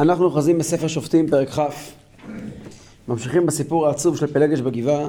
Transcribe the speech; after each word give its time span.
אנחנו 0.00 0.24
אוחזים 0.24 0.58
בספר 0.58 0.86
שופטים, 0.86 1.30
פרק 1.30 1.48
כ', 1.50 1.60
ממשיכים 3.08 3.46
בסיפור 3.46 3.86
העצוב 3.86 4.16
של 4.16 4.26
פלגש 4.26 4.60
בגבעה. 4.60 5.08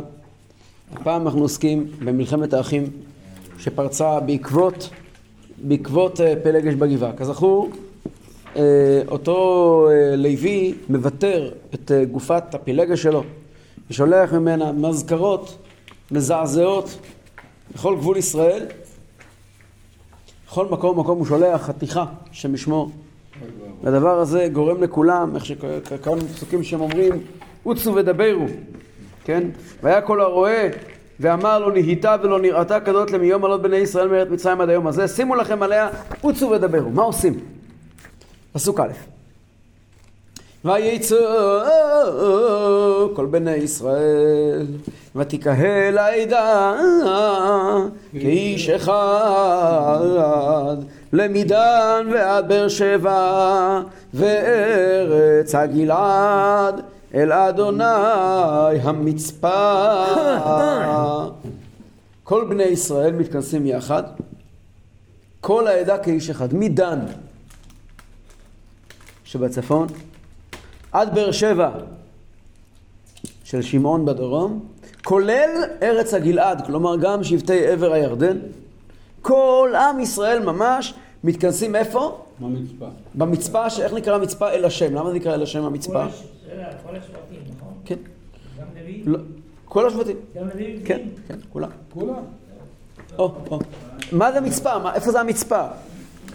הפעם 0.94 1.22
אנחנו 1.22 1.42
עוסקים 1.42 1.88
במלחמת 2.06 2.54
האחים 2.54 2.84
שפרצה 3.60 4.20
בעקבות, 4.20 4.90
בעקבות 5.58 6.22
אה, 6.22 6.34
פלגש 6.44 6.74
בגבעה. 6.74 7.14
כזכור, 7.14 7.70
אה, 8.56 9.02
אותו 9.08 9.88
אה, 9.92 10.16
לוי 10.16 10.74
מוותר 10.90 11.52
את 11.74 11.92
גופת 12.12 12.56
הפילגש 12.56 13.04
שלו 13.04 13.24
ושולח 13.90 14.34
ממנה 14.34 14.72
מזכרות 14.72 15.58
מזעזעות 16.12 16.98
בכל 17.76 17.96
גבול 17.96 18.18
ישראל. 18.18 18.66
בכל 20.48 20.66
מקום 20.66 21.00
מקום 21.00 21.18
הוא 21.18 21.26
שולח 21.26 21.62
חתיכה 21.62 22.06
שמשמו 22.32 22.92
והדבר 23.84 24.20
הזה 24.20 24.48
גורם 24.54 24.84
לכולם, 24.84 25.36
איך 25.36 25.46
שקראנו 25.46 26.22
פסוקים 26.22 26.64
שהם 26.64 26.82
אומרים, 26.82 27.14
עוצו 27.64 27.96
ודברו, 27.96 28.46
כן? 29.24 29.44
והיה 29.84 30.02
כל 30.02 30.22
הרואה 30.22 30.70
ואמר 31.20 31.60
לו 31.60 31.72
נהיתה 31.72 32.16
ולא 32.24 32.40
נראתה 32.40 32.80
כזאת 32.80 33.12
למיום 33.12 33.46
עלות 33.46 33.62
בני 33.62 33.78
ישראל 33.78 34.08
מארץ 34.08 34.28
מצרים 34.30 34.62
עד 34.62 34.70
היום 34.70 34.88
הזה, 34.88 35.08
שימו 35.08 35.36
לכם 35.36 35.64
עליה, 35.64 35.90
עוצו 36.22 36.50
ודברו. 36.50 36.90
מה 36.90 37.02
עושים? 37.02 37.40
פסוק 38.54 38.80
א' 38.80 38.92
ויצאו 40.66 41.18
כל 43.16 43.26
בני 43.26 43.56
ישראל 43.56 44.68
ותקהל 45.16 45.98
העדה 45.98 46.76
כאיש 48.12 48.70
אחד 48.70 49.98
למדן 51.14 52.08
ועד 52.14 52.48
באר 52.48 52.68
שבע 52.68 53.82
וארץ 54.14 55.56
הגלעד 55.56 56.82
אל 57.14 57.32
אדוני 57.32 57.84
המצפה 58.84 60.06
כל 62.24 62.46
בני 62.50 62.64
ישראל 62.64 63.12
מתכנסים 63.12 63.66
יחד 63.66 64.04
כל 65.42 65.68
העדה 65.68 65.98
כאיש 65.98 66.30
אחד 66.30 66.54
מדן 66.54 67.00
שבצפון 69.24 69.88
עד 70.92 71.16
באר 71.16 71.32
שבע 71.32 71.70
של 73.44 73.62
שמעון 73.62 74.06
בדרום, 74.06 74.66
כולל 75.04 75.50
ארץ 75.82 76.14
הגלעד, 76.14 76.66
כלומר 76.66 76.98
גם 76.98 77.24
שבטי 77.24 77.68
עבר 77.68 77.94
הירדן. 77.94 78.38
כל 79.22 79.74
עם 79.76 80.00
ישראל 80.00 80.40
ממש 80.40 80.94
מתכנסים 81.24 81.76
איפה? 81.76 82.18
במצפה. 82.40 82.86
במצפה, 83.16 83.70
שאיך 83.70 83.94
נקרא 83.94 84.18
מצפה? 84.18 84.50
אל 84.52 84.66
השם. 84.66 84.94
למה 84.96 85.10
זה 85.10 85.16
נקרא 85.16 85.34
אל 85.34 85.44
השם 85.44 85.64
המצפה? 85.64 86.04
כל 86.04 86.96
השבטים, 86.96 87.40
נכון? 87.58 87.74
כן. 87.86 87.96
גם 88.60 88.66
לוי? 88.82 89.02
לא. 89.06 89.20
כל 89.66 89.88
השבטים. 89.88 90.16
גם 90.36 90.48
לוי? 90.54 90.80
כן, 90.86 91.00
כן, 91.28 91.36
כולם. 91.54 91.70
כולם. 91.94 92.14
או, 93.20 93.32
או. 93.52 93.60
מה 94.12 94.32
זה 94.32 94.42
מצפה? 94.42 94.80
מה- 94.80 94.94
איפה 94.96 95.12
זה 95.12 95.20
המצפה? 95.20 95.62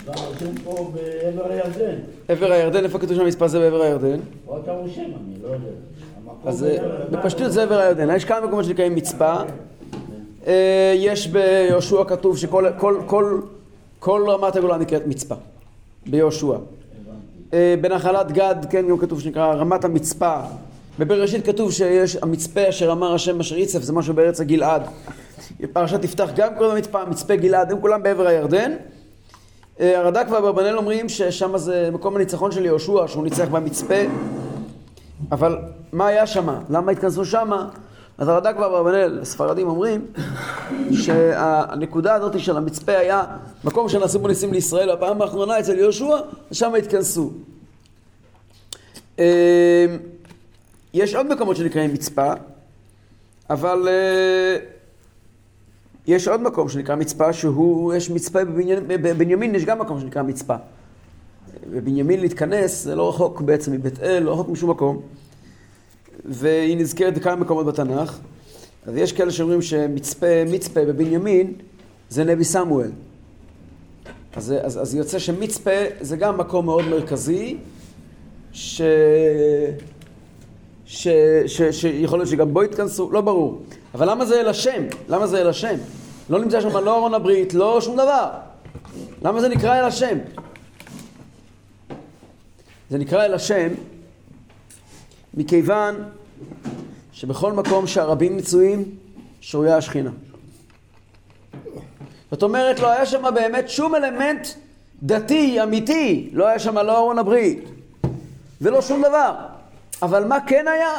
רשום 0.08 0.54
פה 0.64 0.92
בעבר 0.94 1.50
הירדן. 1.52 1.94
עבר 2.28 2.52
הירדן, 2.52 2.84
איפה 2.84 2.98
כתוב 2.98 3.16
שהמצפה 3.16 3.48
זה 3.48 3.58
בעבר 3.58 3.82
הירדן? 3.82 4.18
או 4.48 4.58
אתה 4.60 4.72
רושם, 4.72 5.00
אני 5.02 5.42
לא 5.42 5.48
יודע. 5.48 5.68
אז 6.44 6.64
אה. 6.64 6.76
בפשטות 7.10 7.52
זה 7.52 7.62
עבר 7.62 7.78
הירדן. 7.78 8.16
יש 8.16 8.24
כמה 8.24 8.46
מקומות 8.46 8.64
שנקראים 8.64 8.94
מצפה. 8.94 9.34
אה, 10.46 10.92
יש 10.96 11.26
ביהושע 11.28 12.04
כתוב 12.04 12.38
שכל 12.38 13.40
כל, 13.98 14.24
רמת 14.28 14.56
הגולן 14.56 14.80
נקראת 14.80 15.06
מצפה. 15.06 15.34
ביהושע. 16.06 16.56
אה, 17.54 17.74
בנחלת 17.80 18.32
גד, 18.32 18.56
כן, 18.70 18.88
גם 18.88 18.98
כתוב 18.98 19.20
שנקרא 19.20 19.54
רמת 19.54 19.84
המצפה. 19.84 20.40
בבראשית 20.98 21.46
כתוב 21.46 21.72
שיש 21.72 22.16
המצפה 22.16 22.68
אשר 22.68 22.92
אמר 22.92 23.14
השם 23.14 23.40
אשר 23.40 23.56
יצף, 23.56 23.82
זה 23.82 23.92
משהו 23.92 24.14
בארץ 24.14 24.40
הגלעד. 24.40 24.82
פרשת 25.72 26.02
תפתח 26.02 26.30
גם 26.36 26.54
קוראים 26.58 26.76
למצפה, 26.76 27.04
מצפה 27.04 27.36
גלעד, 27.36 27.72
הם 27.72 27.80
כולם 27.80 28.02
בעבר 28.02 28.26
הירדן. 28.26 28.72
אה, 29.80 29.98
הרד"ק 29.98 30.26
ואברבנאל 30.30 30.76
אומרים 30.78 31.08
ששם 31.08 31.58
זה 31.58 31.90
מקום 31.92 32.16
הניצחון 32.16 32.52
של 32.52 32.64
יהושע, 32.64 33.08
שהוא 33.08 33.24
ניצח 33.24 33.48
במצפה. 33.48 33.94
אבל 35.32 35.58
מה 35.92 36.06
היה 36.06 36.26
שם? 36.26 36.48
למה 36.70 36.92
התכנסו 36.92 37.24
שם? 37.24 37.50
אז 38.18 38.28
הרד"ק 38.28 38.56
ואברבנאל, 38.58 39.18
הספרדים 39.22 39.68
אומרים 39.68 40.06
שהנקודה 40.92 42.14
הזאת 42.14 42.40
של 42.40 42.56
המצפה 42.56 42.92
היה 42.92 43.24
מקום 43.64 43.88
שנעשו 43.88 44.18
בו 44.18 44.28
ניסים 44.28 44.52
לישראל, 44.52 44.90
הפעם 44.90 45.22
האחרונה 45.22 45.58
אצל 45.58 45.78
יהושע, 45.78 46.16
ושם 46.50 46.74
התכנסו. 46.74 47.30
אה, 49.18 49.86
יש 50.94 51.14
עוד 51.14 51.26
מקומות 51.26 51.56
שנקראים 51.56 51.94
מצפה, 51.94 52.32
אבל 53.50 53.88
אה, 53.88 54.56
יש 56.06 56.28
עוד 56.28 56.40
מקום 56.40 56.68
שנקרא 56.68 56.94
מצפה, 56.94 57.32
שהוא, 57.32 57.94
יש 57.94 58.10
מצפה 58.10 58.44
בבנימין, 58.86 59.54
יש 59.54 59.64
גם 59.64 59.78
מקום 59.78 60.00
שנקרא 60.00 60.22
מצפה. 60.22 60.56
בבנימין 61.70 62.20
להתכנס 62.20 62.84
זה 62.84 62.94
לא 62.94 63.08
רחוק 63.08 63.40
בעצם 63.40 63.72
מבית 63.72 64.02
אל, 64.02 64.22
לא 64.22 64.32
רחוק 64.32 64.48
משום 64.48 64.70
מקום. 64.70 65.02
והיא 66.28 66.76
נזכרת 66.76 67.14
בכמה 67.14 67.36
מקומות 67.36 67.66
בתנ"ך. 67.66 68.18
אז 68.86 68.96
יש 68.96 69.12
כאלה 69.12 69.30
שאומרים 69.30 69.62
שמצפה, 69.62 70.44
מצפה 70.46 70.84
בבנימין 70.84 71.52
זה 72.08 72.24
נבי 72.24 72.44
סמואל. 72.44 72.90
אז, 74.36 74.54
אז, 74.62 74.82
אז 74.82 74.94
יוצא 74.94 75.18
שמצפה 75.18 75.70
זה 76.00 76.16
גם 76.16 76.38
מקום 76.38 76.64
מאוד 76.64 76.84
מרכזי, 76.84 77.56
ש... 78.52 78.82
ש, 80.86 81.08
ש, 81.46 81.62
שיכול 81.62 82.18
להיות 82.18 82.30
שגם 82.30 82.54
בו 82.54 82.64
יתכנסו, 82.64 83.10
לא 83.12 83.20
ברור. 83.20 83.62
אבל 83.94 84.10
למה 84.10 84.26
זה 84.26 84.40
אל 84.40 84.48
השם? 84.48 84.82
למה 85.08 85.26
זה 85.26 85.40
אל 85.40 85.48
השם? 85.48 85.76
לא 86.30 86.38
נמצא 86.38 86.60
שם 86.60 86.76
לא 86.76 86.98
ארון 86.98 87.14
הברית, 87.14 87.54
לא 87.54 87.80
שום 87.80 87.94
דבר. 87.94 88.30
למה 89.22 89.40
זה 89.40 89.48
נקרא 89.48 89.78
אל 89.78 89.84
השם? 89.84 90.18
זה 92.90 92.98
נקרא 92.98 93.24
אל 93.24 93.34
השם 93.34 93.68
מכיוון 95.34 95.94
שבכל 97.12 97.52
מקום 97.52 97.86
שהרבים 97.86 98.36
מצויים 98.36 98.84
שרויה 99.40 99.76
השכינה. 99.76 100.10
זאת 102.30 102.42
אומרת, 102.42 102.80
לא 102.80 102.90
היה 102.90 103.06
שם 103.06 103.24
באמת 103.34 103.68
שום 103.68 103.94
אלמנט 103.94 104.48
דתי, 105.02 105.62
אמיתי. 105.62 106.30
לא 106.32 106.46
היה 106.46 106.58
שם 106.58 106.78
לא 106.78 106.98
ארון 106.98 107.18
הברית 107.18 107.64
ולא 108.60 108.82
שום 108.82 109.02
דבר. 109.02 109.34
אבל 110.02 110.24
מה 110.24 110.38
כן 110.46 110.68
היה? 110.68 110.90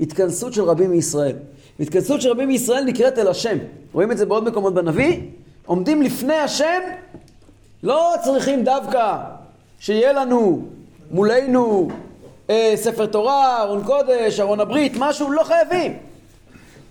התכנסות 0.00 0.52
של 0.52 0.62
רבים 0.62 0.90
מישראל. 0.90 1.36
התכנסות 1.80 2.20
של 2.20 2.30
רבים 2.30 2.48
מישראל 2.48 2.84
נקראת 2.84 3.18
אל 3.18 3.28
השם. 3.28 3.58
רואים 3.92 4.12
את 4.12 4.18
זה 4.18 4.26
בעוד 4.26 4.44
מקומות 4.44 4.74
בנביא? 4.74 5.20
עומדים 5.66 6.02
לפני 6.02 6.34
השם, 6.34 6.80
לא 7.82 8.14
צריכים 8.24 8.64
דווקא 8.64 9.16
שיהיה 9.80 10.12
לנו 10.12 10.68
מולנו 11.10 11.88
אה, 12.50 12.72
ספר 12.76 13.06
תורה, 13.06 13.62
ארון 13.62 13.84
קודש, 13.84 14.40
ארון 14.40 14.60
הברית, 14.60 14.92
משהו, 14.98 15.32
לא 15.32 15.42
חייבים. 15.42 15.98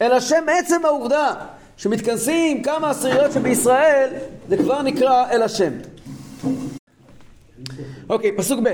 אלא 0.01 0.19
שם 0.19 0.45
עצם 0.59 0.85
העובדה 0.85 1.34
שמתכנסים 1.78 2.63
כמה 2.63 2.90
עשיריות 2.90 3.31
שבישראל, 3.31 4.09
זה 4.50 4.57
כבר 4.57 4.81
נקרא 4.81 5.25
אל 5.31 5.41
השם. 5.41 5.72
אוקיי, 8.09 8.31
פסוק 8.38 8.59
ב' 8.63 8.73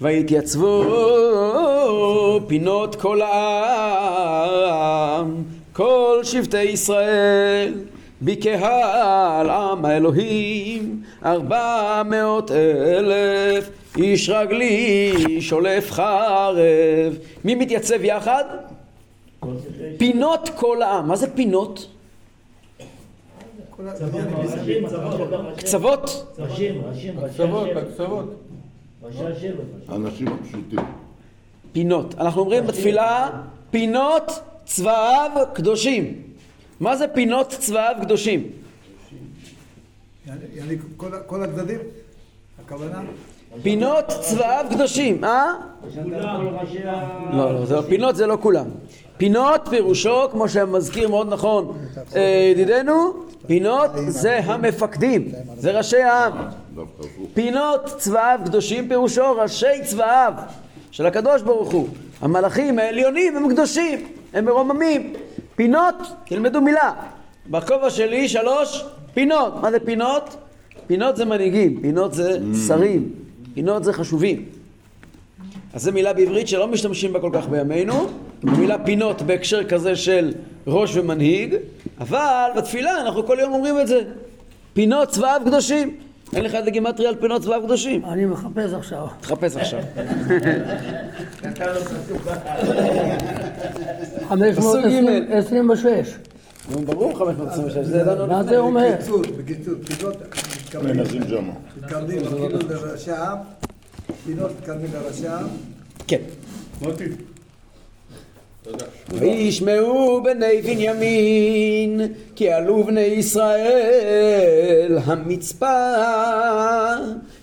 ויתייצבו 0.00 0.84
פינות 2.46 2.94
כל 2.94 3.22
העם, 3.22 4.54
כל 5.72 6.20
שבטי 6.22 6.62
ישראל, 6.62 7.74
בקהל 8.22 9.50
עם 9.50 9.84
האלוהים, 9.84 11.02
ארבע 11.24 12.02
מאות 12.02 12.50
אלף, 12.50 13.68
איש 13.96 14.28
רגלי 14.30 15.12
שולף 15.40 15.90
חרב. 15.92 16.56
מי 17.44 17.54
מתייצב 17.54 18.04
יחד? 18.04 18.44
פינות 19.98 20.50
כל 20.56 20.82
העם. 20.82 21.08
מה 21.08 21.16
זה 21.16 21.34
פינות? 21.34 21.88
קצוות? 25.56 26.34
האנשים 29.88 30.28
הפשוטים. 30.28 30.78
פינות. 31.72 32.14
אנחנו 32.18 32.40
אומרים 32.40 32.66
בתפילה, 32.66 33.30
פינות 33.70 34.32
צבאיו 34.64 35.30
קדושים. 35.54 36.22
מה 36.80 36.96
זה 36.96 37.08
פינות 37.08 37.48
צבאיו 37.48 37.94
קדושים? 38.02 38.50
יעני- 40.26 40.76
כל 40.96 41.14
ה- 41.14 41.18
כל 41.20 41.42
הצדדים? 41.42 41.78
הכוונה? 42.64 43.02
פינות 43.62 44.04
צבאיו 44.20 44.64
קדושים, 44.70 45.24
אה? 45.24 45.52
לא, 47.32 47.52
לא, 47.52 47.64
לא, 47.70 47.82
פינות 47.88 48.16
זה 48.16 48.26
לא 48.26 48.38
כולם. 48.40 48.64
פינות 49.16 49.60
פירושו, 49.70 50.28
כמו 50.30 50.48
שמזכיר 50.48 51.08
מאוד 51.08 51.32
נכון 51.32 51.78
אה, 52.16 52.52
ידידנו, 52.52 53.12
פינות 53.46 53.90
זה 54.08 54.40
המפקדים, 54.44 55.32
זה 55.56 55.78
ראשי 55.78 56.02
העם. 56.02 56.32
פינות 57.34 57.84
צבאיו 57.96 58.38
קדושים 58.44 58.88
פירושו 58.88 59.36
ראשי 59.36 59.82
צבאיו 59.84 60.32
של 60.90 61.06
הקדוש 61.06 61.42
ברוך 61.42 61.72
הוא. 61.72 61.88
המלאכים 62.20 62.78
העליונים 62.78 63.36
הם 63.36 63.48
קדושים, 63.48 64.06
הם 64.34 64.44
מרוממים. 64.44 65.12
פינות, 65.56 65.94
תלמדו 66.24 66.60
מילה. 66.60 66.92
בכובע 67.46 67.90
שלי 67.90 68.28
שלוש 68.28 68.84
פינות. 69.14 69.62
מה 69.62 69.70
זה 69.70 69.80
פינות? 69.80 70.36
פינות 70.86 71.16
זה 71.16 71.24
מנהיגים, 71.24 71.80
פינות 71.80 72.14
זה 72.14 72.38
שרים, 72.66 73.12
פינות 73.56 73.84
זה 73.84 73.92
חשובים. 73.92 74.44
אז 75.74 75.82
זו 75.82 75.92
מילה 75.92 76.12
בעברית 76.12 76.48
שלא 76.48 76.68
משתמשים 76.68 77.12
בה 77.12 77.20
כל 77.20 77.30
כך 77.32 77.48
בימינו, 77.48 78.06
מילה 78.42 78.78
פינות 78.78 79.22
בהקשר 79.22 79.64
כזה 79.64 79.96
של 79.96 80.32
ראש 80.66 80.96
ומנהיג, 80.96 81.56
אבל 82.00 82.50
בתפילה 82.56 83.00
אנחנו 83.00 83.26
כל 83.26 83.36
יום 83.40 83.52
אומרים 83.52 83.80
את 83.80 83.86
זה. 83.86 84.00
פינות 84.72 85.08
צבאיו 85.08 85.40
קדושים. 85.46 85.96
אין 86.34 86.44
לך 86.44 86.54
איזה 86.54 86.70
גימטריה 86.70 87.08
על 87.08 87.14
פינות 87.16 87.42
צבאיו 87.42 87.62
קדושים. 87.62 88.04
אני 88.04 88.24
מחפש 88.24 88.72
עכשיו. 88.72 89.06
תחפש 89.20 89.56
עכשיו. 89.56 89.80
לו 91.60 91.80
פסוק. 91.80 92.28
526. 94.28 96.14
נו, 96.70 96.80
ברור 96.80 97.18
526, 97.18 97.86
זה 97.86 97.98
ידענו. 97.98 98.26
מה 98.26 98.42
זה 98.42 98.58
אומר? 98.58 98.92
בקיצור, 98.96 99.22
בקיצור, 99.38 99.74
פינות 99.84 100.16
מתכוונים 100.66 100.96
מנסים 100.96 101.22
שמה. 101.28 101.52
מתכוונים 101.76 102.20
כאילו 104.24 104.48
מתכוונים 104.60 104.90
לראשי 104.94 105.26
העם. 105.26 105.46
כן. 106.06 106.20
מוטי. 106.82 107.04
וישמעו 109.12 110.22
בני 110.22 110.62
בנימין 110.62 112.00
כי 112.36 112.52
עלו 112.52 112.84
בני 112.84 113.00
ישראל 113.00 114.98
המצפה 115.04 115.92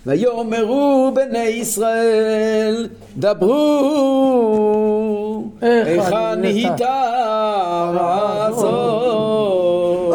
ויאמרו 0.06 1.12
בני 1.14 1.38
ישראל 1.38 2.88
דברו 3.16 3.54
היכן 5.60 6.40
נהייתה 6.40 7.02
נהייתה 7.94 8.46
הזאת 8.46 10.14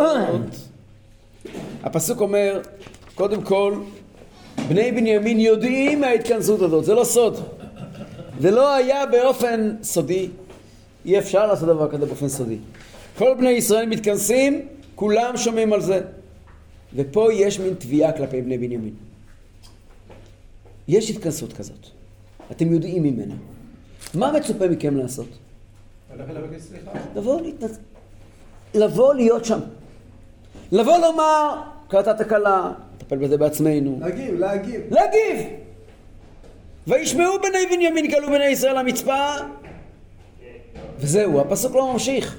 הפסוק 1.84 2.22
אומר 2.22 2.60
קודם 3.20 3.42
כל 3.42 3.74
בני 4.70 4.92
בנימין 4.92 5.40
יודעים 5.40 6.02
מההתכנסות 6.02 6.62
הזאת 6.62 6.86
זה 6.86 6.94
לא 6.94 7.04
סוד 7.04 7.40
זה 8.40 8.52
לא 8.52 8.74
היה 8.76 9.06
באופן 9.06 9.76
סודי 9.84 10.30
אי 11.06 11.20
אפשר 11.20 11.48
לעשות 11.48 11.68
דבר 11.68 11.92
כזה 11.92 12.06
באופן 12.06 12.28
סודי. 12.28 12.58
כל 13.18 13.36
בני 13.38 13.50
ישראל 13.50 13.86
מתכנסים, 13.86 14.68
כולם 14.96 15.38
שומעים 15.38 15.74
על 15.74 15.82
זה. 15.82 16.02
ופה 16.96 17.34
יש 17.34 17.60
מין 17.60 17.74
תביעה 17.74 18.12
כלפי 18.12 18.42
בני 18.42 18.58
בנימין. 18.58 18.94
יש 20.88 21.10
התכנסות 21.10 21.54
כזאת. 21.54 21.88
אתם 22.52 22.74
יודעים 22.74 23.04
ממנה. 23.04 23.36
מה 24.14 24.32
מצופה 24.32 24.68
מכם 24.68 24.98
לעשות? 24.98 25.28
לבוא 27.16 27.42
להתנצ... 27.42 27.78
לבוא 28.74 29.14
להיות 29.14 29.46
שם. 29.46 29.60
לבוא 30.72 30.98
לומר, 30.98 31.62
קרתה 31.88 32.14
תקלה, 32.14 32.72
נטפל 33.12 33.26
בזה 33.26 33.38
בעצמנו. 33.38 33.98
להגיב, 34.02 34.40
להגיב. 34.40 34.82
להגיב! 34.92 35.48
וישמעו 36.88 37.40
בני 37.40 37.66
בנימין 37.72 38.08
גלו 38.08 38.28
בני 38.28 38.46
ישראל 38.46 38.80
למצפה 38.80 39.34
וזהו, 41.00 41.40
הפסוק 41.42 41.76
לא 41.76 41.94
ממשיך. 41.94 42.38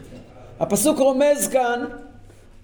הפסוק 0.60 0.98
רומז 0.98 1.48
כאן, 1.48 1.84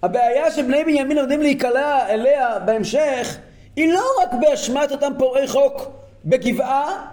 הבעיה 0.03 0.51
שבני 0.51 0.83
בנימין 0.83 1.17
עומדים 1.17 1.41
להיקלע 1.41 2.09
אליה 2.09 2.59
בהמשך, 2.59 3.37
היא 3.75 3.93
לא 3.93 4.03
רק 4.21 4.29
באשמת 4.41 4.91
אותם 4.91 5.13
פורעי 5.17 5.47
חוק 5.47 5.81
בגבעה, 6.25 7.07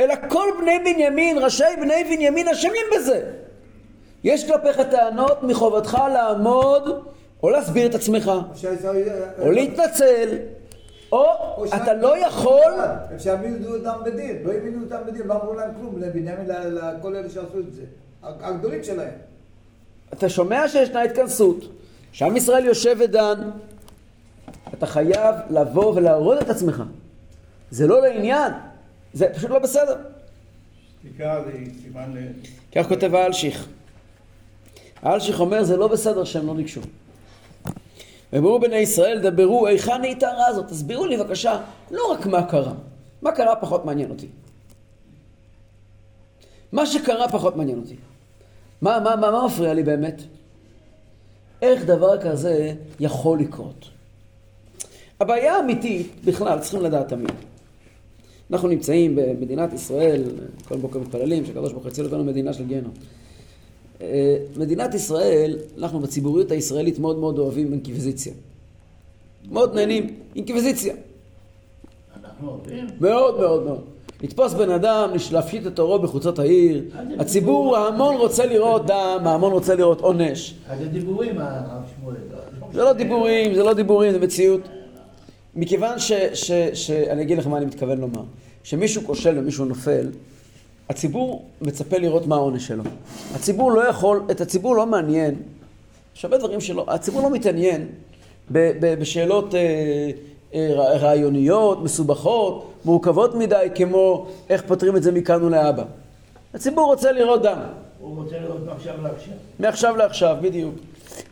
אלא 0.00 0.14
כל 0.28 0.48
בני 0.60 0.78
בנימין, 0.78 1.38
ראשי 1.38 1.64
בני 1.80 2.04
בנימין 2.04 2.48
אשמים 2.48 2.86
בזה. 2.96 3.30
יש 4.24 4.50
כלפיך 4.50 4.80
טענות 4.80 5.42
מחובתך 5.42 5.98
לעמוד 6.12 7.04
או 7.42 7.50
להסביר 7.50 7.86
את 7.86 7.94
עצמך, 7.94 8.30
או 9.38 9.50
להתנצל, 9.50 10.38
או 11.12 11.24
אתה 11.76 11.94
לא 11.94 12.26
יכול 12.26 12.72
הם 13.10 13.18
שהעמידו 13.18 13.76
אותם 13.76 13.98
בדין, 14.04 14.42
לא 14.44 14.52
העמידו 14.52 14.78
אותם 14.84 14.96
בדין, 15.06 15.26
לא 15.26 15.34
אמרו 15.34 15.54
להם 15.54 15.70
כלום, 15.80 15.98
לבנימין, 15.98 16.46
לכל 16.48 17.16
אלה 17.16 17.30
שעשו 17.30 17.58
את 17.58 17.74
זה. 17.74 17.82
הגדולים 18.22 18.84
שלהם. 18.84 19.12
אתה 20.12 20.28
שומע 20.28 20.68
שישנה 20.68 21.02
התכנסות, 21.02 21.64
שעם 22.12 22.36
ישראל 22.36 22.64
יושב 22.64 22.96
ודן, 22.98 23.50
אתה 24.74 24.86
חייב 24.86 25.34
לבוא 25.50 25.94
ולהראות 25.94 26.42
את 26.42 26.50
עצמך. 26.50 26.82
זה 27.70 27.86
לא 27.86 28.02
לעניין, 28.02 28.52
זה 29.12 29.28
פשוט 29.34 29.50
לא 29.50 29.58
בסדר. 29.58 29.96
שתיקה 31.00 31.42
זה 31.46 31.52
סימן 31.82 32.14
ל... 32.14 32.18
כך 32.74 32.88
כותב 32.88 33.14
האלשיך. 33.14 33.68
האלשיך 35.02 35.40
אומר 35.40 35.62
זה 35.62 35.76
לא 35.76 35.88
בסדר 35.88 36.24
שהם 36.24 36.46
לא 36.46 36.54
ניגשו. 36.54 36.80
ואמרו 38.32 38.60
בני 38.60 38.76
ישראל 38.76 39.30
דברו 39.30 39.66
היכן 39.66 40.00
נהייתה 40.00 40.28
הרעה 40.28 40.46
הזאת, 40.46 40.68
תסבירו 40.68 41.06
לי 41.06 41.16
בבקשה 41.16 41.60
לא 41.90 42.12
רק 42.12 42.26
מה 42.26 42.42
קרה, 42.42 42.74
מה 43.22 43.32
קרה 43.32 43.56
פחות 43.56 43.84
מעניין 43.84 44.10
אותי. 44.10 44.26
מה 46.72 46.86
שקרה 46.86 47.28
פחות 47.28 47.56
מעניין 47.56 47.78
אותי. 47.78 47.96
מה, 48.82 49.00
מה, 49.00 49.16
מה, 49.16 49.30
מה 49.30 49.46
מפריע 49.46 49.74
לי 49.74 49.82
באמת? 49.82 50.22
איך 51.62 51.84
דבר 51.84 52.20
כזה 52.20 52.74
יכול 53.00 53.38
לקרות? 53.38 53.88
הבעיה 55.20 55.56
האמיתית, 55.56 56.12
בכלל, 56.24 56.58
צריכים 56.58 56.82
לדעת 56.82 57.08
תמיד. 57.08 57.32
אנחנו 58.50 58.68
נמצאים 58.68 59.16
במדינת 59.16 59.72
ישראל, 59.72 60.22
כל 60.68 60.76
בוקר 60.76 60.98
מתפללים 60.98 61.46
שהקדוש 61.46 61.72
ברוך 61.72 61.84
הוא 61.84 61.92
יציל 61.92 62.04
אותנו 62.04 62.24
מדינה 62.24 62.52
של 62.52 62.66
גיהנום. 62.66 62.92
אה, 64.02 64.36
מדינת 64.56 64.94
ישראל, 64.94 65.58
אנחנו 65.78 66.00
בציבוריות 66.00 66.50
הישראלית 66.50 66.98
מאוד 66.98 67.18
מאוד 67.18 67.38
אוהבים 67.38 67.72
אינקוויזיציה. 67.72 68.32
מאוד 69.50 69.74
נהנים, 69.74 70.14
אינקוויזיציה. 70.36 70.94
אנחנו 72.22 72.48
אוהבים. 72.48 72.86
מאוד 73.00 73.40
מאוד 73.40 73.64
מאוד. 73.64 73.80
לתפוס 74.22 74.54
בן 74.54 74.70
אדם, 74.70 75.10
להפשיט 75.32 75.66
את 75.66 75.78
עורו 75.78 75.98
בחוצות 75.98 76.38
העיר. 76.38 76.84
הציבור, 77.18 77.76
ההמון 77.76 78.16
רוצה 78.16 78.46
לראות 78.46 78.86
דם, 78.86 79.22
ההמון 79.24 79.52
רוצה 79.52 79.74
לראות 79.74 80.00
עונש. 80.00 80.54
אז 80.68 80.78
זה 80.78 80.86
דיבורים, 80.88 81.38
הרב 81.38 81.82
שמואל. 81.98 82.16
זה 82.72 82.82
לא 82.82 82.92
דיבורים, 82.92 83.54
זה 83.54 83.62
לא 83.62 83.74
דיבורים, 83.74 84.12
זה 84.12 84.18
מציאות. 84.18 84.60
מכיוון 85.56 85.98
ש, 85.98 86.12
ש, 86.12 86.52
ש... 86.74 86.90
אני 86.90 87.22
אגיד 87.22 87.38
לך 87.38 87.46
מה 87.46 87.56
אני 87.56 87.66
מתכוון 87.66 87.98
לומר. 88.00 88.22
כשמישהו 88.62 89.02
כושל 89.04 89.38
ומישהו 89.38 89.64
נופל, 89.64 90.08
הציבור 90.88 91.44
מצפה 91.60 91.98
לראות 91.98 92.26
מה 92.26 92.36
העונש 92.36 92.66
שלו. 92.66 92.82
הציבור 93.34 93.72
לא 93.72 93.88
יכול, 93.88 94.22
את 94.30 94.40
הציבור 94.40 94.76
לא 94.76 94.86
מעניין, 94.86 95.34
יש 96.16 96.24
הרבה 96.24 96.38
דברים 96.38 96.60
שלא, 96.60 96.84
הציבור 96.88 97.22
לא 97.22 97.30
מתעניין 97.30 97.86
ב, 98.52 98.70
ב, 98.80 99.00
בשאלות 99.00 99.54
אה, 99.54 99.60
אה, 100.54 100.68
רע- 100.74 100.96
רעיוניות, 100.96 101.82
מסובכות, 101.82 102.72
מורכבות 102.84 103.34
מדי, 103.34 103.68
כמו 103.74 104.26
איך 104.50 104.62
פותרים 104.66 104.96
את 104.96 105.02
זה 105.02 105.12
מכאן 105.12 105.42
ולהבא. 105.42 105.84
הציבור 106.54 106.84
רוצה 106.86 107.12
לראות 107.12 107.42
דם. 107.42 107.58
הוא 108.00 108.16
רוצה 108.16 108.38
לראות 108.38 108.66
מעכשיו 108.66 108.94
לעכשיו. 109.02 109.32
מעכשיו 109.58 109.96
לעכשיו, 109.96 110.36
בדיוק. 110.40 110.74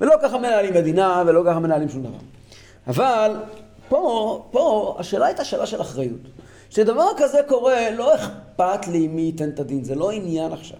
ולא 0.00 0.14
ככה 0.22 0.38
מנהלים 0.38 0.74
מדינה, 0.74 1.22
ולא 1.26 1.42
ככה 1.46 1.58
מנהלים 1.58 1.88
שום 1.88 2.02
דבר. 2.02 2.18
אבל 2.86 3.30
פה, 3.88 4.42
פה 4.50 4.96
השאלה 4.98 5.26
הייתה 5.26 5.44
שאלה 5.44 5.66
של 5.66 5.80
אחריות. 5.80 6.20
כשדבר 6.70 7.08
כזה 7.16 7.40
קורה, 7.48 7.90
לא 7.90 8.14
אכפת 8.14 8.86
לי 8.88 9.08
מי 9.08 9.22
ייתן 9.22 9.48
את 9.48 9.60
הדין, 9.60 9.84
זה 9.84 9.94
לא 9.94 10.10
עניין 10.10 10.52
עכשיו. 10.52 10.78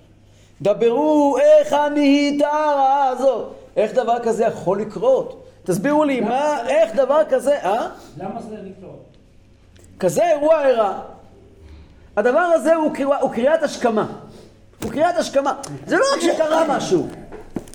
דברו 0.62 1.36
איך 1.38 1.72
הנהיית 1.72 2.42
הרעה 2.42 3.08
הזאת. 3.08 3.46
איך 3.76 3.92
דבר 3.94 4.16
כזה 4.22 4.44
יכול 4.44 4.80
לקרות? 4.80 5.42
תסבירו 5.64 6.04
לי, 6.04 6.20
מה, 6.20 6.68
איך 6.68 6.94
דבר 6.94 7.20
כזה, 7.28 7.56
אה? 7.62 7.88
למה 8.18 8.40
זה 8.42 8.56
לקרות? 8.62 9.02
כזה 10.00 10.30
אירוע 10.30 10.66
אירע. 10.66 11.00
הדבר 12.16 12.38
הזה 12.54 12.74
הוא, 12.74 12.94
קריאה- 12.94 13.20
הוא 13.20 13.30
קריאת 13.30 13.62
השכמה. 13.62 14.06
הוא 14.82 14.90
קריאת 14.92 15.16
השכמה. 15.16 15.54
זה 15.86 15.96
לא 15.96 16.04
רק 16.14 16.20
שקרה 16.20 16.64
משהו. 16.76 17.06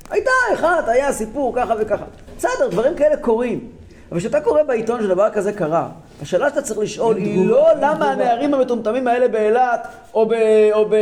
הייתה 0.10 0.32
אחת, 0.54 0.88
היה 0.88 1.14
סיפור 1.14 1.54
ככה 1.56 1.74
וככה. 1.80 2.06
בסדר, 2.38 2.68
דברים 2.72 2.96
כאלה 2.96 3.18
קורים. 3.18 3.68
אבל 4.12 4.20
כשאתה 4.20 4.42
קורא 4.42 4.64
בעיתון 4.64 5.02
שדבר 5.04 5.30
כזה 5.30 5.54
קרה, 5.54 5.90
השאלה 6.22 6.50
שאתה 6.50 6.62
צריך 6.62 6.80
לשאול 6.80 7.16
היא 7.18 7.48
לא 7.48 7.68
למה 7.82 8.12
הנערים 8.12 8.54
המטומטמים 8.54 9.08
האלה 9.08 9.28
באילת 9.28 9.88
או 10.14 10.26
ב... 10.26 10.34
או 10.74 10.86
ב... 10.90 10.94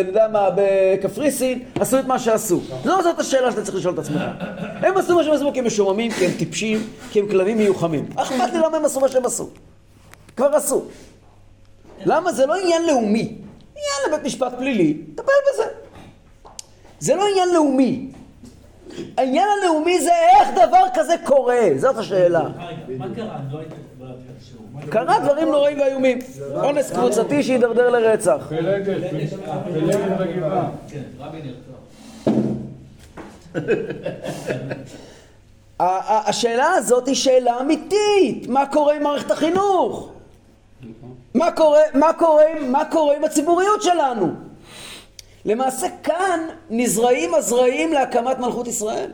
אני 0.00 0.08
יודע 0.08 0.28
מה, 0.32 0.48
בקפריסין 0.56 1.62
עשו 1.80 1.98
את 1.98 2.04
מה 2.04 2.18
שעשו. 2.18 2.60
לא 2.84 3.02
זאת 3.02 3.18
השאלה 3.18 3.50
שאתה 3.50 3.62
צריך 3.62 3.76
לשאול 3.76 3.94
את 3.94 3.98
עצמך. 3.98 4.22
הם 4.58 4.96
עשו 4.96 5.16
מה 5.16 5.24
שהם 5.24 5.32
עשו 5.32 5.52
כי 5.52 5.58
הם 5.58 5.66
משועממים, 5.66 6.10
כי 6.10 6.26
הם 6.26 6.32
טיפשים, 6.38 6.86
כי 7.10 7.20
הם 7.20 7.28
כלבים 7.28 7.58
מיוחמים. 7.58 8.08
אכפת 8.16 8.52
לי 8.52 8.58
למה 8.58 8.76
הם 8.76 8.84
עשו 8.84 9.00
מה 9.00 9.08
שהם 9.08 9.26
עשו. 9.26 9.48
כבר 10.36 10.46
עשו. 10.46 10.84
למה? 12.04 12.32
זה 12.32 12.46
לא 12.46 12.54
עניין 12.54 12.86
לאומי. 12.86 13.20
עניין 13.20 14.08
לבית 14.08 14.26
משפט 14.26 14.52
פלילי, 14.58 14.96
טפל 15.14 15.32
בזה. 15.52 15.64
זה 16.98 17.14
לא 17.14 17.24
עניין 17.30 17.48
לאומי. 17.54 18.08
העניין 19.18 19.48
הלאומי 19.62 20.00
זה 20.00 20.10
איך 20.40 20.48
דבר 20.68 20.82
כזה 20.94 21.14
קורה, 21.24 21.60
זאת 21.76 21.96
השאלה. 21.96 22.42
מה 22.98 23.06
קרה? 23.16 23.36
לא 23.52 23.58
הייתי 23.58 23.74
קרה 24.90 25.20
דברים 25.20 25.48
נוראים 25.48 25.80
ואיומים. 25.80 26.18
אונס 26.54 26.92
קבוצתי 26.92 27.42
שהידרדר 27.42 27.90
לרצח. 27.90 28.52
ה- 35.80 36.28
השאלה 36.28 36.70
הזאת 36.70 37.06
היא 37.06 37.14
שאלה 37.14 37.60
אמיתית, 37.60 38.48
מה 38.48 38.66
קורה 38.66 38.94
עם 38.94 39.02
מערכת 39.02 39.30
החינוך? 39.30 40.08
מה 41.34 41.50
קורה, 41.52 41.80
מה 41.94 42.12
קורה, 42.12 42.44
מה 42.68 42.84
קורה 42.84 43.16
עם 43.16 43.24
הציבוריות 43.24 43.82
שלנו? 43.82 44.26
למעשה 45.46 45.86
כאן 46.02 46.40
נזרעים 46.70 47.34
הזרעים 47.34 47.92
להקמת 47.92 48.38
מלכות 48.38 48.66
ישראל. 48.66 49.10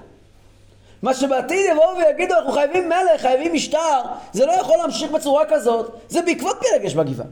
מה 1.03 1.15
שבעתיד 1.15 1.67
יבואו 1.73 1.97
ויגידו 1.97 2.35
אנחנו 2.35 2.53
חייבים 2.53 2.89
מלך, 2.89 3.21
חייבים 3.21 3.55
משטר, 3.55 4.01
זה 4.33 4.47
לא 4.47 4.53
יכול 4.53 4.77
להמשיך 4.77 5.11
בצורה 5.11 5.45
כזאת, 5.49 5.93
זה 6.09 6.23
בעקבות 6.23 6.57
פילגש 6.61 6.95
בגבעה. 6.95 7.27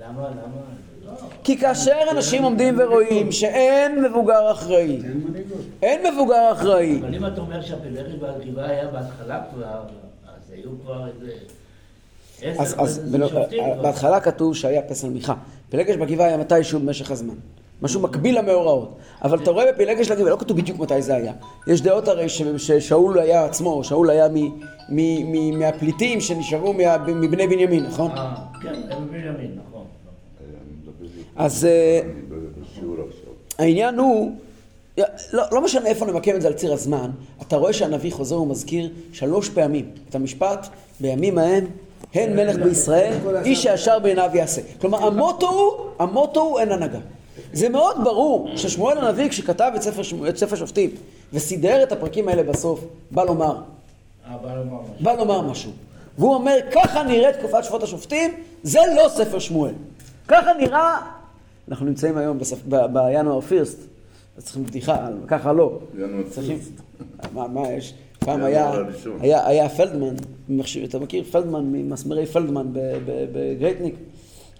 למה, 0.00 0.28
למה? 0.28 1.16
כי 1.44 1.58
כאשר 1.58 1.98
אנשים 2.10 2.42
עומדים 2.42 2.78
ורואים 2.78 3.32
שאין 3.32 4.02
מבוגר 4.02 4.52
אחראי, 4.52 4.98
אין 5.82 6.12
מבוגר 6.12 6.52
אחראי, 6.52 7.00
אבל 7.00 7.14
אם 7.14 7.26
אתה 7.26 7.40
אומר 7.40 7.62
שהפלגש 7.62 8.12
בגבעה 8.12 8.70
היה 8.70 8.88
בהתחלה 8.88 9.42
כבר, 9.54 9.80
אז 10.26 10.50
היו 10.52 10.70
כבר 10.82 11.06
איזה... 11.06 11.32
אז, 12.58 12.74
אז. 12.78 13.14
בהתחלה 13.82 14.20
כתוב 14.20 14.56
שהיה 14.56 14.82
פסל 14.82 15.08
מיכה. 15.08 15.34
פילגש 15.70 15.96
בגבעה 15.96 16.26
היה 16.26 16.36
מתישהו 16.36 16.80
במשך 16.80 17.10
הזמן. 17.10 17.34
משהו 17.82 18.00
מקביל 18.00 18.38
למאורעות. 18.38 18.96
אבל 19.22 19.38
אתה 19.38 19.50
רואה 19.50 19.72
בפילגש 19.72 20.10
לגבעה, 20.10 20.30
לא 20.30 20.36
כתוב 20.36 20.56
בדיוק 20.56 20.78
מתי 20.78 21.02
זה 21.02 21.14
היה. 21.14 21.32
יש 21.66 21.80
דעות 21.80 22.08
הרי 22.08 22.26
ששאול 22.58 23.18
היה 23.18 23.44
עצמו, 23.44 23.84
שאול 23.84 24.10
היה 24.10 24.28
מ, 24.28 24.34
מ, 24.88 24.98
מ, 25.32 25.58
מהפליטים 25.58 26.20
שנשארו 26.20 26.72
מה, 26.72 26.98
מבני 26.98 27.46
בנימין, 27.46 27.84
נכון? 27.84 28.10
אה, 28.10 28.34
כן, 28.62 28.74
הם 28.90 29.08
בנימין, 29.10 29.58
נכון. 29.68 29.84
אז 31.36 31.64
אה, 31.64 32.00
העניין 33.58 33.98
הוא, 33.98 34.32
לא, 35.32 35.42
לא 35.52 35.64
משנה 35.64 35.86
איפה 35.86 36.06
נמקם 36.06 36.36
את 36.36 36.42
זה 36.42 36.48
על 36.48 36.54
ציר 36.54 36.72
הזמן, 36.72 37.10
אתה 37.42 37.56
רואה 37.56 37.72
שהנביא 37.72 38.12
חוזר 38.12 38.40
ומזכיר 38.40 38.90
שלוש 39.12 39.48
פעמים 39.48 39.90
את 40.08 40.14
המשפט, 40.14 40.68
בימים 41.00 41.38
ההם, 41.38 41.66
הן 42.14 42.36
מלך 42.36 42.56
בישראל, 42.56 43.14
איש 43.44 43.66
הישר 43.66 43.98
בעיניו 43.98 44.30
יעשה. 44.34 44.62
כלומר, 44.80 45.06
המוטו 45.06 45.48
הוא, 45.50 45.90
המוטו 45.98 46.40
הוא 46.40 46.60
אין 46.60 46.72
הנהגה. 46.72 46.98
זה 47.52 47.68
מאוד 47.68 47.96
ברור 48.04 48.48
ששמואל 48.56 48.98
הנביא, 48.98 49.28
כשכתב 49.28 49.72
את 49.76 49.82
ספר, 49.82 50.02
את 50.28 50.36
ספר 50.36 50.56
שופטים, 50.56 50.90
וסידר 51.32 51.82
את 51.82 51.92
הפרקים 51.92 52.28
האלה 52.28 52.42
בסוף, 52.42 52.80
בא 53.10 53.24
לומר, 53.24 53.56
אה, 54.30 54.36
בא 54.42 54.54
לומר 54.54 54.80
משהו. 54.82 54.94
בא 55.04 55.12
לומר 55.12 55.40
משהו. 55.40 55.70
והוא 56.18 56.34
אומר, 56.34 56.56
ככה 56.72 57.02
נראית 57.02 57.36
תקופת 57.36 57.64
שפוט 57.64 57.82
השופטים, 57.82 58.30
זה 58.62 58.78
לא 58.96 59.08
ספר 59.08 59.38
שמואל. 59.38 59.72
ככה 60.28 60.50
נראה, 60.60 61.00
אנחנו 61.68 61.86
נמצאים 61.86 62.18
היום 62.18 62.38
בספ... 62.38 62.58
ב- 62.68 62.86
בינואר 62.92 63.40
first, 63.40 63.78
אז 64.38 64.44
צריכים 64.44 64.64
בדיחה, 64.64 65.06
ככה 65.28 65.52
לא. 65.52 65.78
ינואר 65.98 66.22
צריכים... 66.30 66.58
first. 66.58 66.72
מה, 67.34 67.48
מה 67.48 67.68
יש? 67.68 67.94
פעם 68.18 68.44
היה, 68.44 68.68
הראשון. 68.68 69.16
היה, 69.20 69.46
היה 69.46 69.68
פלדמן, 69.68 70.14
אתה 70.84 70.98
מכיר 70.98 71.24
פלדמן 71.24 71.64
ממסמרי 71.64 72.26
פלדמן 72.26 72.66
ב- 72.72 72.98
ב 73.32 73.38
Great 73.38 73.66
Neck? 73.66 73.94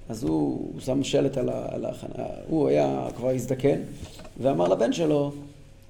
אז 0.09 0.25
הוא, 0.25 0.71
הוא 0.73 0.81
שם 0.81 1.05
שלט 1.05 1.37
על, 1.37 1.49
ה, 1.49 1.89
החנה, 1.89 2.25
הוא 2.49 2.69
היה 2.69 3.09
כבר 3.17 3.31
הזדקן, 3.31 3.81
ואמר 4.43 4.69
לבן 4.69 4.93
שלו, 4.93 5.33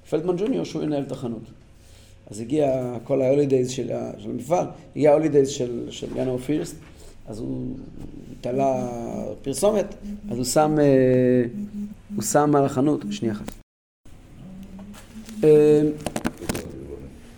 פלדמן 0.09 0.35
junior, 0.37 0.63
שהוא 0.63 0.83
ינהל 0.83 1.03
את 1.03 1.11
החנות. 1.11 1.43
אז 2.31 2.39
הגיע 2.39 2.97
כל 3.03 3.21
ה 3.21 3.26
holidays 3.26 3.69
של, 3.69 3.91
של 4.17 4.29
המפעל, 4.29 4.65
הגיע 4.95 5.11
ההולידייז 5.11 5.49
של, 5.49 5.87
של 5.89 6.07
ינואר 6.15 6.37
פירסט, 6.37 6.75
אז 7.27 7.39
הוא 7.39 7.75
תלה 8.41 8.89
פרסומת, 9.41 9.95
אז 10.31 10.37
הוא 10.37 10.45
שם, 10.45 10.75
אה, 10.79 11.45
הוא 12.15 12.23
שם 12.23 12.55
על 12.55 12.65
החנות, 12.65 13.05
שנייה 13.11 13.33
אחת. 13.33 13.51
אה, 15.43 15.81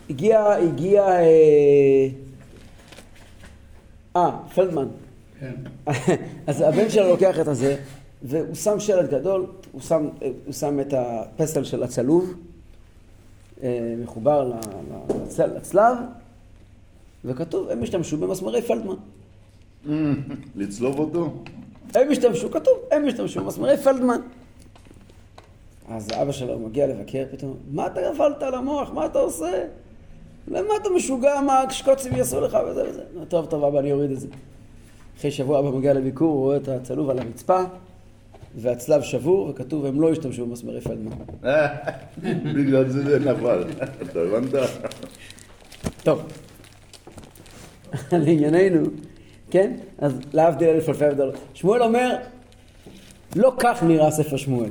הגיע, 0.10 0.52
הגיע, 0.52 1.04
אה, 1.04 2.08
אה, 4.16 4.32
פלדמן. 4.56 4.88
אז 6.48 6.62
הבן 6.62 6.90
שלו 6.90 7.10
לוקח 7.10 7.40
את 7.40 7.48
הזה, 7.48 7.76
והוא 8.24 8.56
שם 8.56 8.80
שלט 8.80 9.10
גדול, 9.10 9.46
הוא 9.72 9.82
שם, 9.82 10.08
הוא 10.46 10.54
שם 10.54 10.80
את 10.80 10.94
הפסל 10.98 11.64
של 11.64 11.84
הצלוב, 11.84 12.34
אה, 13.64 13.94
מחובר 14.04 14.52
לצל- 15.26 15.56
לצלב, 15.58 15.98
וכתוב, 17.26 17.70
הם 17.70 17.84
השתמשו 17.84 18.18
במסמרי 18.18 18.62
פלדמן. 18.62 18.96
לצלוב 20.56 21.00
אותו? 21.00 21.34
הם 21.96 22.12
השתמשו, 22.12 22.52
כתוב, 22.52 22.74
הם 22.92 23.08
השתמשו 23.08 23.44
במסמרי 23.44 23.78
פלדמן. 23.78 24.20
אז 25.90 26.08
אבא 26.22 26.32
שלו 26.32 26.60
מגיע 26.60 26.88
לבקר 26.88 27.24
פתאום, 27.32 27.56
מה 27.72 27.88
אתה 27.88 28.02
גבלת 28.14 28.44
על 28.44 28.56
המוח? 28.56 28.90
מה 28.94 29.06
אתה 29.06 29.20
עושה? 29.20 29.64
למה 30.48 30.70
אתה 30.82 30.90
משוגע? 30.96 31.42
מה 31.42 31.60
השקוצים 31.62 32.16
יעשו 32.16 32.42
לך 32.42 32.58
וזה 32.72 32.90
וזה? 32.90 33.04
"נו, 33.16 33.26
טוב, 33.26 33.46
טוב, 33.46 33.64
אבא, 33.64 33.80
אני 33.80 33.92
אוריד 33.92 34.12
את 34.12 34.20
זה. 34.20 34.28
אחרי 35.18 35.32
שבוע 35.32 35.60
אבא 35.60 35.70
מגיע 35.70 35.94
לביקור, 35.94 36.34
הוא 36.34 36.40
רואה 36.40 36.58
את 36.58 36.68
הצלוב 36.68 37.10
על 37.10 37.20
הרצפה, 37.20 37.62
והצלב 38.56 39.02
שבור, 39.02 39.50
וכתוב, 39.50 39.86
הם 39.86 40.02
לא 40.02 40.12
השתמשו 40.12 40.46
במסמרי 40.46 40.82
פלדמן. 40.82 41.12
בגלל 42.56 42.90
זה 42.90 43.04
זה 43.04 43.20
נפל. 43.20 43.64
אתה 44.02 44.20
הבנת? 44.20 44.54
טוב, 46.04 46.22
לענייננו, 48.12 48.86
כן? 49.52 49.74
אז 49.98 50.20
להבדיל 50.34 50.70
אלף 50.70 50.90
אלפי 50.90 51.06
הבדלות. 51.06 51.36
שמואל 51.54 51.84
אומר, 51.84 52.16
לא 53.36 53.54
כך 53.58 53.84
נראה 53.84 54.12
ספר 54.12 54.38
שמואל. 54.38 54.70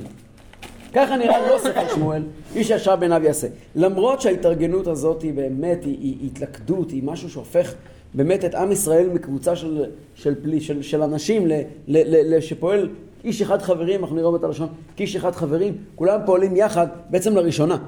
ככה 0.94 1.16
נראה 1.16 1.48
לא 1.50 1.58
ספר 1.58 1.94
שמואל, 1.94 2.22
איש 2.54 2.70
הישר 2.70 2.96
בעיניו 2.96 3.24
יעשה. 3.24 3.46
למרות 3.74 4.20
שההתארגנות 4.20 4.86
הזאת 4.86 5.22
היא 5.22 5.34
באמת, 5.34 5.84
היא, 5.84 5.96
היא 5.98 6.26
התלכדות, 6.26 6.90
היא 6.90 7.02
משהו 7.02 7.30
שהופך 7.30 7.74
באמת 8.16 8.44
את 8.44 8.54
עם 8.54 8.72
ישראל 8.72 9.08
מקבוצה 9.08 9.56
של, 9.56 9.84
של, 10.14 10.34
פלי, 10.42 10.60
של, 10.60 10.82
של 10.82 11.02
אנשים 11.02 11.46
ל, 11.46 11.52
ל, 11.52 11.62
ל, 11.88 12.34
ל, 12.36 12.40
שפועל 12.40 12.88
איש 13.24 13.42
אחד 13.42 13.62
חברים, 13.62 14.00
אנחנו 14.00 14.16
נראה 14.16 14.36
את 14.36 14.44
הלשון, 14.44 14.68
כאיש 14.96 15.16
אחד 15.16 15.34
חברים, 15.34 15.76
כולם 15.94 16.20
פועלים 16.26 16.56
יחד 16.56 16.86
בעצם 17.10 17.36
לראשונה. 17.36 17.78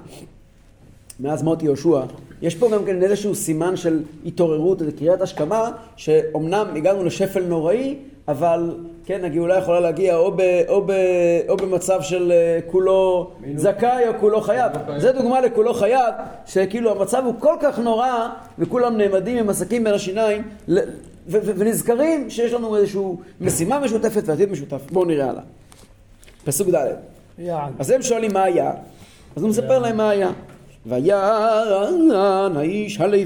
מאז 1.20 1.42
מות 1.42 1.62
יהושע, 1.62 2.00
יש 2.42 2.54
פה 2.54 2.70
גם 2.70 2.84
כן 2.84 3.02
איזשהו 3.02 3.34
סימן 3.34 3.76
של 3.76 4.02
התעוררות, 4.26 4.82
איזו 4.82 4.92
קריאת 4.98 5.20
השכמה, 5.20 5.70
שאומנם 5.96 6.66
הגענו 6.76 7.04
לשפל 7.04 7.44
נוראי, 7.44 7.96
אבל 8.28 8.74
כן, 9.04 9.24
הגאולה 9.24 9.58
יכולה 9.58 9.80
להגיע 9.80 10.16
או, 10.16 10.32
ב, 10.36 10.40
או, 10.68 10.82
ב, 10.86 10.92
או 11.48 11.56
במצב 11.56 12.02
של 12.02 12.32
אה, 12.32 12.58
כולו 12.66 13.30
זכאי 13.56 14.08
או 14.08 14.12
כולו 14.20 14.40
חייב. 14.40 14.72
זה 14.96 15.12
דוגמה 15.12 15.40
לכולו 15.40 15.74
חייב, 15.74 16.14
שכאילו 16.46 16.90
המצב 16.90 17.22
הוא 17.24 17.34
כל 17.38 17.54
כך 17.60 17.78
נורא, 17.78 18.28
וכולם 18.58 18.96
נעמדים 18.96 19.36
עם 19.36 19.48
עסקים 19.48 19.84
בין 19.84 19.94
השיניים, 19.94 20.42
ל- 20.68 20.78
ו- 20.78 21.38
ו- 21.44 21.52
ונזכרים 21.56 22.30
שיש 22.30 22.52
לנו 22.52 22.76
איזושהי 22.76 23.02
משימה 23.40 23.78
משותפת 23.80 24.22
ועתיד 24.26 24.50
משותף. 24.50 24.90
בואו 24.92 25.04
נראה 25.04 25.30
הלאה. 25.30 25.42
פסוק 26.44 26.68
ד' 26.68 26.86
יעד. 27.38 27.72
אז 27.78 27.90
הם 27.90 28.02
שואלים 28.02 28.32
מה 28.32 28.42
היה, 28.42 28.72
אז 29.36 29.42
הוא 29.42 29.50
מספר 29.50 29.78
להם 29.78 29.96
מה 29.96 30.10
היה. 30.10 30.30
ויען 30.86 32.56
האיש 32.56 33.00
הלוי, 33.00 33.24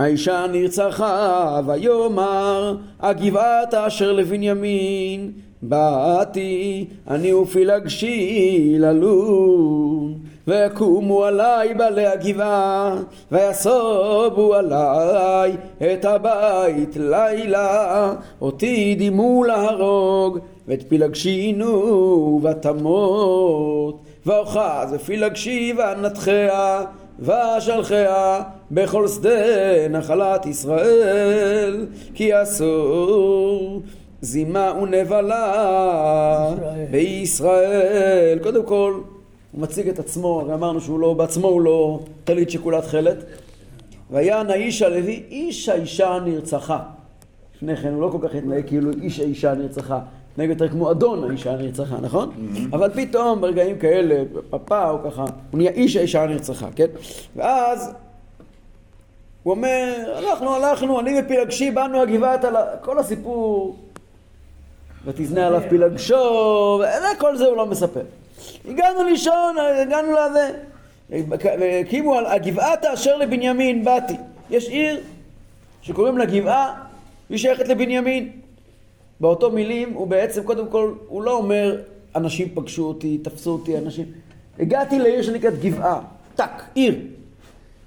האישה 0.00 0.46
נרצחה, 0.52 1.60
ויאמר 1.66 2.76
הגבעת 3.00 3.74
אשר 3.74 4.12
לבנימין, 4.12 5.32
באתי 5.62 6.86
אני 7.08 7.32
ופילגשי 7.32 8.76
ללון. 8.78 10.14
ויקומו 10.48 11.24
עלי 11.24 11.74
בעלי 11.74 12.06
הגבעה, 12.06 12.96
ויסובו 13.32 14.54
עלי 14.54 15.52
את 15.94 16.04
הבית 16.04 16.96
לילה, 16.96 18.12
אותי 18.40 18.94
דימו 18.94 19.44
להרוג, 19.44 20.38
ואת 20.68 20.82
פילגשינו 20.88 22.40
ותמות, 22.44 24.02
ואוחז 24.26 24.92
ופילגשי 24.92 25.74
ואנתחיה, 25.78 26.82
ואשלחיה 27.18 28.42
בכל 28.70 29.08
שדה 29.08 29.88
נחלת 29.90 30.46
ישראל, 30.46 31.86
כי 32.14 32.42
אסור 32.42 33.82
זימה 34.20 34.72
ונבלה 34.82 36.52
ישראל. 36.52 36.86
בישראל. 36.90 38.38
קודם 38.42 38.64
כל, 38.64 39.00
הוא 39.52 39.60
מציג 39.60 39.88
את 39.88 39.98
עצמו, 39.98 40.40
הרי 40.40 40.54
אמרנו 40.54 40.80
שהוא 40.80 41.00
לא, 41.00 41.14
בעצמו 41.14 41.48
הוא 41.48 41.60
לא 41.60 42.00
טלית 42.24 42.50
שכולה 42.50 42.82
תכלת. 42.82 43.16
ויען 44.10 44.50
האיש 44.50 44.82
הלוי, 44.82 45.22
איש 45.30 45.68
האישה 45.68 46.18
נרצחה. 46.24 46.78
לפני 47.56 47.76
כן 47.76 47.92
הוא 47.92 48.02
לא 48.02 48.08
כל 48.12 48.28
כך 48.28 48.34
התנהג 48.34 48.66
כאילו 48.66 48.90
איש 49.02 49.20
האישה 49.20 49.54
נרצחה. 49.54 49.98
התנהג 50.32 50.50
יותר 50.50 50.68
כמו 50.68 50.90
אדון 50.90 51.30
האישה 51.30 51.56
נרצחה, 51.56 51.96
נכון? 52.02 52.30
אבל 52.72 52.90
פתאום 52.94 53.40
ברגעים 53.40 53.78
כאלה, 53.78 54.22
פאפה 54.50 54.90
או 54.90 54.98
ככה, 55.04 55.24
הוא 55.50 55.58
נהיה 55.58 55.70
איש 55.70 55.96
האישה 55.96 56.26
נרצחה, 56.26 56.68
כן? 56.76 56.86
ואז 57.36 57.92
הוא 59.50 59.56
אומר, 59.56 59.94
אנחנו 60.18 60.54
הלכנו, 60.54 61.00
אני 61.00 61.20
ופילגשי 61.20 61.70
באנו 61.70 62.02
הגבעת 62.02 62.44
על 62.44 62.56
ה... 62.56 62.76
כל 62.80 62.98
הסיפור, 62.98 63.76
ותזנה 65.04 65.46
עליו 65.46 65.62
פילגשו, 65.68 66.82
וכל 67.16 67.36
זה 67.36 67.46
הוא 67.46 67.56
לא 67.56 67.66
מספר. 67.66 68.00
הגענו 68.68 69.04
לישון, 69.04 69.56
הגענו 69.82 70.12
לזה. 70.12 70.50
והקימו 71.60 72.14
על 72.14 72.26
הגבעת 72.26 72.84
אשר 72.84 73.16
לבנימין, 73.16 73.84
באתי. 73.84 74.14
יש 74.50 74.68
עיר 74.68 75.00
שקוראים 75.82 76.18
לה 76.18 76.24
גבעה, 76.24 76.74
היא 77.28 77.38
שייכת 77.38 77.68
לבנימין. 77.68 78.30
באותו 79.20 79.50
מילים 79.50 79.92
הוא 79.92 80.06
בעצם, 80.06 80.42
קודם 80.42 80.68
כל, 80.68 80.94
הוא 81.08 81.22
לא 81.22 81.36
אומר 81.36 81.80
אנשים 82.16 82.48
פגשו 82.54 82.84
אותי, 82.84 83.18
תפסו 83.18 83.50
אותי, 83.50 83.78
אנשים... 83.78 84.04
הגעתי 84.58 84.98
לעיר 84.98 85.22
שנקראת 85.22 85.60
גבעה, 85.60 86.00
טק, 86.34 86.62
עיר, 86.74 86.94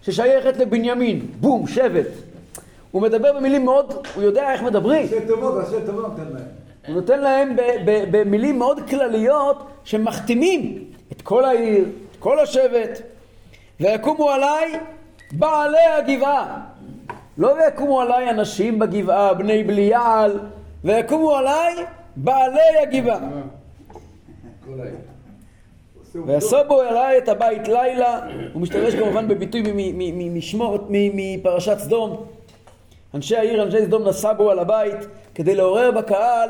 ששייכת 0.05 0.57
לבנימין, 0.57 1.27
בום, 1.39 1.67
שבט. 1.67 2.07
הוא 2.91 3.01
מדבר 3.01 3.33
במילים 3.33 3.65
מאוד, 3.65 3.93
הוא 4.15 4.23
יודע 4.23 4.51
איך 4.51 4.61
מדברים. 4.61 5.03
ראשי 5.03 5.19
תיבות, 5.19 5.53
ראשי 5.63 5.85
תיבות 5.85 6.07
נותן 6.07 6.33
להם. 6.33 6.45
הוא 6.87 6.95
נותן 6.95 7.19
להם 7.19 7.55
במילים 8.11 8.59
מאוד 8.59 8.89
כלליות 8.89 9.63
שמחתימים 9.83 10.83
את 11.11 11.21
כל 11.21 11.45
העיר, 11.45 11.83
את 11.83 12.15
כל 12.19 12.39
השבט. 12.39 13.01
ויקומו 13.79 14.29
עליי 14.29 14.79
בעלי 15.31 15.85
הגבעה. 15.97 16.59
לא 17.37 17.47
ויקומו 17.47 18.01
עליי 18.01 18.29
אנשים 18.29 18.79
בגבעה, 18.79 19.33
בני 19.33 19.63
בליעל, 19.63 20.39
ויקומו 20.83 21.35
עליי 21.35 21.75
בעלי 22.15 22.77
הגבעה. 22.81 23.29
ויסובו 26.25 26.81
אליי 26.81 27.17
את 27.17 27.29
הבית 27.29 27.67
לילה, 27.67 28.19
הוא 28.53 28.61
משתמש 28.61 28.95
כמובן 28.95 29.27
בביטוי 29.27 29.63
מפרשת 30.89 31.77
סדום. 31.79 32.25
אנשי 33.13 33.35
העיר, 33.37 33.63
אנשי 33.63 33.85
סדום 33.85 34.03
נסבו 34.07 34.49
על 34.51 34.59
הבית 34.59 34.95
כדי 35.35 35.55
לעורר 35.55 35.91
בקהל 35.91 36.49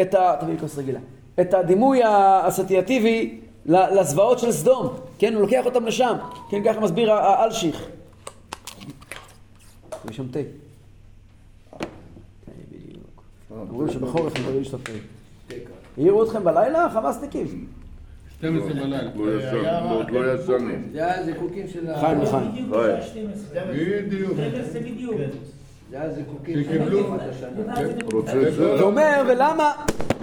את 0.00 0.14
ה... 0.14 0.36
תביא 0.40 0.52
לי 0.54 0.60
כוס 0.60 0.78
רגילה. 0.78 1.00
את 1.40 1.54
הדימוי 1.54 2.02
האסוציאטיבי 2.02 3.40
ל- 3.66 4.00
לזוועות 4.00 4.38
של 4.38 4.52
סדום. 4.52 4.88
כן, 5.18 5.34
הוא 5.34 5.42
לוקח 5.42 5.66
אותם 5.66 5.86
לשם. 5.86 6.16
כן, 6.50 6.62
ככה 6.64 6.80
מסביר 6.80 7.12
האלשיך. 7.12 7.88
יש 10.10 10.16
שם 10.16 10.28
תה. 10.28 10.38
כן. 11.78 11.86
אומרים 13.70 13.90
שבחורף 13.90 14.36
אני 14.36 14.44
לא 14.54 14.60
לשתות 14.60 14.80
תה. 14.84 14.92
העירו 15.98 16.22
אתכם 16.24 16.44
בלילה? 16.44 16.90
חמאסניקים. 16.94 17.66
12 18.42 18.68
בלילה. 18.74 19.02
לא 19.14 19.94
עוד 19.94 20.10
לא 20.10 20.34
ישנים. 20.34 20.88
זה 20.92 21.14
הזיקוקים 21.14 21.68
של 21.68 21.90
ה... 21.90 22.00
חיים 22.00 22.20
לחיים. 22.20 22.52
בדיוק 22.52 22.74
אוי. 22.74 22.92
בשעה 22.92 23.02
12. 23.02 23.60
בדיוק. 23.70 24.36
זה 24.72 24.80
בדיוק. 24.80 25.14
זה 25.90 26.02
הזיקוקים 26.02 26.64
של 26.64 26.64
שקיבלו. 26.64 27.16
ואומר, 28.78 29.22
ולמה? 29.28 29.72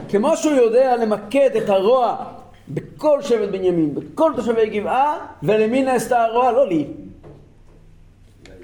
כמו 0.09 0.37
שהוא 0.37 0.53
יודע 0.53 0.95
למקד 0.95 1.49
את 1.63 1.69
הרוע 1.69 2.25
בכל 2.69 3.21
שבט 3.21 3.49
בנימין, 3.49 3.95
בכל 3.95 4.31
תושבי 4.35 4.79
גבעה, 4.79 5.17
ולמי 5.43 5.83
נעשתה 5.83 6.23
הרוע? 6.23 6.51
לא 6.51 6.67
לי. 6.67 6.87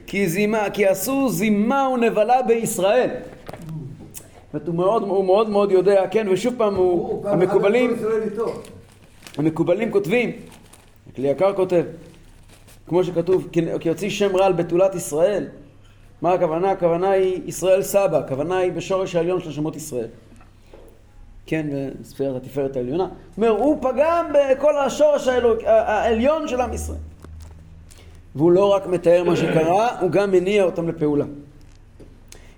כי 0.08 0.30
זימה, 0.30 0.70
כי 0.74 0.88
עשו 0.88 1.30
זימה 1.30 1.90
ונבלה 1.94 2.42
בישראל. 2.42 3.10
זאת 4.54 4.68
אומרת, 4.68 5.02
הוא 5.02 5.26
מאוד, 5.26 5.50
מאוד 5.50 5.72
יודע, 5.72 6.08
כן, 6.12 6.28
ושוב 6.30 6.54
פעם, 6.58 6.76
המקובלים. 7.26 7.96
המקובלים 9.38 9.92
כותבים, 9.92 10.32
כלי 11.16 11.28
יקר 11.28 11.54
כותב, 11.54 11.84
כמו 12.88 13.04
שכתוב, 13.04 13.48
כי 13.80 13.90
יוציא 13.90 14.10
שם 14.10 14.36
רע 14.36 14.46
על 14.46 14.54
בתולת 14.54 14.96
ישראל. 14.96 15.48
מה 16.22 16.34
הכוונה? 16.34 16.72
הכוונה 16.72 17.12
היא 17.12 17.42
ישראל 17.46 17.82
סבא, 17.82 18.18
הכוונה 18.18 18.58
היא 18.58 18.72
בשורש 18.72 19.16
העליון 19.16 19.42
של 19.42 19.52
שמות 19.52 19.76
ישראל. 19.76 20.08
כן, 21.46 21.68
בספירת 22.02 22.44
התפארת 22.44 22.76
העליונה. 22.76 23.08
זאת 23.30 23.38
אומרת, 23.38 23.60
הוא 23.60 23.78
פגם 23.82 24.26
בכל 24.34 24.78
השורש 24.78 25.28
האלוק, 25.28 25.60
העליון 25.64 26.48
של 26.48 26.62
עם 26.62 26.74
ישראל. 26.74 27.00
והוא 28.36 28.52
לא 28.52 28.74
רק 28.74 28.88
מתאר 28.88 29.24
מה 29.24 29.36
שקרה, 29.36 30.00
הוא 30.00 30.12
גם 30.12 30.32
מניע 30.32 30.64
אותם 30.64 30.90
לפעולה. 30.90 31.26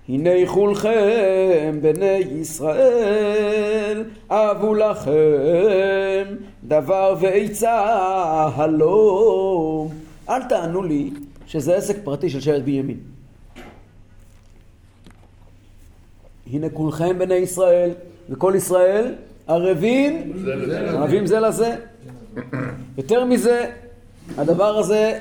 הנה 0.08 0.30
כולכם 0.46 1.78
בני 1.80 2.22
ישראל, 2.40 4.04
אבו 4.30 4.74
לכם 4.74 6.24
דבר 6.68 7.14
ועצה 7.20 7.80
הלום. 8.54 9.90
אל 10.28 10.42
תענו 10.42 10.82
לי 10.82 11.10
שזה 11.46 11.76
עסק 11.76 11.96
פרטי 12.04 12.30
של 12.30 12.40
שבט 12.40 12.62
בנימין. 12.62 12.96
הנה 16.52 16.68
כולכם 16.70 17.18
בני 17.18 17.34
ישראל, 17.34 17.90
וכל 18.30 18.52
ישראל 18.56 19.14
ערבים. 19.46 20.32
ערבים 20.88 21.26
זה 21.26 21.40
לזה. 21.40 21.76
יותר 22.98 23.24
מזה, 23.24 23.70
הדבר 24.38 24.78
הזה, 24.78 25.20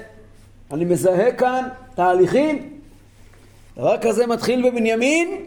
אני 0.72 0.86
מזהה 0.86 1.32
כאן 1.32 1.68
תהליכים. 1.96 2.80
דבר 3.78 3.98
כזה 4.02 4.28
מתחיל 4.28 4.70
בבנימין, 4.70 5.46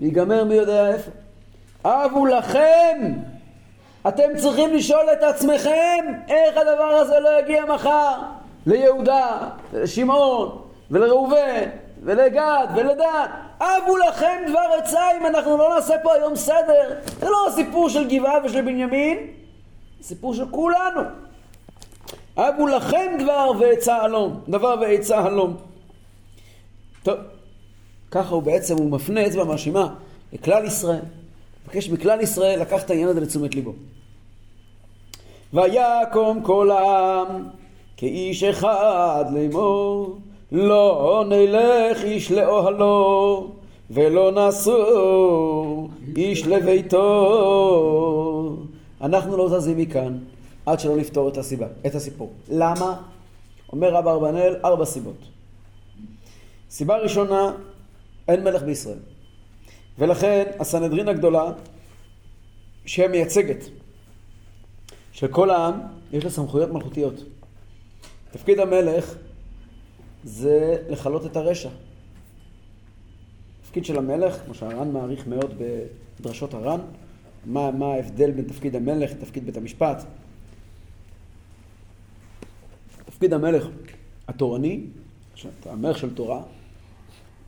ויגמר 0.00 0.44
מי 0.44 0.54
יודע 0.54 0.94
איפה. 0.94 1.10
אבו 1.84 2.26
לכם! 2.26 3.12
אתם 4.08 4.36
צריכים 4.36 4.74
לשאול 4.74 5.06
את 5.12 5.22
עצמכם 5.22 6.04
איך 6.28 6.56
הדבר 6.56 6.84
הזה 6.84 7.20
לא 7.20 7.38
יגיע 7.38 7.64
מחר 7.64 8.12
ליהודה, 8.66 9.48
ולשמעון, 9.72 10.58
ולראובן, 10.90 11.62
ולגד, 12.02 12.66
ולדן. 12.76 13.26
אבו 13.60 13.96
לכם 13.96 14.42
דבר 14.48 14.66
עצה 14.78 15.00
אם 15.20 15.26
אנחנו 15.26 15.56
לא 15.56 15.74
נעשה 15.74 15.94
פה 16.02 16.14
היום 16.14 16.36
סדר. 16.36 17.00
זה 17.20 17.30
לא 17.30 17.48
הסיפור 17.48 17.88
של 17.88 18.08
גבעה 18.08 18.44
ושל 18.44 18.60
בנימין, 18.60 19.18
זה 20.00 20.08
סיפור 20.08 20.34
של 20.34 20.50
כולנו. 20.50 21.00
אבו 22.36 22.66
לכם 22.66 23.16
דבר 23.18 23.50
ועצה 23.60 23.96
הלום, 23.96 24.40
דבר 24.48 24.74
ועצה 24.80 25.18
הלום. 25.18 25.56
טוב, 27.02 27.18
ככה 28.10 28.34
הוא 28.34 28.42
בעצם, 28.42 28.76
הוא 28.76 28.90
מפנה 28.90 29.26
אצבע 29.26 29.44
מאשימה 29.44 29.94
לכלל 30.32 30.64
ישראל. 30.64 31.02
מבקש 31.72 31.90
מכלל 31.90 32.20
ישראל 32.20 32.60
לקח 32.60 32.82
את 32.82 32.90
העניין 32.90 33.08
הזה 33.08 33.20
לתשומת 33.20 33.54
ליבו. 33.54 33.72
ויקום 35.52 36.42
כל 36.42 36.70
העם 36.70 37.44
כאיש 37.96 38.42
אחד 38.42 39.24
לאמור 39.34 40.18
לא 40.52 41.24
נלך 41.28 42.04
איש 42.04 42.32
לאוהלו 42.32 43.50
ולא 43.90 44.32
נסור 44.32 45.88
איש 46.16 46.46
לביתו 46.46 47.06
אנחנו 49.00 49.36
לא 49.36 49.48
זזים 49.48 49.78
מכאן 49.78 50.18
עד 50.66 50.80
שלא 50.80 50.96
נפתור 50.96 51.28
את 51.28 51.36
הסיבה, 51.36 51.66
את 51.86 51.94
הסיפור. 51.94 52.32
למה? 52.50 52.96
אומר 53.72 53.94
רב 53.94 54.08
אברבנאל 54.08 54.56
ארבע 54.64 54.84
סיבות. 54.84 55.18
סיבה 56.70 56.96
ראשונה, 56.96 57.52
אין 58.28 58.44
מלך 58.44 58.62
בישראל. 58.62 58.98
ולכן 59.98 60.50
הסנהדרין 60.58 61.08
הגדולה, 61.08 61.52
שהיא 62.86 63.04
המייצגת 63.04 63.64
של 65.12 65.28
כל 65.28 65.50
העם, 65.50 65.80
יש 66.12 66.24
לה 66.24 66.30
סמכויות 66.30 66.70
מלכותיות. 66.70 67.14
תפקיד 68.30 68.58
המלך 68.58 69.14
זה 70.24 70.76
לכלות 70.88 71.26
את 71.26 71.36
הרשע. 71.36 71.70
תפקיד 73.62 73.84
של 73.84 73.98
המלך, 73.98 74.44
כמו 74.44 74.54
שהר"ן 74.54 74.92
מעריך 74.92 75.26
מאוד 75.26 75.54
בדרשות 76.20 76.54
הר"ן, 76.54 76.80
מה, 77.46 77.70
מה 77.70 77.86
ההבדל 77.86 78.30
בין 78.30 78.44
תפקיד 78.44 78.76
המלך 78.76 79.10
לתפקיד 79.10 79.46
בית 79.46 79.56
המשפט. 79.56 80.04
תפקיד 83.04 83.32
המלך 83.32 83.66
התורני, 84.28 84.80
המלך 85.66 85.98
של 85.98 86.14
תורה, 86.14 86.42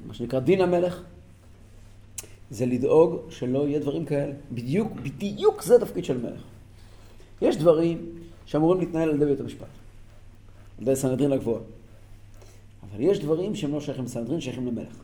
מה 0.06 0.14
שנקרא 0.14 0.40
דין 0.40 0.60
המלך, 0.60 1.02
זה 2.50 2.66
לדאוג 2.66 3.20
שלא 3.30 3.68
יהיה 3.68 3.78
דברים 3.78 4.04
כאלה. 4.04 4.32
בדיוק, 4.52 4.92
בדיוק 4.92 5.62
זה 5.62 5.80
תפקיד 5.80 6.04
של 6.04 6.18
מלך. 6.18 6.40
יש 7.42 7.56
דברים 7.56 8.06
שאמורים 8.46 8.80
להתנהל 8.80 9.08
על 9.08 9.14
ידי 9.14 9.24
בית 9.24 9.40
המשפט, 9.40 9.66
על 10.78 10.82
ידי 10.82 10.96
סנהדרין 10.96 11.32
הגבוהה. 11.32 11.60
אבל 12.82 13.00
יש 13.00 13.18
דברים 13.18 13.54
שהם 13.54 13.72
לא 13.72 13.80
שייכים 13.80 14.04
לסנהדרין, 14.04 14.40
שייכים 14.40 14.66
למלך. 14.66 14.96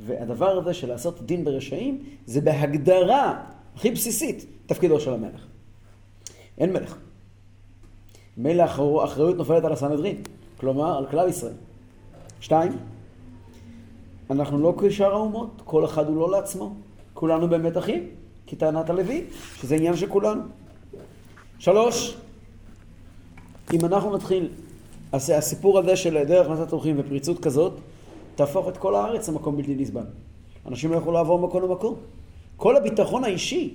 והדבר 0.00 0.58
הזה 0.58 0.74
של 0.74 0.88
לעשות 0.88 1.26
דין 1.26 1.44
ברשעים, 1.44 2.04
זה 2.26 2.40
בהגדרה 2.40 3.44
הכי 3.76 3.90
בסיסית 3.90 4.46
תפקידו 4.66 5.00
של 5.00 5.12
המלך. 5.12 5.46
אין 6.58 6.72
מלך. 6.72 6.96
מילא 8.36 8.62
האחריות 8.62 9.36
נופלת 9.36 9.64
על 9.64 9.72
הסנהדרין, 9.72 10.16
כלומר 10.56 10.98
על 10.98 11.06
כלל 11.06 11.28
ישראל. 11.28 11.52
שתיים, 12.40 12.72
אנחנו 14.32 14.58
לא 14.58 14.74
כשאר 14.80 15.12
האומות, 15.12 15.62
כל 15.64 15.84
אחד 15.84 16.06
הוא 16.06 16.16
לא 16.16 16.30
לעצמו. 16.30 16.74
כולנו 17.14 17.48
באמת 17.48 17.78
אחים, 17.78 18.06
כטענת 18.46 18.90
הלוי, 18.90 19.24
שזה 19.60 19.74
עניין 19.74 19.96
של 19.96 20.06
כולנו. 20.06 20.42
שלוש, 21.58 22.16
אם 23.72 23.84
אנחנו 23.84 24.16
נתחיל, 24.16 24.48
הסיפור 25.12 25.78
הזה 25.78 25.96
של 25.96 26.16
היעדר 26.16 26.40
הכנסת 26.40 26.72
אורחים 26.72 26.96
ופריצות 26.98 27.40
כזאת, 27.40 27.72
תהפוך 28.34 28.68
את 28.68 28.76
כל 28.76 28.94
הארץ 28.94 29.28
למקום 29.28 29.56
בלתי 29.56 29.74
נסבל. 29.74 30.04
אנשים 30.66 30.90
לא 30.90 30.96
יוכלו 30.96 31.12
לעבור 31.12 31.38
מקום 31.38 31.62
למקום. 31.62 31.94
כל 32.56 32.76
הביטחון 32.76 33.24
האישי 33.24 33.74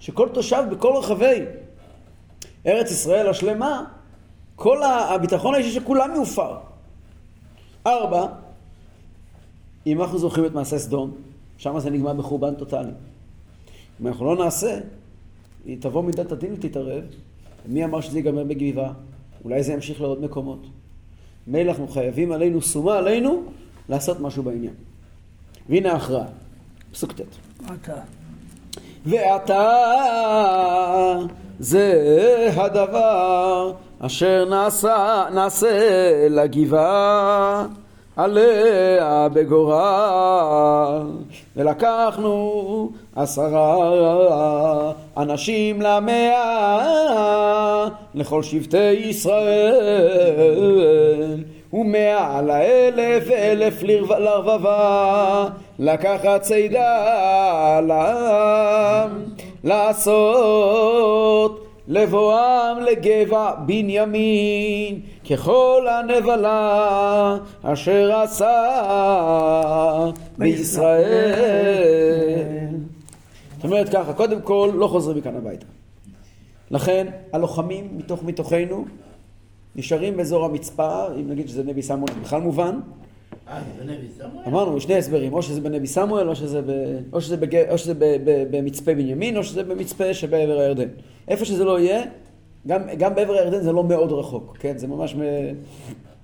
שכל 0.00 0.28
תושב 0.28 0.64
בכל 0.70 0.92
רחבי 0.96 1.40
ארץ 2.66 2.90
ישראל 2.90 3.28
השלמה, 3.28 3.84
כל 4.56 4.82
הביטחון 4.82 5.54
האישי 5.54 5.70
של 5.70 5.84
כולם 5.84 6.14
יופר. 6.14 6.56
ארבע, 7.86 8.26
אם 9.86 10.02
אנחנו 10.02 10.18
זוכרים 10.18 10.46
את 10.46 10.54
מעשה 10.54 10.78
סדום, 10.78 11.10
שם 11.58 11.78
זה 11.78 11.90
נגמר 11.90 12.12
בחורבן 12.12 12.54
טוטאלי. 12.54 12.90
אם 14.00 14.06
אנחנו 14.06 14.24
לא 14.34 14.44
נעשה, 14.44 14.78
היא 15.64 15.76
תבוא 15.80 16.02
מידת 16.02 16.32
הדין 16.32 16.52
ותתערב. 16.52 17.02
מי 17.66 17.84
אמר 17.84 18.00
שזה 18.00 18.18
ייגמר 18.18 18.44
בגבעה? 18.44 18.92
אולי 19.44 19.62
זה 19.62 19.72
ימשיך 19.72 20.00
לעוד 20.00 20.22
מקומות. 20.24 20.66
מילא 21.46 21.70
אנחנו 21.70 21.88
חייבים 21.88 22.32
עלינו, 22.32 22.62
שומה 22.62 22.98
עלינו, 22.98 23.42
לעשות 23.88 24.20
משהו 24.20 24.42
בעניין. 24.42 24.74
והנה 25.68 25.92
ההכרעה, 25.92 26.26
פסוק 26.92 27.12
ט'. 27.12 27.20
אתה. 27.64 28.00
ועתה 29.06 29.70
זה 31.58 32.50
הדבר 32.56 33.72
אשר 33.98 34.44
נעשה, 34.50 35.24
נעשה 35.34 36.28
לגבעה 36.30 37.66
עליה 38.16 39.28
בגורל. 39.32 41.02
ולקחנו 41.56 42.88
עשרה 43.16 43.76
אנשים 45.16 45.82
למאה 45.82 47.86
לכל 48.14 48.42
שבטי 48.42 48.92
ישראל. 48.92 49.54
ומאה 51.72 52.42
לאלף 52.42 53.24
ואלף 53.26 53.82
לרב- 53.82 54.12
לרבבה 54.12 55.46
לקחת 55.78 56.40
צידה 56.40 57.00
לעם 57.80 59.10
לעשות 59.64 61.63
לבואם 61.88 62.80
לגבע 62.80 63.54
בנימין 63.66 65.00
ככל 65.30 65.86
הנבלה 65.90 67.36
אשר 67.62 68.12
עשה 68.12 68.80
בישראל. 70.38 71.74
זאת 73.56 73.64
אומרת 73.64 73.88
ככה, 73.88 74.12
קודם 74.12 74.40
כל 74.40 74.70
לא 74.74 74.86
חוזרים 74.86 75.16
מכאן 75.16 75.36
הביתה. 75.36 75.66
לכן 76.70 77.06
הלוחמים 77.32 77.88
מתוך 77.96 78.22
מתוכנו 78.22 78.84
נשארים 79.76 80.16
באזור 80.16 80.44
המצפה, 80.44 81.06
אם 81.20 81.30
נגיד 81.30 81.48
שזה 81.48 81.62
נבי 81.62 81.82
סמואל 81.82 82.12
זה 82.14 82.20
בכלל 82.20 82.40
מובן, 82.40 82.80
אמרנו 84.46 84.80
שני 84.80 84.94
הסברים, 84.94 85.32
או 85.32 85.42
שזה 85.42 85.60
בנבי 85.60 85.86
סמואל 85.86 86.28
או 86.28 86.36
שזה, 86.36 86.62
ב, 86.62 86.70
או 87.12 87.20
שזה, 87.20 87.36
בג, 87.36 87.70
או 87.70 87.78
שזה 87.78 87.94
ב, 87.94 88.04
ב, 88.04 88.44
במצפה 88.50 88.94
בנימין 88.94 89.36
או 89.36 89.44
שזה 89.44 89.62
במצפה 89.62 90.14
שבעבר 90.14 90.58
הירדן. 90.58 90.88
איפה 91.28 91.44
שזה 91.44 91.64
לא 91.64 91.80
יהיה, 91.80 92.04
גם, 92.66 92.82
גם 92.98 93.14
בעבר 93.14 93.32
הירדן 93.32 93.60
זה 93.60 93.72
לא 93.72 93.84
מאוד 93.84 94.12
רחוק, 94.12 94.56
כן? 94.60 94.78
זה 94.78 94.86
ממש... 94.86 95.14
מ... 95.14 95.20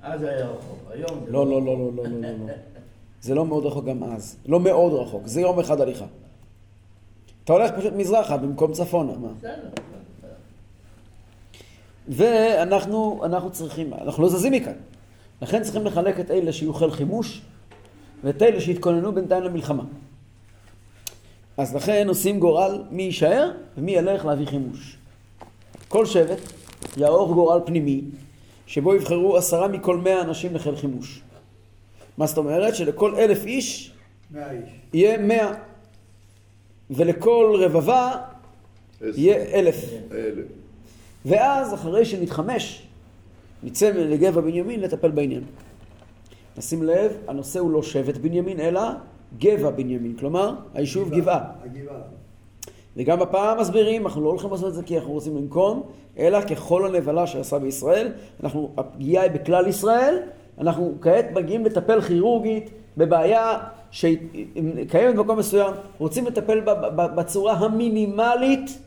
אז 0.03 0.23
היה 0.23 0.47
רחוק, 0.47 0.79
היום 0.91 1.21
זה 1.27 1.33
לא, 1.33 1.47
לא, 1.47 1.63
לא, 1.63 1.79
לא, 1.79 1.91
לא, 1.97 2.05
לא, 2.05 2.11
לא, 2.11 2.29
לא. 2.47 2.53
זה 3.23 3.35
לא 3.35 3.47
מאוד 3.47 3.67
רחוק 3.67 3.85
גם 3.85 4.05
אז. 4.05 4.37
לא 4.47 4.61
מאוד 4.61 4.93
רחוק, 4.93 5.27
זה 5.27 5.41
יום 5.41 5.59
אחד 5.59 5.81
הליכה. 5.81 6.07
אתה 7.45 7.53
הולך 7.53 7.71
פשוט 7.79 7.93
מזרחה 7.93 8.37
במקום 8.37 8.73
צפונה, 8.73 9.13
מה? 9.19 9.29
בסדר. 9.39 9.69
ואנחנו 12.09 13.21
אנחנו 13.25 13.51
צריכים, 13.51 13.95
אנחנו 13.95 14.23
לא 14.23 14.29
זזים 14.29 14.53
מכאן. 14.53 14.73
לכן 15.43 15.63
צריכים 15.63 15.87
לחלק 15.87 16.21
את 16.21 16.31
אלה 16.31 16.53
שיהיו 16.53 16.75
חיל 16.75 16.91
חימוש 16.91 17.41
ואת 18.25 18.43
אלה 18.43 18.61
שיתכוננו 18.61 19.15
בינתיים 19.15 19.43
למלחמה. 19.43 19.83
אז 21.57 21.75
לכן 21.75 22.09
עושים 22.09 22.41
גורל 22.41 22.83
מי 22.91 23.03
יישאר 23.03 23.51
ומי 23.77 23.93
ילך 23.93 24.25
להביא 24.25 24.47
חימוש. 24.47 24.97
כל 25.89 26.07
שבט 26.07 26.39
יערוך 26.97 27.33
גורל 27.33 27.61
פנימי 27.67 28.01
שבו 28.67 28.95
יבחרו 28.95 29.37
עשרה 29.37 29.69
מכל 29.69 29.97
מאה 29.97 30.21
אנשים 30.21 30.55
לחיל 30.55 30.77
חימוש. 30.77 31.21
מה 32.19 32.27
זאת 32.27 32.39
אומרת? 32.39 32.75
שלכל 32.75 33.15
אלף 33.15 33.45
איש 33.45 33.93
מאה 34.31 34.51
איש. 34.51 34.71
יהיה 34.93 35.19
מאה 35.19 35.53
ולכל 36.91 37.61
רבבה 37.65 38.13
יהיה 39.01 39.37
אלף. 39.37 39.85
אלף. 40.13 40.47
ואז 41.25 41.75
אחרי 41.75 42.05
שנתחמש, 42.05 42.83
נצא 43.63 43.91
לגבע 43.91 44.41
בנימין 44.41 44.81
לטפל 44.81 45.11
בעניין. 45.11 45.43
נשים 46.59 46.83
לב, 46.83 47.13
הנושא 47.29 47.59
הוא 47.59 47.71
לא 47.71 47.83
שבט 47.83 48.17
בנימין, 48.17 48.61
אלא 48.61 48.83
גבע 49.39 49.71
בנימין, 49.71 50.17
כלומר, 50.17 50.55
היישוב 50.75 51.11
גבעה. 51.11 51.45
הגבעה. 51.65 52.01
וגם 52.97 53.23
הפעם 53.23 53.59
מסבירים, 53.61 54.07
אנחנו 54.07 54.23
לא 54.23 54.29
הולכים 54.29 54.51
לעשות 54.51 54.69
את 54.69 54.75
זה 54.75 54.83
כי 54.83 54.99
אנחנו 54.99 55.13
רוצים 55.13 55.37
לנקום, 55.37 55.83
אלא 56.19 56.41
ככל 56.41 56.87
הנבלה 56.87 57.27
שעשה 57.27 57.59
בישראל, 57.59 58.13
אנחנו, 58.43 58.71
הפגיעה 58.77 59.23
היא 59.25 59.31
בכלל 59.31 59.67
ישראל, 59.67 60.19
אנחנו 60.59 60.95
כעת 61.01 61.25
מגיעים 61.35 61.65
לטפל 61.65 62.01
כירורגית 62.01 62.71
בבעיה 62.97 63.59
שקיימת 63.91 65.15
במקום 65.17 65.39
מסוים, 65.39 65.75
רוצים 65.99 66.27
לטפל 66.27 66.61
בה 66.61 67.07
בצורה 67.09 67.53
המינימלית, 67.53 68.79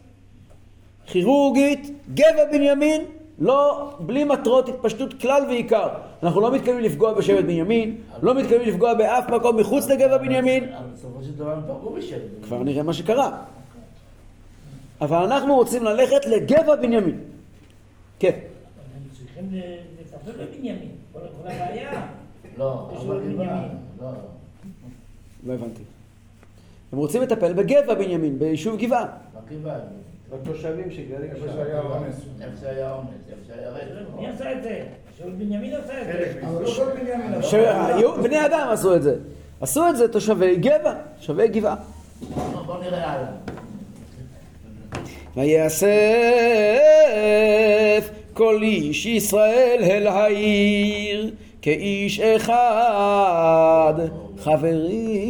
כירורגית, 1.06 1.92
גבע 2.14 2.46
בנימין, 2.52 3.02
לא, 3.40 3.94
בלי 4.00 4.24
מטרות 4.24 4.70
התפשטות 4.70 5.14
כלל 5.22 5.44
ועיקר. 5.48 5.88
אנחנו 6.24 6.42
לא 6.42 6.52
מתכוונים 6.52 6.84
לפגוע 6.84 7.14
בשבט 7.14 7.44
בנימין, 7.44 7.98
לא 8.22 8.36
מתכוונים 8.36 8.68
לפגוע 8.68 8.94
באף 8.94 9.30
מקום 9.30 9.58
מחוץ 9.58 9.88
לגבע 9.88 10.18
בנימין, 10.18 10.64
אבל 10.64 10.88
בסופו 10.94 11.24
של 11.24 11.32
דבר 11.32 11.52
הם 11.52 11.62
פגעו 11.64 11.94
בשבט. 11.98 12.22
כבר 12.44 12.64
נראה 12.64 12.84
מה 12.84 12.94
שקרה. 12.94 13.44
אבל 15.02 15.18
אנחנו 15.18 15.56
רוצים 15.56 15.84
ללכת 15.84 16.26
לגבע 16.26 16.76
בנימין. 16.76 17.20
כן. 18.20 18.32
הם 18.96 19.02
צריכים 19.18 19.50
לטפל 20.00 20.32
בבנימין, 20.32 20.90
כל 21.14 21.20
הבעיה. 21.44 22.08
לא, 22.58 22.90
אבל. 22.98 23.20
בנימין. 23.20 23.48
לא. 24.02 24.10
לא 25.46 25.54
הבנתי. 25.54 25.84
הם 26.92 26.98
רוצים 26.98 27.22
לטפל 27.22 27.54
בגבע 27.54 27.94
בנימין, 27.94 28.40
ביישוב 28.40 28.78
גבעה. 28.78 29.06
בגבעה. 29.50 29.80
בתושבים 30.34 30.92
שגרים 30.92 31.32
איפה 31.32 31.46
שם. 31.48 31.54
שהיה 31.54 31.82
אונס. 31.82 32.16
איפה 32.42 32.52
שהיה 32.62 32.92
עומס, 32.92 33.08
איפה 33.30 33.42
שהיה 33.48 33.70
רצח. 33.70 33.86
מי 34.20 34.28
עשה 34.28 34.52
את 34.52 34.64
זה? 34.64 34.80
שאול 35.18 35.32
בנימין 35.32 35.74
עשה 35.74 36.02
את 36.02 36.08
זה. 36.08 36.34
אבל 36.48 36.64
לא 36.64 36.70
כל 36.70 36.86
בנימין. 37.00 37.42
שהיו 37.42 38.14
בני 38.24 38.46
אדם 38.46 38.68
עשו 38.72 38.96
את 38.96 39.04
זה. 39.04 39.16
עשו 39.62 39.90
את 39.90 39.98
זה 39.98 40.08
תושבי 40.08 40.56
גבע, 40.56 40.94
תושבי 41.20 41.48
גבעה. 41.48 41.76
בוא- 42.30 42.62
בוא 42.66 42.84
נראה 42.84 43.12
הלאה. 43.12 43.32
ויאסף 45.36 45.84
כל 48.34 48.60
איש 48.64 49.06
ישראל 49.06 49.80
אל 49.84 50.08
העיר 50.08 51.32
כאיש 51.62 52.20
אחד 52.20 53.94
חברי. 54.40 55.30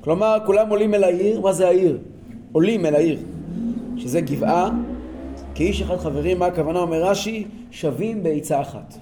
כלומר, 0.00 0.38
כולם 0.46 0.68
עולים 0.70 0.94
אל 0.94 1.04
העיר, 1.04 1.40
מה 1.40 1.52
זה 1.52 1.68
העיר? 1.68 1.98
עולים 2.52 2.86
אל 2.86 2.94
העיר, 2.94 3.18
שזה 3.96 4.20
גבעה, 4.20 4.70
כאיש 5.54 5.82
אחד 5.82 5.96
חברי, 5.96 6.34
מה 6.34 6.46
הכוונה 6.46 6.78
אומר 6.78 7.04
רש"י? 7.04 7.46
שווים 7.70 8.22
בעצה 8.22 8.60
אחת. 8.60 8.94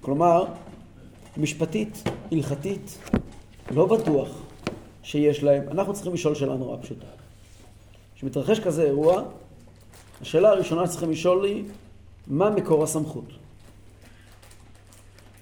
כלומר, 0.00 0.44
משפטית, 1.36 2.02
הלכתית, 2.32 2.98
לא 3.70 3.86
בטוח 3.86 4.28
שיש 5.02 5.42
להם, 5.42 5.62
אנחנו 5.70 5.92
צריכים 5.92 6.14
לשאול 6.14 6.34
שאלה 6.34 6.56
נורא 6.56 6.76
פשוטה. 6.82 7.06
כשמתרחש 8.16 8.60
כזה 8.60 8.82
אירוע, 8.82 9.22
השאלה 10.20 10.48
הראשונה 10.48 10.86
שצריכים 10.86 11.10
לשאול 11.10 11.44
היא, 11.44 11.64
מה 12.26 12.50
מקור 12.50 12.84
הסמכות? 12.84 13.24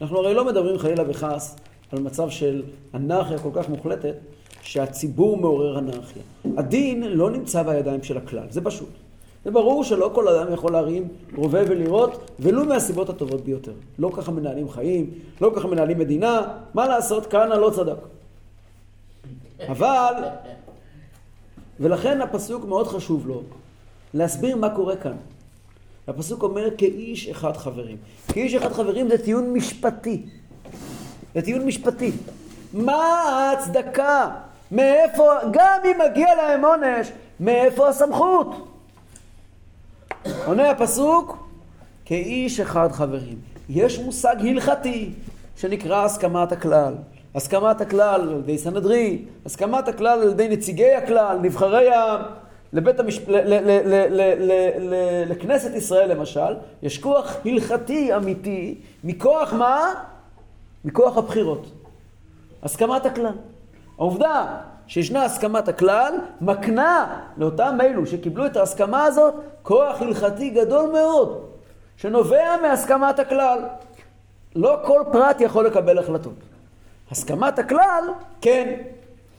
אנחנו 0.00 0.18
הרי 0.18 0.34
לא 0.34 0.44
מדברים 0.44 0.78
חלילה 0.78 1.10
וחס 1.10 1.56
על 1.92 1.98
מצב 1.98 2.30
של 2.30 2.62
אנרכיה 2.94 3.38
כל 3.38 3.50
כך 3.54 3.68
מוחלטת, 3.68 4.14
שהציבור 4.64 5.36
מעורר 5.36 5.78
אנרכיה. 5.78 6.22
הדין 6.56 7.02
לא 7.02 7.30
נמצא 7.30 7.62
בידיים 7.62 8.02
של 8.02 8.16
הכלל, 8.16 8.46
זה 8.50 8.60
פשוט. 8.60 8.88
זה 9.44 9.50
ברור 9.50 9.84
שלא 9.84 10.10
כל 10.14 10.28
אדם 10.28 10.52
יכול 10.52 10.72
להרים 10.72 11.08
רובה 11.36 11.60
ולירות, 11.68 12.30
ולו 12.40 12.64
מהסיבות 12.64 13.08
הטובות 13.08 13.44
ביותר. 13.44 13.72
לא 13.98 14.10
ככה 14.16 14.32
מנהלים 14.32 14.70
חיים, 14.70 15.10
לא 15.40 15.52
ככה 15.56 15.68
מנהלים 15.68 15.98
מדינה, 15.98 16.42
מה 16.74 16.88
לעשות, 16.88 17.26
כהנא 17.26 17.54
לא 17.54 17.70
צדק. 17.74 17.96
אבל, 19.68 20.14
ולכן 21.80 22.20
הפסוק 22.20 22.64
מאוד 22.64 22.86
חשוב 22.86 23.28
לו, 23.28 23.42
להסביר 24.14 24.56
מה 24.56 24.70
קורה 24.70 24.96
כאן. 24.96 25.16
הפסוק 26.08 26.42
אומר 26.42 26.68
כאיש 26.78 27.28
אחד 27.28 27.56
חברים. 27.56 27.96
כאיש 28.28 28.54
אחד 28.54 28.72
חברים 28.72 29.08
זה 29.08 29.24
טיעון 29.24 29.52
משפטי. 29.52 30.22
זה 31.34 31.42
טיעון 31.42 31.66
משפטי. 31.66 32.12
מה 32.72 32.94
ההצדקה? 32.94 34.30
מאיפה, 34.74 35.32
גם 35.50 35.80
אם 35.84 35.98
מגיע 36.10 36.34
להם 36.34 36.64
עונש, 36.64 37.12
מאיפה 37.40 37.88
הסמכות? 37.88 38.68
עונה 40.46 40.70
הפסוק, 40.70 41.36
כאיש 42.04 42.60
אחד 42.60 42.92
חברים. 42.92 43.38
יש 43.68 43.98
מושג 43.98 44.36
הלכתי 44.40 45.12
שנקרא 45.56 46.04
הסכמת 46.04 46.52
הכלל. 46.52 46.94
הסכמת 47.34 47.80
הכלל 47.80 48.20
על 48.20 48.38
ידי 48.38 48.58
סנהדרי, 48.58 49.22
הסכמת 49.46 49.88
הכלל 49.88 50.22
על 50.22 50.30
ידי 50.30 50.48
נציגי 50.48 50.92
הכלל, 50.92 51.38
נבחרי 51.42 51.90
העם, 51.90 52.20
לבית 52.72 53.00
המשפ... 53.00 53.28
ל- 53.28 53.36
ל- 53.36 53.60
ל- 53.60 53.88
ל- 53.88 54.06
ל- 54.10 54.94
ל- 54.94 55.24
לכנסת 55.30 55.74
ישראל 55.74 56.10
למשל, 56.12 56.54
יש 56.82 56.98
כוח 56.98 57.36
הלכתי 57.44 58.16
אמיתי, 58.16 58.74
מכוח 59.04 59.52
מה? 59.52 59.94
מכוח 60.84 61.16
הבחירות. 61.16 61.66
הסכמת 62.62 63.06
הכלל. 63.06 63.32
העובדה 63.98 64.46
שישנה 64.86 65.24
הסכמת 65.24 65.68
הכלל, 65.68 66.14
מקנה 66.40 67.20
לאותם 67.36 67.78
אלו 67.80 68.06
שקיבלו 68.06 68.46
את 68.46 68.56
ההסכמה 68.56 69.04
הזאת 69.04 69.34
כוח 69.62 70.02
הלכתי 70.02 70.50
גדול 70.50 70.90
מאוד, 70.90 71.46
שנובע 71.96 72.56
מהסכמת 72.62 73.18
הכלל. 73.18 73.58
לא 74.56 74.78
כל 74.84 75.02
פרט 75.12 75.40
יכול 75.40 75.66
לקבל 75.66 75.98
החלטות. 75.98 76.34
הסכמת 77.10 77.58
הכלל, 77.58 78.04
כן. 78.40 78.74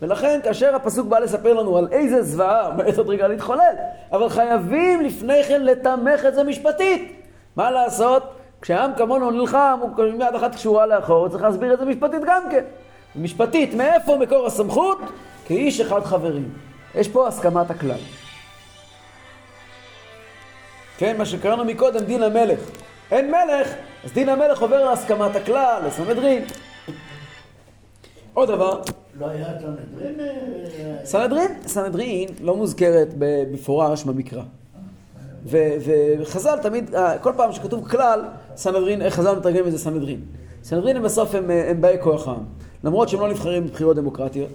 ולכן 0.01 0.39
כאשר 0.43 0.75
הפסוק 0.75 1.07
בא 1.07 1.19
לספר 1.19 1.53
לנו 1.53 1.77
על 1.77 1.87
איזה 1.91 2.23
זוועה 2.23 2.65
עומדת 2.67 2.97
עוד 2.97 3.09
רגע 3.09 3.27
להתחולל, 3.27 3.73
אבל 4.11 4.29
חייבים 4.29 5.01
לפני 5.01 5.43
כן 5.43 5.61
לתמך 5.61 6.25
את 6.25 6.35
זה 6.35 6.43
משפטית. 6.43 7.21
מה 7.55 7.71
לעשות? 7.71 8.23
כשעם 8.61 8.91
כמונו 8.97 9.31
נלחם, 9.31 9.79
הוא 9.81 10.05
יד 10.05 10.35
אחת 10.35 10.55
קשורה 10.55 10.85
לאחור, 10.85 11.29
צריך 11.29 11.43
להסביר 11.43 11.73
את 11.73 11.79
זה 11.79 11.85
משפטית 11.85 12.21
גם 12.25 12.43
כן. 12.51 12.63
משפטית, 13.17 13.73
מאיפה 13.73 14.17
מקור 14.17 14.45
הסמכות? 14.45 14.97
כאיש 15.45 15.82
אחד 15.82 16.04
חברים. 16.04 16.49
יש 16.95 17.08
פה 17.08 17.28
הסכמת 17.28 17.71
הכלל. 17.71 17.99
כן, 20.97 21.17
מה 21.17 21.25
שקראנו 21.25 21.65
מקודם, 21.65 22.06
דין 22.06 22.23
המלך. 22.23 22.60
אין 23.12 23.32
מלך, 23.32 23.67
אז 24.04 24.12
דין 24.12 24.30
המלך 24.30 24.62
עובר 24.62 24.86
להסכמת 24.86 25.36
הכלל, 25.36 25.82
לסנהדרין. 25.88 26.43
עוד 28.34 28.49
דבר, 28.49 28.82
לא 29.19 29.30
היה 29.30 29.47
סנהדרין? 29.60 30.19
אה, 30.19 31.06
סנהדרין, 31.06 31.51
סנהדרין 31.67 32.30
לא 32.41 32.56
מוזכרת 32.56 33.08
במפורש 33.17 34.04
במקרא. 34.04 34.43
וחז"ל 35.45 36.60
תמיד, 36.62 36.95
אה, 36.95 37.17
כל 37.19 37.34
פעם 37.38 37.51
שכתוב 37.51 37.89
כלל, 37.89 38.21
סנהדרין, 38.56 39.10
חז"ל 39.10 39.36
מתרגם 39.36 39.67
את 39.67 39.71
זה 39.71 39.78
סנהדרין. 39.78 40.21
סנהדרין 40.63 40.97
הם 40.97 41.04
בסוף 41.04 41.36
הם, 41.36 41.51
הם 41.51 41.82
באי 41.82 41.97
כוח 42.01 42.28
העם. 42.28 42.43
למרות 42.86 43.10
שהם 43.10 43.19
לא 43.19 43.30
נבחרים 43.30 43.63
בבחירות 43.67 43.95
דמוקרטיות, 43.95 44.50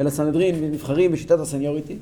אלא 0.00 0.10
סנהדרין 0.10 0.70
נבחרים 0.72 1.12
בשיטת 1.12 1.38
ה 1.40 1.45
seniority, 1.45 1.96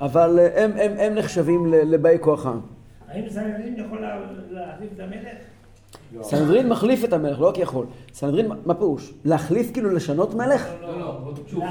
אבל 0.00 0.38
אה, 0.38 0.64
הם, 0.64 0.70
הם, 0.76 0.92
הם 0.98 1.14
נחשבים 1.14 1.66
לבאי 1.66 2.16
כוח 2.20 2.46
העם. 2.46 2.60
האם 3.08 3.28
סנהדרין 3.28 3.74
יכול 3.86 4.00
לה- 4.00 4.20
להחליף 4.50 4.90
את 4.94 5.00
המלך? 5.00 6.22
סנהדרין 6.22 6.68
מחליף 6.68 7.04
את 7.04 7.12
המלך, 7.12 7.40
לא 7.40 7.48
רק 7.48 7.58
יכול. 7.58 7.86
סנהדרין, 8.14 8.50
מה 8.66 8.74
פירוש? 8.74 9.12
להחליף 9.24 9.70
כאילו 9.72 9.90
לשנות 9.90 10.34
מלך? 10.34 10.68
לא, 10.82 10.98
לא. 11.00 11.20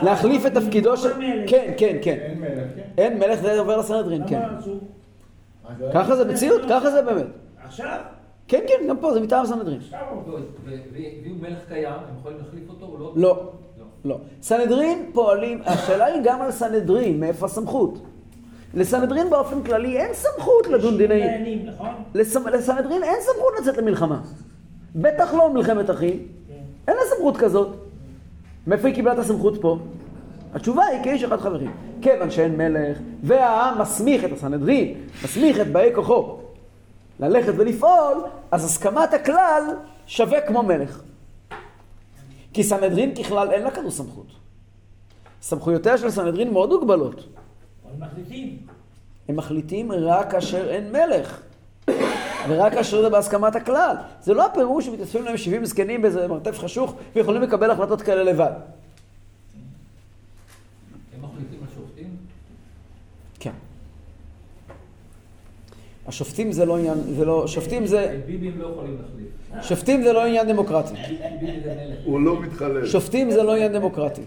להחליף 0.04 0.45
את 0.45 0.54
תפקידו 0.54 0.98
של... 0.98 1.10
כן, 1.48 1.74
כן, 1.78 1.98
כן. 2.02 2.17
אין 2.22 2.39
מלך, 2.41 2.67
כן? 2.76 2.82
אין 2.98 3.19
מלך, 3.19 3.41
זה 3.41 3.60
עובר 3.60 3.78
לסנהדרין, 3.78 4.24
כן. 4.28 4.41
ככה 5.93 6.15
זה 6.15 6.26
מציאות, 6.26 6.62
ככה 6.69 6.91
זה 6.91 7.02
באמת. 7.02 7.26
עכשיו? 7.63 7.98
כן, 8.49 8.59
כן, 8.67 8.88
גם 8.89 8.97
פה 8.97 9.13
זה 9.13 9.19
מטעם 9.21 9.45
סנהדרין. 9.45 9.79
ואם 10.65 11.35
מלך 11.41 11.57
קיים, 11.67 11.85
הם 11.93 12.15
יכולים 12.19 12.38
להחליף 12.38 12.69
אותו 12.69 12.85
או 12.85 12.97
לא? 12.97 13.12
לא, 13.15 13.49
לא. 14.05 14.17
סנהדרין 14.41 15.09
פועלים, 15.13 15.62
השאלה 15.65 16.05
היא 16.05 16.21
גם 16.23 16.41
על 16.41 16.51
סנהדרין, 16.51 17.19
מאיפה 17.19 17.45
הסמכות? 17.45 18.01
לסנהדרין 18.73 19.29
באופן 19.29 19.63
כללי 19.63 19.97
אין 19.97 20.13
סמכות 20.13 20.67
לדון 20.67 20.97
דיני... 20.97 21.65
נכון? 21.65 21.88
לס- 22.15 22.35
לסנהדרין 22.35 23.03
אין 23.03 23.15
סמכות 23.21 23.53
לצאת 23.62 23.77
למלחמה. 23.77 24.21
בטח 24.95 25.33
לא 25.33 25.53
מלחמת 25.53 25.89
אחים. 25.89 26.17
כן. 26.47 26.53
אין 26.88 26.95
לה 26.95 27.01
סמכות 27.15 27.38
כזאת. 27.38 27.67
מאיפה 28.67 28.88
היא 28.88 28.95
קיבלה 28.95 29.13
את 29.13 29.19
הסמכות 29.19 29.62
פה? 29.62 29.77
התשובה 30.53 30.83
היא 30.85 31.03
כאיש 31.03 31.23
אחד 31.23 31.38
חברים. 31.38 31.71
כיוון 32.01 32.29
שאין 32.31 32.57
מלך, 32.57 32.97
והעם 33.23 33.81
מסמיך 33.81 34.23
את 34.25 34.31
הסנהדרין, 34.31 34.93
מסמיך 35.23 35.59
את 35.59 35.67
באי 35.67 35.89
כוחו 35.95 36.38
ללכת 37.19 37.53
ולפעול, 37.58 38.23
אז 38.51 38.65
הסכמת 38.65 39.13
הכלל 39.13 39.63
שווה 40.08 40.41
כמו 40.41 40.63
מלך. 40.63 41.01
כי 42.53 42.63
סנהדרין 42.63 43.15
ככלל 43.15 43.51
אין 43.51 43.63
לה 43.63 43.71
כזו 43.71 43.91
סמכות. 43.91 44.27
סמכויותיה 45.41 45.97
של 45.97 46.12
סנהדרין 46.12 46.53
מאוד 46.53 46.69
מוגבלות. 46.69 47.15
אבל 47.86 48.05
מחליטים. 48.08 48.58
הם 49.29 49.36
מחליטים 49.36 49.91
רק 49.91 50.32
כאשר 50.32 50.69
אין 50.69 50.91
מלך. 50.91 51.41
ורק 52.49 52.73
כאשר 52.73 53.01
זה 53.01 53.10
בהסכמת 53.10 53.55
הכלל. 53.55 53.95
זה 54.21 54.34
לא 54.34 54.45
הפירוש 54.45 54.86
שמתאספים 54.86 55.25
להם 55.25 55.38
70 55.38 55.65
זקנים 55.65 56.01
באיזה 56.01 56.27
מרתף 56.27 56.60
חשוך 56.60 56.95
ויכולים 57.15 57.41
לקבל 57.41 57.71
החלטות 57.71 58.01
כאלה 58.01 58.23
לבד. 58.23 58.51
הם 61.15 61.21
מחליטים 61.21 61.60
על 61.62 61.67
שופטים? 61.75 62.17
כן. 63.39 63.51
השופטים 66.10 66.52
זה 66.52 66.65
לא 66.65 66.78
עניין, 66.78 66.98
זה 67.17 67.26
לא, 67.26 67.48
שופטים 67.48 67.86
זה, 67.86 68.13
את 68.13 68.26
ביבי 68.26 68.48
הם 68.48 68.62
לא 68.62 68.67
יכולים 68.67 68.98
להחליף. 68.98 69.67
שופטים 69.67 70.04
זה 70.04 70.13
לא 70.13 70.26
עניין 70.26 70.48
דמוקרטי. 70.48 70.93
הוא 72.06 72.22
לא 72.22 72.41
מתחלף. 72.41 72.86
שופטים 72.86 73.32
זה 73.32 73.43
לא 73.43 73.56
עניין 73.56 73.74
דמוקרטי. 73.74 74.22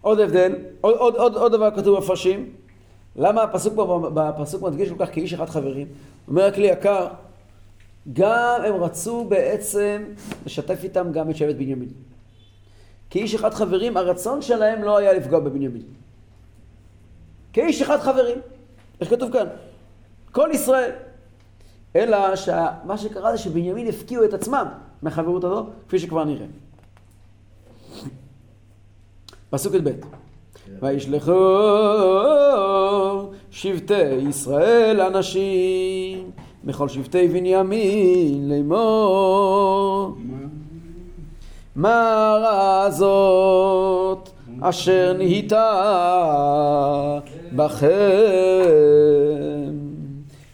עוד 0.00 0.20
הבדל, 0.20 0.54
עוד, 0.80 0.94
עוד, 0.96 1.14
עוד, 1.16 1.34
עוד 1.34 1.52
דבר 1.52 1.70
כתוב 1.76 1.98
בפרשים, 1.98 2.50
למה 3.16 3.42
הפסוק 3.42 3.74
פה, 3.76 4.10
בפסוק 4.14 4.62
מדגיש 4.62 4.88
כל 4.88 5.06
כך 5.06 5.14
כאיש 5.14 5.32
אחד 5.32 5.48
חברים? 5.48 5.86
אומר 6.28 6.44
הכלי 6.44 6.66
יקר, 6.66 7.06
גם 8.12 8.60
הם 8.66 8.74
רצו 8.74 9.24
בעצם 9.24 10.04
לשתף 10.46 10.84
איתם 10.84 11.12
גם 11.12 11.30
את 11.30 11.36
שבט 11.36 11.54
בנימין. 11.54 11.88
כאיש 13.10 13.34
אחד 13.34 13.54
חברים, 13.54 13.96
הרצון 13.96 14.42
שלהם 14.42 14.82
לא 14.82 14.96
היה 14.96 15.12
לפגוע 15.12 15.40
בבנימין. 15.40 15.82
כאיש 17.52 17.82
אחד 17.82 18.00
חברים, 18.00 18.38
איך 19.00 19.10
כתוב 19.10 19.32
כאן? 19.32 19.46
כל 20.32 20.48
ישראל. 20.52 20.90
אלא 21.96 22.36
שמה 22.36 22.98
שקרה 22.98 23.32
זה 23.32 23.38
שבנימין 23.38 23.86
הפקיעו 23.86 24.24
את 24.24 24.34
עצמם 24.34 24.66
מהחברות 25.02 25.44
הזו, 25.44 25.66
כפי 25.88 25.98
שכבר 25.98 26.24
נראה. 26.24 26.46
פסוק 29.50 29.74
י"ב 29.74 29.90
וישלחו 30.82 31.32
שבטי 33.50 34.04
ישראל 34.04 35.00
אנשים 35.00 36.30
מכל 36.64 36.88
שבטי 36.88 37.28
בנימין 37.28 38.48
לאמור 38.48 40.16
מה 41.78 42.36
רע 42.42 42.90
זאת 42.90 44.30
אשר 44.60 45.12
נהייתה 45.18 45.70
בכם 47.52 47.88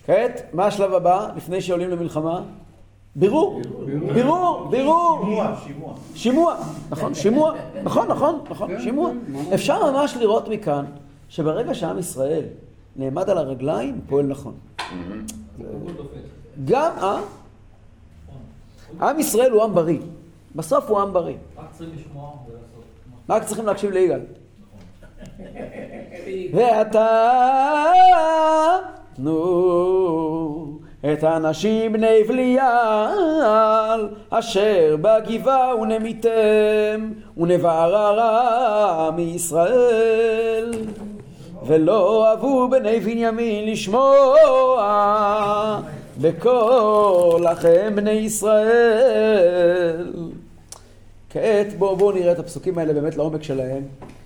כעת, 0.07 0.43
מה 0.53 0.67
השלב 0.67 0.95
הבא 0.95 1.29
לפני 1.37 1.61
שעולים 1.61 1.91
למלחמה? 1.91 2.43
בירור, 3.17 3.63
בירור, 4.15 4.69
בירור. 4.71 5.25
שימוע, 5.65 5.95
שימוע. 6.15 6.57
נכון, 6.91 7.15
שימוע, 7.15 7.53
נכון, 7.83 8.09
נכון, 8.09 8.39
נכון, 8.51 8.71
שימוע. 8.81 9.11
אפשר 9.55 9.93
ממש 9.93 10.17
לראות 10.17 10.49
מכאן 10.49 10.85
שברגע 11.29 11.75
שעם 11.75 11.99
ישראל 11.99 12.45
נעמד 12.97 13.31
על 13.31 13.39
הרגליים, 13.39 14.01
פועל 14.09 14.27
נכון. 14.27 14.55
דופק. 15.59 16.09
גם, 16.65 16.93
אה? 16.99 17.21
עם 19.01 19.21
ישראל 19.21 19.51
הוא 19.51 19.63
עם 19.63 19.75
בריא. 19.75 19.99
בסוף 20.55 20.91
הוא 20.91 21.01
עם 21.01 21.13
בריא. 21.13 21.37
רק 21.59 21.71
צריכים 21.71 21.95
לשמוע 21.95 22.33
ולעשות. 22.49 22.85
רק 23.29 23.45
צריכים 23.45 23.67
להקשיב 23.67 23.91
ליגאל. 23.91 24.21
ואתה, 26.55 27.07
נו, 29.19 30.79
את 31.13 31.25
האנשים 31.25 31.93
בני 31.93 32.25
בליעל, 32.29 34.09
אשר 34.31 34.97
בגבעה 35.01 35.77
ונמיתם, 35.77 37.13
ונבעררה 37.37 39.11
מישראל. 39.17 40.73
ולא 41.67 42.31
אהבו 42.31 42.69
בני 42.69 43.01
בנימין 43.01 43.73
לשמוע 43.73 44.85
בקול 46.21 47.43
לכם 47.51 47.93
בני 47.95 48.11
ישראל. 48.11 50.07
כעת 51.35 51.79
בואו 51.79 51.97
בוא 51.97 52.13
נראה 52.13 52.33
את 52.33 52.39
הפסוקים 52.39 52.79
האלה 52.79 52.93
באמת 52.93 53.17
לעומק 53.17 53.43
שלהם. 53.43 53.83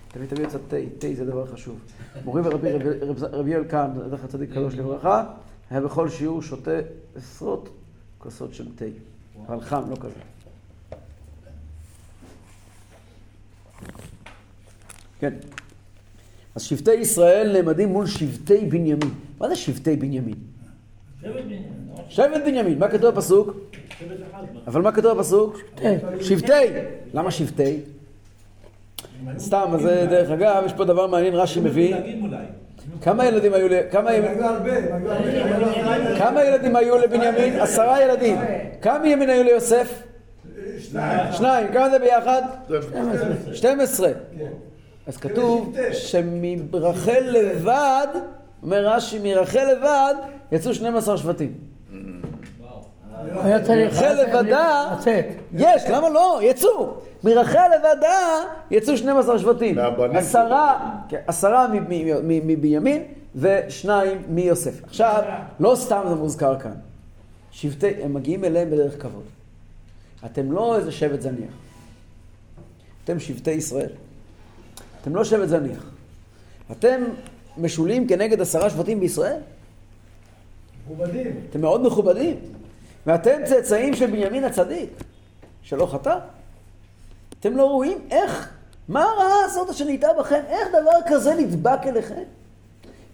תמיד 0.08 0.28
תביאו 0.28 0.48
קצת 0.48 0.60
תה, 0.68 0.76
תה 0.98 1.06
זה 1.14 1.24
דבר 1.24 1.46
חשוב. 1.46 1.78
מורי 2.24 2.42
ורבי 2.44 2.68
רבי, 3.32 3.54
אלקן, 3.54 3.90
זכר 4.10 4.26
צדיק 4.26 4.50
קדוש 4.50 4.74
לברכה, 4.74 5.24
היה 5.70 5.80
בכל 5.80 6.08
שיעור 6.08 6.42
שותה 6.42 6.70
עשרות 7.16 7.68
כוסות 8.18 8.54
של 8.54 8.66
תה. 8.76 8.84
אבל 9.46 9.60
חם, 9.60 9.82
לא 9.90 9.96
כזה. 9.96 10.20
כן. 15.20 15.34
אז 16.54 16.62
שבטי 16.62 16.94
ישראל 16.94 17.52
נעמדים 17.52 17.88
מול 17.88 18.06
שבטי 18.06 18.66
בנימין. 18.66 19.10
מה 19.40 19.48
זה 19.48 19.56
שבטי 19.56 19.96
בנימין? 19.96 20.34
שבט 21.20 21.34
בנימין? 21.34 21.62
שבט 22.08 22.40
בנימין, 22.46 22.78
מה 22.78 22.88
כתוב 22.88 23.14
בפסוק? 23.14 23.56
אבל 24.66 24.82
מה 24.82 24.92
כתוב 24.92 25.18
בפסוק? 25.18 25.60
שבטי. 26.20 26.52
למה 27.14 27.30
שבטי? 27.30 27.80
סתם, 29.38 29.70
אז 29.74 29.82
זה 29.82 30.06
דרך 30.10 30.30
אגב, 30.30 30.62
יש 30.66 30.72
פה 30.72 30.84
דבר 30.84 31.06
מעניין, 31.06 31.34
רש"י 31.34 31.60
מביא. 31.60 31.96
כמה 33.02 33.26
ילדים 33.26 33.54
היו 33.54 33.68
ל... 33.68 33.72
כמה 36.18 36.44
ילדים... 36.44 36.76
היו 36.76 36.98
לבנימין? 36.98 37.60
עשרה 37.60 38.02
ילדים. 38.02 38.38
כמה 38.82 39.08
ימין 39.08 39.30
היו 39.30 39.44
ליוסף? 39.44 40.02
שניים. 40.78 41.32
שניים. 41.32 41.72
כמה 41.72 41.90
זה 41.90 41.98
ביחד? 41.98 42.42
12. 42.66 43.54
12. 43.54 44.08
כן. 44.38 44.44
אז 45.06 45.16
כתוב. 45.16 45.76
שמרחל 45.92 47.24
לבד, 47.30 48.06
אומר 48.62 48.86
רש"י, 48.86 49.18
מרחל 49.18 49.72
לבד 49.72 50.14
יצאו 50.52 50.74
12 50.74 51.16
שבטים. 51.16 51.52
היה 53.34 53.64
צריך 53.64 53.92
רחל 53.94 54.12
לבדה, 54.22 54.94
לצאת. 54.98 55.24
יש, 55.54 55.82
למה 55.90 56.08
לא? 56.08 56.40
יצאו. 56.42 56.94
מרחל 57.24 57.68
לבדה 57.76 58.44
יצאו 58.70 58.96
12 58.96 59.38
שבטים. 59.38 59.74
מהבנים 59.76 60.16
עשרה, 60.16 60.90
כן, 61.08 61.20
עשרה 61.26 61.66
מבנימין 62.22 63.02
ושניים 63.36 64.22
מיוסף. 64.28 64.84
עכשיו, 64.84 65.22
לא 65.60 65.74
סתם 65.76 66.02
זה 66.08 66.14
מוזכר 66.14 66.58
כאן. 66.58 66.74
שבטי, 67.50 67.90
הם 68.02 68.14
מגיעים 68.14 68.44
אליהם 68.44 68.70
בדרך 68.70 69.02
כבוד. 69.02 69.24
אתם 70.24 70.52
לא 70.52 70.76
איזה 70.76 70.92
שבט 70.92 71.20
זניח. 71.20 71.52
אתם 73.04 73.20
שבטי 73.20 73.50
ישראל. 73.50 73.90
אתם 75.02 75.16
לא 75.16 75.24
שבט 75.24 75.48
זניח. 75.48 75.90
אתם 76.72 77.04
משולים 77.58 78.08
כנגד 78.08 78.40
עשרה 78.40 78.70
שבטים 78.70 79.00
בישראל. 79.00 79.40
מכובדים. 80.84 81.32
אתם 81.50 81.60
מאוד 81.60 81.86
מכובדים. 81.86 82.36
ואתם 83.06 83.44
צאצאים 83.44 83.94
של 83.94 84.06
בנימין 84.06 84.44
הצדיק, 84.44 84.90
שלא 85.62 85.86
חטא. 85.86 86.18
אתם 87.40 87.56
לא 87.56 87.64
רואים 87.64 87.98
איך, 88.10 88.48
מה 88.88 89.02
הרעה 89.02 89.44
הזאת 89.44 89.74
שנהייתה 89.74 90.08
בכם? 90.18 90.40
איך 90.48 90.68
דבר 90.68 90.98
כזה 91.06 91.34
נדבק 91.34 91.86
אליכם? 91.86 92.22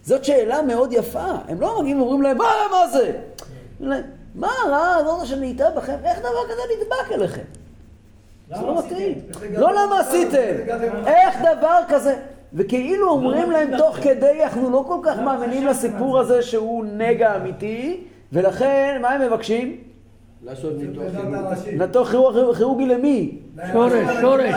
זאת 0.03 0.25
שאלה 0.25 0.61
מאוד 0.61 0.93
יפה. 0.93 1.31
הם 1.47 1.61
לא 1.61 1.79
מגיעים 1.81 2.01
ואומרים 2.01 2.21
להם, 2.21 2.37
מה, 2.37 2.45
מה 2.71 2.87
זה? 2.87 3.11
מה 4.35 4.49
הרעה 4.65 4.95
הזאת 4.95 5.27
שנהייתה 5.27 5.69
בכם? 5.69 5.97
איך 6.03 6.19
דבר 6.19 6.45
כזה 6.45 6.61
נדבק 6.77 7.11
אליכם? 7.11 7.41
זה 8.55 8.61
לא 8.61 8.79
מתאים. 8.79 9.19
לא 9.57 9.73
למה 9.73 9.99
עשיתם, 9.99 10.53
איך 11.05 11.35
דבר 11.41 11.79
כזה? 11.89 12.15
וכאילו 12.53 13.09
אומרים 13.09 13.51
להם 13.51 13.77
תוך 13.77 13.97
כדי, 13.97 14.43
אנחנו 14.43 14.69
לא 14.69 14.83
כל 14.87 14.97
כך 15.03 15.19
מאמינים 15.19 15.67
לסיפור 15.67 16.19
הזה 16.19 16.41
שהוא 16.41 16.85
נגע 16.85 17.35
אמיתי, 17.35 18.03
ולכן, 18.33 18.99
מה 19.01 19.09
הם 19.09 19.21
מבקשים? 19.21 19.77
לעשות 20.43 20.73
ניתוח 21.77 22.11
כירורגי 22.57 22.85
למי? 22.85 23.37
שורש, 23.71 23.91
שורש. 24.21 24.55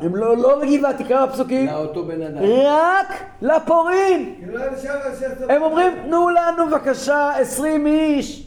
הם 0.00 0.16
לא, 0.16 0.36
לא 0.36 0.60
בגבעה, 0.62 0.92
תקרא 0.98 1.26
בפסוקים, 1.26 1.66
לאותו 1.66 2.04
בן 2.04 2.22
אדם. 2.22 2.42
רק 2.64 3.06
לפורעים. 3.42 4.34
שם- 4.82 4.92
הם 5.48 5.62
אומרים, 5.62 5.92
תנו 6.06 6.28
לנו 6.30 6.66
בבקשה 6.66 7.30
20 7.40 7.86
איש, 7.86 8.46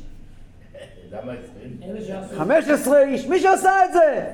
למה 1.11 1.31
עשרים? 1.33 1.77
אלה 1.83 2.01
שעשו. 2.05 2.35
15 2.37 3.01
איש, 3.03 3.27
מי 3.27 3.39
שעשה 3.39 3.85
את 3.85 3.93
זה, 3.93 4.25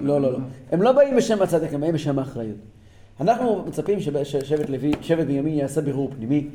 לא, 0.00 0.20
לא, 0.20 0.32
לא. 0.32 0.38
הם 0.72 0.82
לא 0.82 0.92
באים 0.92 1.16
בשם 1.16 1.42
הצדק, 1.42 1.72
הם 1.74 1.80
באים 1.80 1.94
בשם 1.94 2.18
האחריות. 2.18 2.56
אנחנו 3.20 3.64
מצפים 3.66 4.00
שב- 4.00 4.24
ששבט 4.24 4.68
לוי, 4.70 4.92
שבט 5.02 5.26
בנימין 5.26 5.54
יעשה 5.54 5.80
בירור 5.80 6.10
פנימי. 6.16 6.48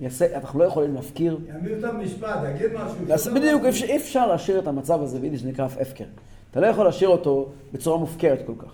יעשה, 0.00 0.36
אנחנו 0.36 0.58
לא 0.58 0.64
יכולים 0.64 0.94
להפקיר. 0.94 1.38
יעמיד 1.48 1.84
אותם 1.84 2.00
משפט, 2.00 2.38
יגיד 2.54 2.70
משהו. 2.74 3.34
בדיוק, 3.34 3.62
אי 3.64 3.68
אפשר- 3.68 3.86
אי 3.86 3.96
אפשר 3.96 4.26
להשאיר 4.26 4.58
את 4.58 4.66
המצב 4.66 5.02
הזה 5.02 5.18
ביידיש 5.20 5.40
שנקרא 5.40 5.64
הפקר. 5.64 6.04
אתה 6.50 6.60
לא 6.60 6.66
יכול 6.66 6.84
להשאיר 6.84 7.08
אותו 7.10 7.48
בצורה 7.72 7.98
מופקרת 7.98 8.46
כל 8.46 8.52
כך. 8.58 8.72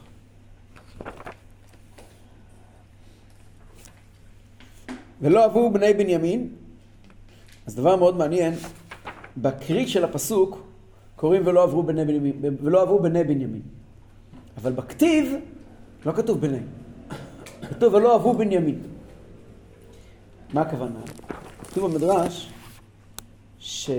ולא 5.20 5.42
אהבו 5.42 5.70
בני 5.70 5.94
בנימין, 5.94 6.48
אז 7.66 7.74
דבר 7.76 7.96
מאוד 7.96 8.16
מעניין, 8.16 8.54
בקריט 9.36 9.88
של 9.88 10.04
הפסוק 10.04 10.66
קוראים 11.16 11.42
ולא 11.46 11.62
עברו 11.62 11.82
בני 11.82 12.04
בנימין, 12.04 12.32
ולא 12.62 12.80
אהבו 12.80 12.98
בני 12.98 13.24
בנימין. 13.24 13.62
אבל 14.62 14.72
בכתיב 14.72 15.34
לא 16.06 16.12
כתוב 16.12 16.40
בני, 16.40 16.58
כתוב 17.70 17.94
ולא 17.94 18.12
אהבו 18.12 18.34
בנימין. 18.34 18.80
מה 20.54 20.60
הכוונה? 20.60 21.00
כתוב 21.64 21.90
במדרש 21.90 22.52
ש... 23.58 23.90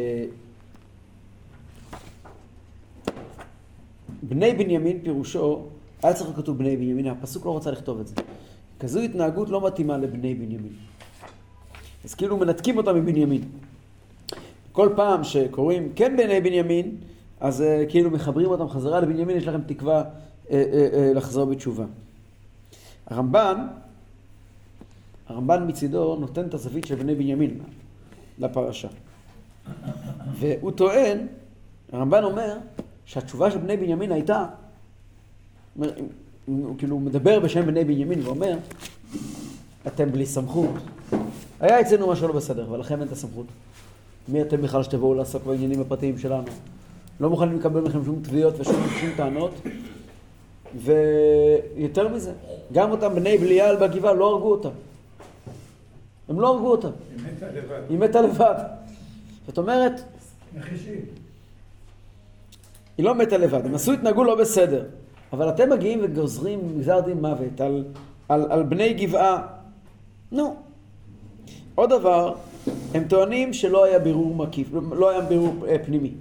בני 4.24 4.54
בנימין 4.54 5.00
פירושו, 5.04 5.66
היה 6.04 6.14
צריך 6.14 6.30
כתוב 6.36 6.58
בני 6.58 6.78
בנימין, 6.78 7.08
הפסוק 7.08 7.46
לא 7.46 7.52
רוצה 7.52 7.72
לכתוב 7.72 8.00
את 8.00 8.08
זה. 8.08 8.16
כזו 8.80 9.00
התנהגות 9.00 9.50
לא 9.50 9.68
מתאימה 9.68 9.98
לבני 9.98 10.36
בנימין. 10.36 10.74
אז 12.06 12.14
כאילו 12.14 12.38
מנתקים 12.38 12.78
אותם 12.78 12.96
מבנימין. 12.96 13.42
כל 14.72 14.90
פעם 14.96 15.24
שקוראים 15.24 15.92
כן 15.96 16.18
בני 16.18 16.42
בנימין, 16.42 16.98
אז 17.40 17.62
uh, 17.62 17.90
כאילו 17.90 18.12
מחברים 18.12 18.48
אותם 18.48 18.70
חזרה 18.70 19.00
לבנימין, 19.00 19.38
יש 19.38 19.48
לכם 19.48 19.62
תקווה 19.62 20.04
uh, 20.04 20.48
uh, 20.48 20.52
uh, 20.52 20.56
לחזור 21.16 21.46
בתשובה. 21.46 21.86
הרמב"ן, 23.08 23.68
הרמב"ן 25.28 25.68
מצידו 25.68 26.16
נותן 26.16 26.48
את 26.48 26.54
הזווית 26.54 26.86
של 26.86 26.96
בני 26.96 27.16
בנימין 27.16 27.60
לפרשה. 28.40 28.88
והוא 30.40 30.72
טוען, 30.72 31.28
הרמב"ן 31.92 32.24
אומר, 32.24 32.58
שהתשובה 33.06 33.52
של 33.52 33.58
בני 33.58 33.78
בנימין 33.78 34.12
הייתה, 34.12 34.46
הוא 36.46 36.76
כאילו 36.78 37.00
מדבר 37.00 37.40
בשם 37.40 37.66
בני 37.66 37.84
בנימין 37.84 38.22
ואומר, 38.22 38.58
אתם 39.88 40.12
בלי 40.12 40.26
סמכות. 40.26 40.70
היה 41.60 41.82
אצלנו 41.82 42.08
משהו 42.08 42.28
לא 42.28 42.34
בסדר, 42.34 42.66
אבל 42.66 42.80
לכם 42.80 43.00
אין 43.00 43.08
את 43.08 43.12
הסמכות. 43.12 43.46
מי 44.28 44.42
אתם 44.42 44.62
בכלל 44.62 44.84
שתבואו 44.84 45.14
לעסוק 45.14 45.44
בעניינים 45.44 45.82
הפרטיים 45.82 46.18
שלנו? 46.18 46.48
לא 47.20 47.30
מוכנים 47.30 47.60
לקבל 47.60 47.82
מכם 47.82 48.06
שום 48.06 48.20
תביעות 48.24 48.60
ושום 48.60 48.88
שום 49.00 49.10
טענות. 49.18 49.52
ויותר 50.76 52.08
מזה, 52.08 52.34
גם 52.74 52.92
אותם 52.92 53.16
בני 53.16 53.38
בליעל 53.38 53.76
בגבעה 53.76 54.14
לא 54.14 54.34
הרגו 54.34 54.52
אותם. 54.52 54.70
הם 56.30 56.40
לא 56.40 56.54
הרגו 56.54 56.72
אותם. 56.72 56.90
היא 56.90 57.26
מתה 57.36 57.48
לבד. 57.52 57.82
היא 57.90 58.00
מתה 58.00 58.22
לבד. 58.22 58.56
זאת 59.48 59.58
אומרת, 59.58 60.02
מחישים. 60.56 61.02
היא 62.98 63.06
לא 63.06 63.16
מתה 63.16 63.38
לבד, 63.38 63.66
הם 63.66 63.76
עשו, 63.76 63.94
התנהגו 63.94 64.24
לא 64.24 64.36
בסדר. 64.36 64.86
אבל 65.34 65.50
אתם 65.50 65.70
מגיעים 65.70 66.00
וגוזרים 66.04 66.80
גזר 66.80 67.00
דין 67.00 67.22
מוות 67.22 67.62
על, 67.62 67.84
על, 68.30 68.46
על 68.50 68.64
בני 68.64 68.94
גבעה. 68.94 69.48
נו. 70.32 70.56
עוד 71.76 71.90
דבר, 71.90 72.36
הם 72.94 73.04
טוענים 73.04 73.54
שלא 73.54 73.84
היה 73.84 74.00
בירור 74.00 74.36
מקיף, 74.36 74.68
לא 74.92 75.10
היה 75.10 75.22
בירור 75.22 75.66
אה, 75.68 75.76
פנימי. 75.86 76.12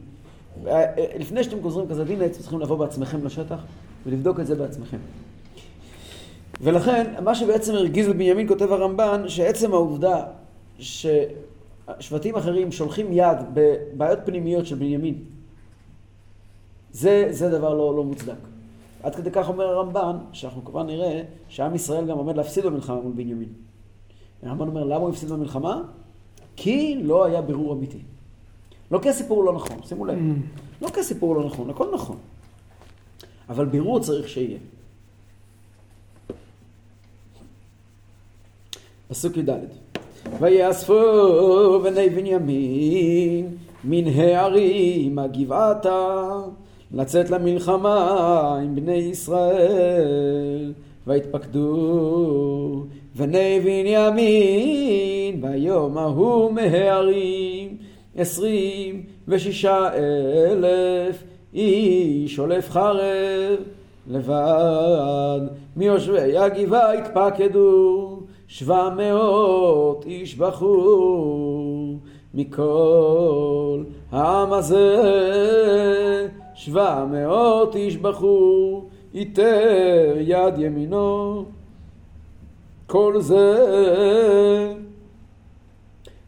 אה, 0.66 0.72
אה, 0.72 1.06
לפני 1.18 1.44
שאתם 1.44 1.58
גוזרים 1.58 1.88
כזה 1.88 2.04
דין, 2.04 2.20
הייתם 2.20 2.38
צריכים 2.38 2.60
לבוא 2.60 2.76
בעצמכם 2.76 3.24
לשטח 3.24 3.58
ולבדוק 4.06 4.40
את 4.40 4.46
זה 4.46 4.54
בעצמכם. 4.54 4.98
ולכן, 6.60 7.14
מה 7.24 7.34
שבעצם 7.34 7.74
הרגיז 7.74 8.08
לבנימין, 8.08 8.48
כותב 8.48 8.72
הרמב"ן, 8.72 9.28
שעצם 9.28 9.72
העובדה 9.72 10.24
ששבטים 10.78 12.36
אחרים 12.36 12.72
שולחים 12.72 13.06
יד 13.12 13.38
בבעיות 13.54 14.18
פנימיות 14.24 14.66
של 14.66 14.74
בנימין, 14.74 15.18
זה, 16.92 17.26
זה 17.30 17.50
דבר 17.50 17.74
לא, 17.74 17.96
לא 17.96 18.04
מוצדק. 18.04 18.34
עד 19.02 19.14
כדי 19.14 19.30
כך 19.30 19.48
אומר 19.48 19.64
הרמב"ן, 19.64 20.16
שאנחנו 20.32 20.64
כבר 20.64 20.82
נראה 20.82 21.22
שעם 21.48 21.74
ישראל 21.74 22.06
גם 22.06 22.18
עומד 22.18 22.36
להפסיד 22.36 22.66
במלחמה 22.66 23.00
מול 23.00 23.12
בנימין. 23.12 23.48
הרמב"ן 24.42 24.68
אומר, 24.68 24.84
למה 24.84 24.96
הוא 24.96 25.08
הפסיד 25.08 25.28
במלחמה? 25.28 25.82
כי 26.56 27.00
לא 27.02 27.24
היה 27.24 27.42
בירור 27.42 27.72
אמיתי. 27.72 27.98
לא 28.90 28.98
כי 28.98 29.08
הסיפור 29.08 29.44
לא 29.44 29.52
נכון, 29.52 29.76
שימו 29.84 30.04
לב. 30.04 30.18
לא 30.82 30.88
כי 30.88 31.00
הסיפור 31.00 31.34
לא 31.34 31.44
נכון, 31.44 31.70
הכל 31.70 31.86
נכון. 31.94 32.16
אבל 33.48 33.64
בירור 33.64 34.00
צריך 34.00 34.28
שיהיה. 34.28 34.58
פסוק 39.14 39.36
י"ד: 39.36 39.50
ויאספו 40.40 41.80
בני 41.82 42.10
בנימין 42.10 43.56
מן 43.84 44.06
הערים 44.06 45.18
הגבעתה, 45.18 46.28
לצאת 46.94 47.30
למלחמה 47.30 48.58
עם 48.62 48.74
בני 48.74 48.92
ישראל, 48.92 50.72
ויתפקדו 51.06 52.84
בני 53.16 53.60
בנימין 53.64 55.40
ביום 55.40 55.98
ההוא 55.98 56.52
מהערים. 56.52 57.76
עשרים 58.16 59.02
ושישה 59.28 59.90
אלף 59.94 61.22
איש 61.54 62.38
עולף 62.38 62.70
חרב 62.70 63.58
לבד. 64.10 65.40
מיושבי 65.76 66.36
הגבעה 66.36 66.92
התפקדו 66.92 68.13
שבע 68.48 68.90
מאות 68.96 70.04
איש 70.06 70.34
בחור 70.34 71.98
מכל 72.34 73.82
העם 74.12 74.52
הזה. 74.52 76.28
שבע 76.54 77.04
מאות 77.04 77.76
איש 77.76 77.96
בחור 77.96 78.88
איתר 79.14 80.14
יד 80.20 80.58
ימינו. 80.58 81.44
כל 82.86 83.20
זה 83.20 84.74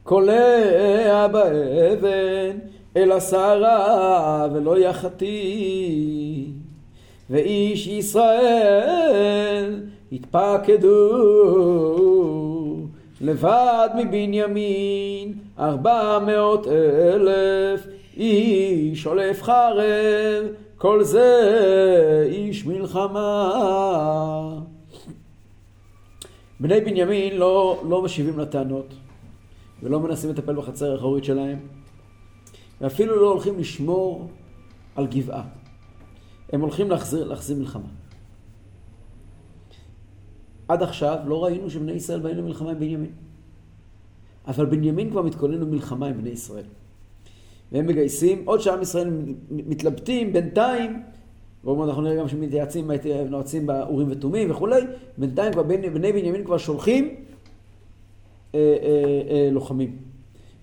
קולע 0.03 1.27
באבן 1.27 2.59
אל 2.97 3.13
הסערה 3.13 4.49
ולא 4.53 4.79
יחטיא 4.79 6.45
ואיש 7.31 7.87
ישראל 7.87 9.81
התפקדו 10.13 10.89
לבד 13.21 13.89
מבנימין 13.99 15.35
ארבע 15.59 16.19
מאות 16.27 16.67
אלף 16.67 17.87
איש 18.17 19.07
עולף 19.07 19.43
חרב 19.43 20.45
כל 20.77 21.05
זה 21.05 22.27
איש 22.31 22.67
מלחמה. 22.67 23.53
בני 26.61 26.81
בנימין 26.81 27.37
לא, 27.37 27.83
לא 27.89 28.03
משיבים 28.03 28.39
לטענות 28.39 28.95
ולא 29.83 30.01
מנסים 30.01 30.31
לטפל 30.31 30.55
בחצר 30.55 30.93
האחורית 30.93 31.25
שלהם 31.25 31.59
ואפילו 32.81 33.17
לא 33.17 33.33
הולכים 33.33 33.59
לשמור 33.59 34.31
על 34.97 35.07
גבעה. 35.07 35.43
הם 36.53 36.61
הולכים 36.61 36.91
להחזיר, 36.91 37.25
להחזיר 37.25 37.57
מלחמה 37.57 37.89
עד 40.69 40.83
עכשיו 40.83 41.19
לא 41.27 41.45
ראינו 41.45 41.71
שבני 41.71 41.93
ישראל 41.93 42.21
באים 42.21 42.37
למלחמה 42.37 42.71
עם 42.71 42.79
בנימין 42.79 43.11
אבל 44.47 44.67
בנימין 44.67 45.11
כבר 45.11 45.23
מתכונן 45.23 45.59
למלחמה 45.59 46.07
עם 46.07 46.17
בני 46.17 46.31
ישראל 46.31 46.65
והם 47.73 47.87
מגייסים, 47.87 48.43
עוד 48.45 48.61
שעם 48.61 48.83
ישראל 48.83 49.11
מתלבטים 49.51 50.33
בינתיים 50.33 51.03
ואומרים 51.65 51.89
אנחנו 51.89 52.03
נראה 52.03 52.17
גם 52.17 52.29
שמתייעצים, 52.29 52.91
נועצים 53.29 53.67
באורים 53.67 54.07
ותומים 54.11 54.51
וכולי, 54.51 54.81
בינתיים 55.19 55.53
כבר 55.53 55.63
בני, 55.63 55.91
בני 55.91 56.13
בנימין 56.13 56.45
כבר 56.45 56.59
שולחים 56.59 57.15
אה, 58.55 58.61
אה, 58.83 59.23
אה, 59.31 59.49
לוחמים. 59.53 59.97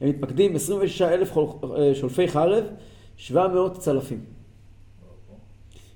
הם 0.01 0.09
מתפקדים 0.09 0.55
26 0.55 1.01
אלף 1.01 1.37
אה, 1.37 1.95
שולפי 1.95 2.27
חרב, 2.27 2.63
700 3.17 3.77
צלפים. 3.77 4.19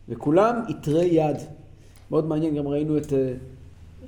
וכולם 0.10 0.62
יתרי 0.70 1.06
יד. 1.06 1.38
מאוד 2.12 2.26
מעניין, 2.26 2.56
גם 2.56 2.68
ראינו 2.68 2.98
את... 2.98 3.14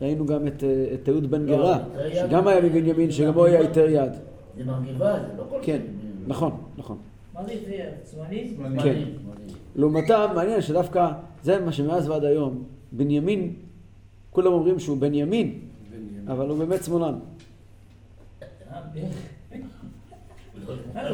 ראינו 0.02 0.26
גם 0.26 0.48
את, 0.48 0.64
אה, 0.64 0.86
את 0.94 1.10
אהוד 1.10 1.32
בן 1.32 1.42
לא, 1.42 1.58
גרה, 1.58 1.80
יד 2.14 2.28
שגם 2.28 2.48
היה 2.48 2.62
מבנימין, 2.62 3.12
שגם 3.12 3.34
הוא 3.34 3.46
היה 3.46 3.64
יתר 3.64 3.90
יד. 3.90 4.12
זה 4.58 4.64
מרגיבה, 4.66 5.14
זה 5.14 5.38
לא 5.38 5.44
כל 5.50 5.58
כן, 5.62 5.82
נכון, 6.28 6.52
נכון. 6.78 6.98
מה 7.34 7.44
זה 7.44 7.54
יתר? 7.54 7.90
צמנית? 8.04 8.58
כן. 8.84 9.04
לעומתם, 9.76 10.28
מעניין 10.36 10.62
שדווקא 10.62 11.08
זה 11.44 11.60
מה 11.60 11.72
שמאז 11.72 12.10
ועד 12.10 12.24
היום, 12.24 12.64
בנימין, 12.92 13.54
כולם 14.32 14.54
אומרים 14.54 14.80
שהוא 14.80 14.98
בן 14.98 15.14
ימין, 15.14 15.60
אבל 16.28 16.50
הוא 16.50 16.58
באמת 16.58 16.84
שמאלן. 16.84 17.14
אה? 20.96 21.10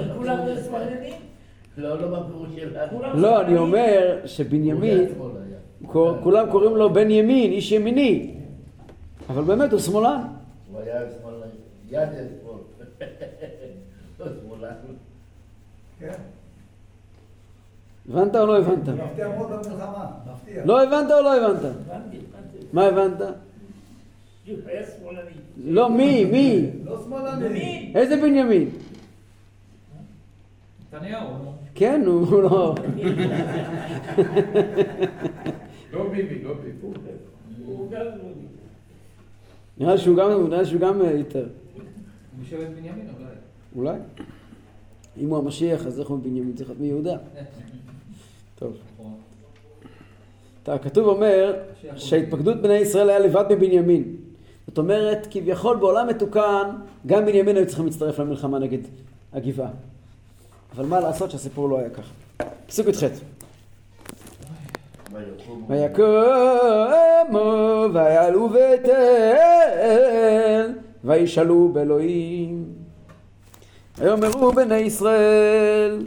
לא, 1.77 2.01
לא 2.01 3.15
לא, 3.15 3.41
אני? 3.41 3.57
אומר 3.57 4.17
שבנימין, 4.25 5.05
כולם 6.23 6.51
קוראים 6.51 6.75
לו 6.75 6.93
בן 6.93 7.11
ימין, 7.11 7.51
איש 7.51 7.71
ימיני, 7.71 8.34
אבל 9.29 9.43
באמת 9.43 9.71
הוא 9.71 9.79
שמאלן. 9.79 10.21
הוא 10.71 10.79
היה 10.79 11.01
שמאל, 11.21 11.33
יד 11.89 12.09
שמאל. 12.41 12.57
לא 14.19 14.25
שמאלן. 14.25 14.75
כן. 15.99 16.11
הבנת 18.09 18.35
או 18.35 18.45
לא 18.45 18.57
הבנת? 18.57 18.89
מפתיע 18.89 19.27
מאוד 19.27 19.49
במלחמה, 19.51 20.11
מפתיע. 20.33 20.65
לא 20.65 20.83
הבנת 20.83 21.11
או 21.11 21.21
לא 21.21 21.35
הבנת? 21.35 21.75
מה 22.73 22.85
הבנת? 22.85 23.21
לא, 25.57 25.89
מי? 25.89 26.25
מי? 26.25 26.69
לא 26.83 27.03
שמאלני. 27.03 27.91
איזה 27.95 28.15
בנימין? 28.15 28.69
נתניהו, 30.93 31.37
נו. 31.37 31.53
כן, 31.75 32.01
הוא 32.05 32.43
לא... 32.43 32.75
לא 35.93 36.09
ביבי, 36.09 36.43
לא 36.43 36.53
ביבי. 36.53 36.87
נראה 39.77 39.97
שהוא 39.97 40.17
גם, 40.17 40.47
נראה 40.49 40.65
שהוא 40.65 40.81
גם 40.81 41.01
אה. 41.01 41.11
הוא 41.11 42.41
משבט 42.41 42.59
בנימין 42.59 43.07
אולי. 43.17 43.35
אולי. 43.75 43.97
אם 45.17 45.29
הוא 45.29 45.37
המשיח, 45.37 45.85
אז 45.85 45.99
איך 45.99 46.07
הוא 46.07 46.19
בנימין? 46.19 46.53
צריך 46.55 46.69
להיות 46.69 46.81
מיהודה. 46.81 47.17
טוב. 48.55 48.77
הכתוב 50.67 51.07
אומר 51.07 51.53
שהתפקדות 51.95 52.61
בני 52.61 52.73
ישראל 52.73 53.09
היה 53.09 53.19
לבד 53.19 53.45
מבנימין. 53.49 54.15
זאת 54.67 54.77
אומרת, 54.77 55.27
כביכול 55.31 55.77
בעולם 55.77 56.07
מתוקן, 56.07 56.69
גם 57.05 57.25
בנימין 57.25 57.55
היו 57.55 57.67
צריכים 57.67 57.85
להצטרף 57.85 58.19
למלחמה 58.19 58.59
נגד 58.59 58.79
הגבעה. 59.33 59.71
אבל 60.75 60.85
מה 60.85 60.99
לעשות 60.99 61.31
שהסיפור 61.31 61.69
לא 61.69 61.79
היה 61.79 61.89
ככה. 61.89 62.13
פסוק 62.67 62.87
י"ח 62.87 63.03
ויקומו 65.69 66.95
ויעלו 67.93 68.49
אל 69.75 70.73
וישאלו 71.03 71.69
באלוהים. 71.73 72.65
ויאמרו 73.97 74.51
בני 74.51 74.77
ישראל 74.77 76.03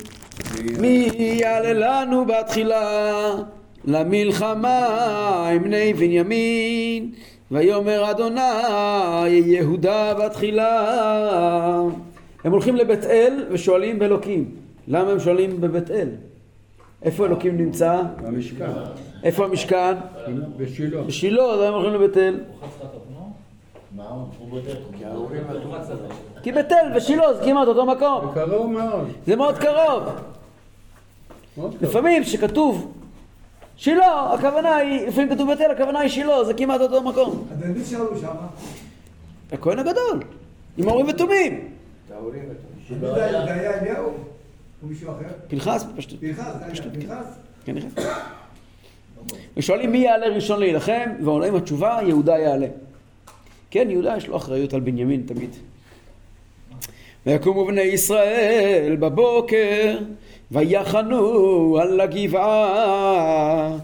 מי 0.81 1.11
יעלה 1.17 1.73
לנו 1.73 2.25
בתחילה 2.25 3.35
למלחמה 3.85 4.87
עם 5.49 5.63
בני 5.63 5.95
בנימין 5.95 7.11
ויאמר 7.51 8.11
אדוני 8.11 9.29
יהודה 9.29 10.15
בתחילה 10.15 11.83
הם 12.45 12.53
הולכים 12.53 12.77
לבית 12.77 13.05
אל 13.05 13.47
ושואלים 13.51 13.99
באלוקים 13.99 14.51
למה 14.89 15.11
הם 15.11 15.21
שואלים 15.21 15.61
בבית 15.61 15.91
אל? 15.91 16.09
איפה 17.03 17.27
אלוקים 17.27 17.57
נמצא? 17.57 18.03
במשכן. 18.23 18.71
איפה 19.25 19.45
המשכן? 19.45 19.95
בשילה. 20.57 21.03
בשילה, 21.03 21.43
אז 21.45 21.61
הם 21.61 21.75
הולכים 21.75 21.95
לבית 21.95 22.17
אל. 22.17 22.35
הוא 22.35 22.69
חץ 22.69 22.77
לך 22.77 22.85
את 22.91 22.95
אופנו? 22.95 23.33
מה 23.97 24.09
הוא? 24.09 24.27
הוא 24.39 24.49
בודק. 24.49 24.79
הוא 25.15 25.75
חץ 25.79 25.91
לך. 25.91 26.15
כי 26.43 26.53
בית 26.53 26.73
אל 26.73 26.97
ושילה 26.97 27.35
זה 27.35 27.45
כמעט 27.45 27.69
אותו 27.69 27.87
מקום. 27.87 28.33
קרוב 28.35 28.71
מאוד. 28.71 29.09
זה 29.27 29.37
מאוד 29.37 29.59
קרוב. 29.59 30.03
לפעמים 31.81 32.23
כשכתוב 32.23 32.93
שילה, 33.77 34.35
הכוונה 34.35 34.77
היא, 34.77 35.09
לפעמים 35.09 35.35
כתוב 35.35 35.49
בית 35.49 35.61
אל, 35.61 35.71
הכוונה 35.71 35.99
היא 36.01 36.11
שילה, 36.11 36.45
זה 36.45 36.55
כמעט 36.55 36.81
אותו 36.81 37.03
מקום. 37.03 37.47
אז 37.53 37.65
למי 37.65 37.85
שאלו 37.85 38.19
שמה? 38.19 38.47
הכהן 39.53 39.79
הגדול, 39.79 40.21
עם 40.79 40.89
האורים 40.89 41.07
ותומים. 41.09 41.69
או 44.83 44.89
מישהו 44.89 45.11
אחר? 45.11 45.29
פנחס 45.49 45.85
בפשטות. 45.85 46.21
פנחס, 46.21 46.57
היה 46.61 46.71
פשטות, 46.71 46.93
כן. 46.93 47.01
פנחס? 47.01 47.39
כנראה. 47.65 47.89
ושואלים 49.57 49.93
מי 49.93 49.99
יעלה 49.99 50.27
ראשון 50.27 50.61
להילחם, 50.61 51.11
ועולה 51.25 51.47
עם 51.47 51.55
התשובה, 51.55 51.99
יהודה 52.07 52.39
יעלה. 52.39 52.67
כן, 53.71 53.91
יהודה 53.91 54.17
יש 54.17 54.29
לו 54.29 54.37
אחריות 54.37 54.75
על 54.75 54.81
בנימין 54.81 55.23
תמיד. 55.27 55.51
ויקומו 57.27 57.65
בני 57.67 57.81
ישראל 57.81 58.97
בבוקר, 59.01 59.99
ויחנו 60.51 61.79
על 61.79 62.01
הגבעה. 62.01 63.77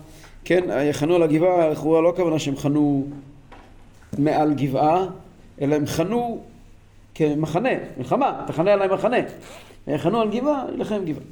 כן, 0.44 0.64
יחנו 0.90 1.14
על 1.14 1.22
הגבעה, 1.22 1.68
לכאורה 1.68 2.00
לא 2.00 2.08
הכוונה 2.08 2.38
שהם 2.38 2.56
חנו 2.56 3.06
מעל 4.18 4.54
גבעה, 4.54 5.06
אלא 5.60 5.74
הם 5.74 5.86
חנו 5.86 6.42
כמחנה, 7.14 7.70
מלחמה, 7.98 8.44
תחנה 8.46 8.72
עליהם 8.72 8.94
מחנה. 8.94 9.16
ויחנו 9.86 10.20
על 10.20 10.30
גבעה, 10.30 10.64
ילחם 10.74 11.04
גבעה. 11.04 11.24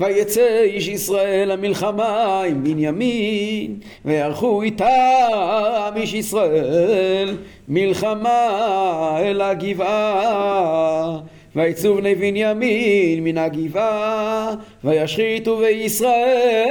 ויצא 0.00 0.60
איש 0.62 0.88
ישראל 0.88 1.52
למלחמה 1.52 2.42
עם 2.42 2.64
בנימין, 2.64 3.76
ויערכו 4.04 4.62
איתם 4.62 5.92
איש 5.96 6.14
ישראל 6.14 7.36
מלחמה 7.68 9.16
אל 9.20 9.40
הגבעה, 9.40 11.20
ויצאו 11.56 11.94
בני 11.94 12.14
בנימין 12.14 13.24
מן 13.24 13.38
הגבעה, 13.38 14.54
וישחיתו 14.84 15.56
בישראל 15.56 16.70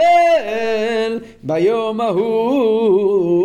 ביום 1.44 2.02
ההוא 2.02 3.44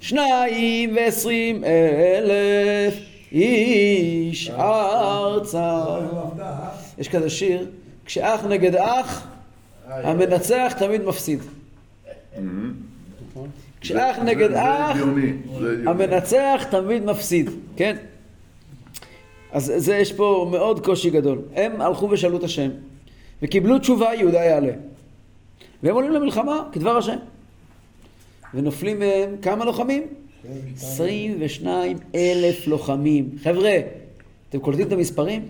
שניים 0.00 0.96
ועשרים 0.96 1.64
אלף 1.64 2.94
איש 3.32 4.50
ארצה. 4.50 5.84
יש 6.98 7.08
כזה 7.08 7.30
שיר, 7.30 7.66
כשאח 8.04 8.44
נגד 8.44 8.74
אח, 8.74 9.26
המנצח 9.88 10.74
תמיד 10.78 11.02
מפסיד. 11.04 11.40
כשאח 13.80 14.18
נגד 14.18 14.52
אח. 14.52 14.96
המנצח 15.86 16.64
תמיד 16.70 17.04
מפסיד, 17.04 17.50
כן? 17.76 17.96
אז 19.52 19.72
זה 19.76 19.96
יש 19.96 20.12
פה 20.12 20.48
מאוד 20.50 20.84
קושי 20.84 21.10
גדול. 21.10 21.38
הם 21.54 21.80
הלכו 21.80 22.10
ושאלו 22.10 22.38
את 22.38 22.44
השם, 22.44 22.70
וקיבלו 23.42 23.78
תשובה 23.78 24.14
יהודה 24.14 24.44
יעלה. 24.44 24.72
והם 25.82 25.94
עולים 25.94 26.12
למלחמה 26.12 26.68
כדבר 26.72 26.96
השם. 26.96 27.16
ונופלים 28.54 28.98
מהם 28.98 29.36
כמה 29.42 29.64
לוחמים? 29.64 30.06
22 30.76 31.96
אלף 32.14 32.66
לוחמים. 32.66 33.30
חבר'ה, 33.42 33.78
אתם 34.48 34.58
קולטים 34.58 34.86
את 34.86 34.92
המספרים? 34.92 35.48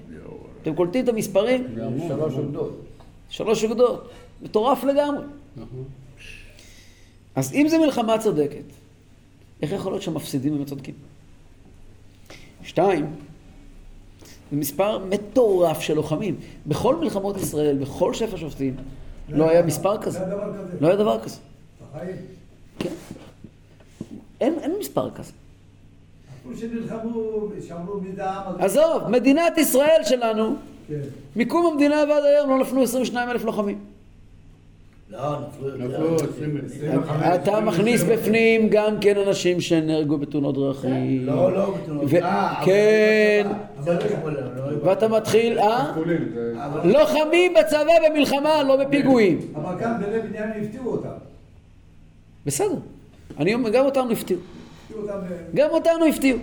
אתם 0.67 0.75
קולטים 0.75 1.05
את 1.05 1.09
המספרים? 1.09 1.67
שלוש 2.09 2.35
עובדות. 2.35 2.81
שלוש 3.29 3.65
אוגדות. 3.65 4.11
מטורף 4.43 4.85
לגמרי. 4.85 5.25
אז 7.35 7.53
אם 7.53 7.67
זו 7.69 7.79
מלחמה 7.79 8.19
צודקת, 8.19 8.65
איך 9.63 9.73
יכול 9.73 9.93
להיות 9.93 10.03
שהמפסידים 10.03 10.55
הם 10.55 10.63
הצודקים? 10.63 10.95
שתיים, 12.63 13.07
זה 14.51 14.57
מספר 14.57 15.05
מטורף 15.05 15.81
של 15.81 15.95
לוחמים. 15.95 16.37
בכל 16.67 16.97
מלחמות 16.97 17.37
ישראל, 17.37 17.79
בכל 17.79 18.15
שפע 18.15 18.37
שופטים, 18.37 18.77
לא 19.29 19.51
היה 19.51 19.63
מספר 19.63 19.99
כזה. 20.03 20.19
לא 20.21 20.27
היה 20.27 20.37
דבר 20.37 20.55
כזה. 20.55 20.77
לא 20.81 20.87
היה 20.87 20.97
דבר 20.97 21.21
כזה. 21.21 21.37
בחיים. 21.93 22.17
כן. 22.79 22.93
אין, 24.41 24.59
אין 24.59 24.75
מספר 24.81 25.11
כזה. 25.11 25.33
שנלחמו, 26.55 27.49
שמרו 27.69 28.01
מדם. 28.01 28.41
עזוב, 28.59 29.09
מדינת 29.09 29.59
ישראל 29.59 30.01
שלנו, 30.05 30.55
כן. 30.89 30.95
מקום 31.37 31.67
המדינה 31.73 31.97
ועד 32.09 32.25
היום 32.25 32.51
לא 32.51 32.59
נפלו 32.59 32.83
22 32.83 33.31
אלף 33.31 33.45
לוחמים. 33.45 33.79
לא, 35.11 35.37
נפלו 35.49 35.69
יותר. 35.69 35.85
נפלו 35.85 36.17
20 36.17 36.61
אתה 37.35 37.61
מכניס 37.61 38.03
בפנים 38.03 38.69
גם 38.69 38.97
כן 39.01 39.17
אנשים 39.27 39.61
שנהרגו 39.61 40.19
בתאונות 40.19 40.55
דרכים. 40.55 41.27
לא, 41.27 41.53
לא, 41.53 41.75
בתאונות. 41.75 42.05
ו- 42.11 42.17
אה, 42.17 42.63
כן. 42.65 43.47
לא 43.87 43.93
לא 43.95 44.77
ואתה 44.83 45.09
מתחיל, 45.09 45.59
אה? 45.59 45.93
לוחמים 46.85 47.55
בצבא 47.55 48.09
במלחמה, 48.09 48.63
לא 48.63 48.77
בפיגועים. 48.77 49.39
אבל 49.55 49.75
גם 49.81 49.99
בני 49.99 50.19
בנימין 50.19 50.65
הפתיעו 50.65 50.93
אותם. 50.93 51.09
בסדר. 52.47 52.77
אני 53.39 53.55
אומר, 53.55 53.71
גם 53.71 53.85
אותנו 53.85 54.11
הפתיעו. 54.13 54.41
ב- 54.93 55.51
גם 55.55 55.71
אותנו 55.71 56.07
הפתיעו. 56.07 56.39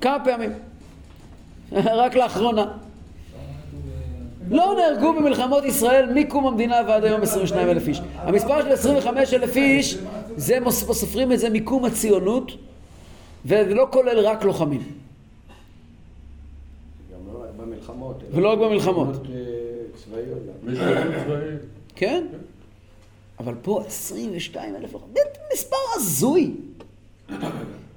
כמה 0.00 0.24
פעמים. 0.24 0.50
רק 2.00 2.14
לאחרונה. 2.14 2.66
לא 4.50 4.74
נהרגו 4.76 5.12
במלחמות 5.12 5.64
ישראל 5.64 6.12
מקום 6.14 6.46
המדינה 6.46 6.80
ועד 6.88 7.04
היום 7.04 7.22
22 7.22 7.68
אלף 7.68 7.88
איש. 7.88 8.00
המספר 8.16 8.62
של 8.62 8.72
25 8.72 9.34
אלף 9.34 9.56
איש, 9.56 9.98
זה 10.36 10.58
סופרים 10.70 11.32
את 11.32 11.38
זה 11.38 11.50
מקום 11.50 11.84
הציונות, 11.84 12.52
ולא 13.46 13.86
כולל 13.90 14.18
רק 14.18 14.44
לוחמים. 14.44 14.82
לא 17.12 17.28
ולא 18.32 18.52
רק 18.52 18.58
במלחמות. 18.58 19.16
אה. 20.68 21.56
כן? 21.96 22.26
אבל 23.38 23.54
פה 23.62 23.82
22 23.86 24.76
אלף 24.76 24.92
לוחמים. 24.92 25.12
זה 25.14 25.20
מספר 25.54 25.76
הזוי. 25.96 26.50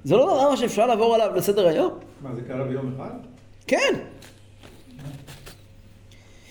זה 0.04 0.16
לא 0.16 0.24
דבר 0.26 0.56
שאפשר 0.56 0.86
לעבור 0.86 1.14
עליו 1.14 1.30
לסדר 1.36 1.66
היום? 1.68 1.92
מה, 2.22 2.34
זה 2.34 2.40
קרה 2.48 2.64
ביום 2.64 2.92
אחד? 2.96 3.10
כן. 3.66 3.94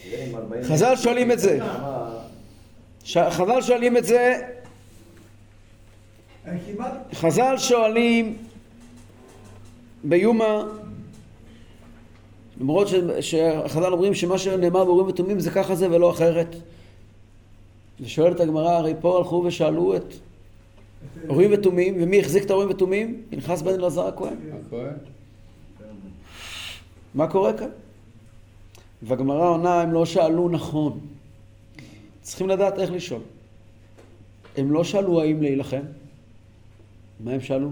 תראה, 0.03 0.25
עם 0.25 0.35
40 0.35 0.63
חז"ל 0.63 0.95
שואלים 0.95 1.31
את 1.31 1.39
זה. 1.39 1.59
ש- 3.03 3.17
חז"ל 3.17 3.61
שואלים 3.61 3.97
את 3.97 4.05
זה. 4.05 4.33
חז"ל 7.13 7.57
שואלים 7.57 8.37
ביומא, 10.03 10.63
למרות 12.61 12.87
ש- 12.87 12.93
שחז"ל 13.21 13.93
אומרים 13.93 14.13
שמה 14.13 14.37
שנאמר 14.37 14.85
באורים 14.85 15.07
ותומים 15.07 15.39
זה 15.39 15.51
ככה 15.51 15.75
זה 15.75 15.91
ולא 15.91 16.11
אחרת. 16.11 16.55
ושואלת 18.01 18.39
הגמרא, 18.39 18.71
הרי 18.71 18.93
פה 19.01 19.17
הלכו 19.17 19.43
ושאלו 19.47 19.95
את 19.95 20.13
אורים 21.29 21.49
ותומים, 21.53 21.95
ומי 21.99 22.19
החזיק 22.19 22.43
את 22.43 22.49
האורים 22.49 22.69
ותומים? 22.69 23.21
פנחס 23.29 23.61
בן 23.61 23.73
אלעזר 23.73 24.07
הכהן. 24.07 24.35
מה 27.15 27.27
קורה 27.27 27.53
כאן? 27.53 27.69
והגמרא 29.03 29.49
עונה, 29.49 29.81
הם 29.81 29.93
לא 29.93 30.05
שאלו 30.05 30.49
נכון. 30.49 30.99
צריכים 32.21 32.49
לדעת 32.49 32.79
איך 32.79 32.91
לשאול. 32.91 33.21
הם 34.57 34.71
לא 34.71 34.83
שאלו 34.83 35.21
האם 35.21 35.41
להילחם. 35.41 35.81
מה 37.23 37.31
הם 37.31 37.41
שאלו? 37.41 37.69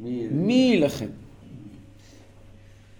מי... 0.00 0.54
יילחם? 0.54 1.06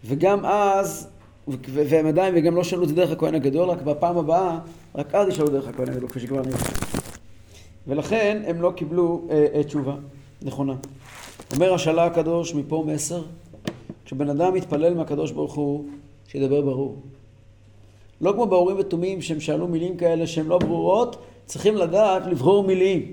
וגם 0.04 0.46
אז, 0.46 1.08
והם 1.48 2.06
עדיין, 2.06 2.34
וגם 2.36 2.54
לא 2.54 2.64
שאלו 2.64 2.82
את 2.82 2.88
זה 2.88 2.94
דרך 2.94 3.10
הכהן 3.10 3.34
הגדול, 3.34 3.70
רק 3.70 3.82
בפעם 3.82 4.18
הבאה, 4.18 4.58
רק 4.94 5.14
אז 5.14 5.28
ישאלו 5.28 5.48
דרך 5.48 5.68
הכהן 5.68 5.88
הגדול, 5.88 6.08
כפי 6.08 6.20
שכבר 6.20 6.42
נראה. 6.42 6.87
ולכן 7.88 8.42
הם 8.46 8.62
לא 8.62 8.72
קיבלו 8.76 9.26
אה, 9.30 9.46
אה, 9.54 9.64
תשובה 9.64 9.94
נכונה. 10.42 10.74
אומר 11.54 11.74
השאלה 11.74 12.04
הקדוש 12.04 12.54
מפה 12.54 12.84
מסר, 12.86 13.22
כשבן 14.04 14.30
אדם 14.30 14.54
מתפלל 14.54 14.94
מהקדוש 14.94 15.30
ברוך 15.30 15.54
הוא, 15.54 15.84
שידבר 16.28 16.60
ברור. 16.60 16.96
לא 18.20 18.32
כמו 18.32 18.46
באורים 18.46 18.76
ותומים 18.78 19.22
שהם 19.22 19.40
שאלו 19.40 19.68
מילים 19.68 19.96
כאלה 19.96 20.26
שהן 20.26 20.46
לא 20.46 20.58
ברורות, 20.58 21.16
צריכים 21.46 21.76
לדעת 21.76 22.26
לבחור 22.26 22.64
מילים. 22.64 23.12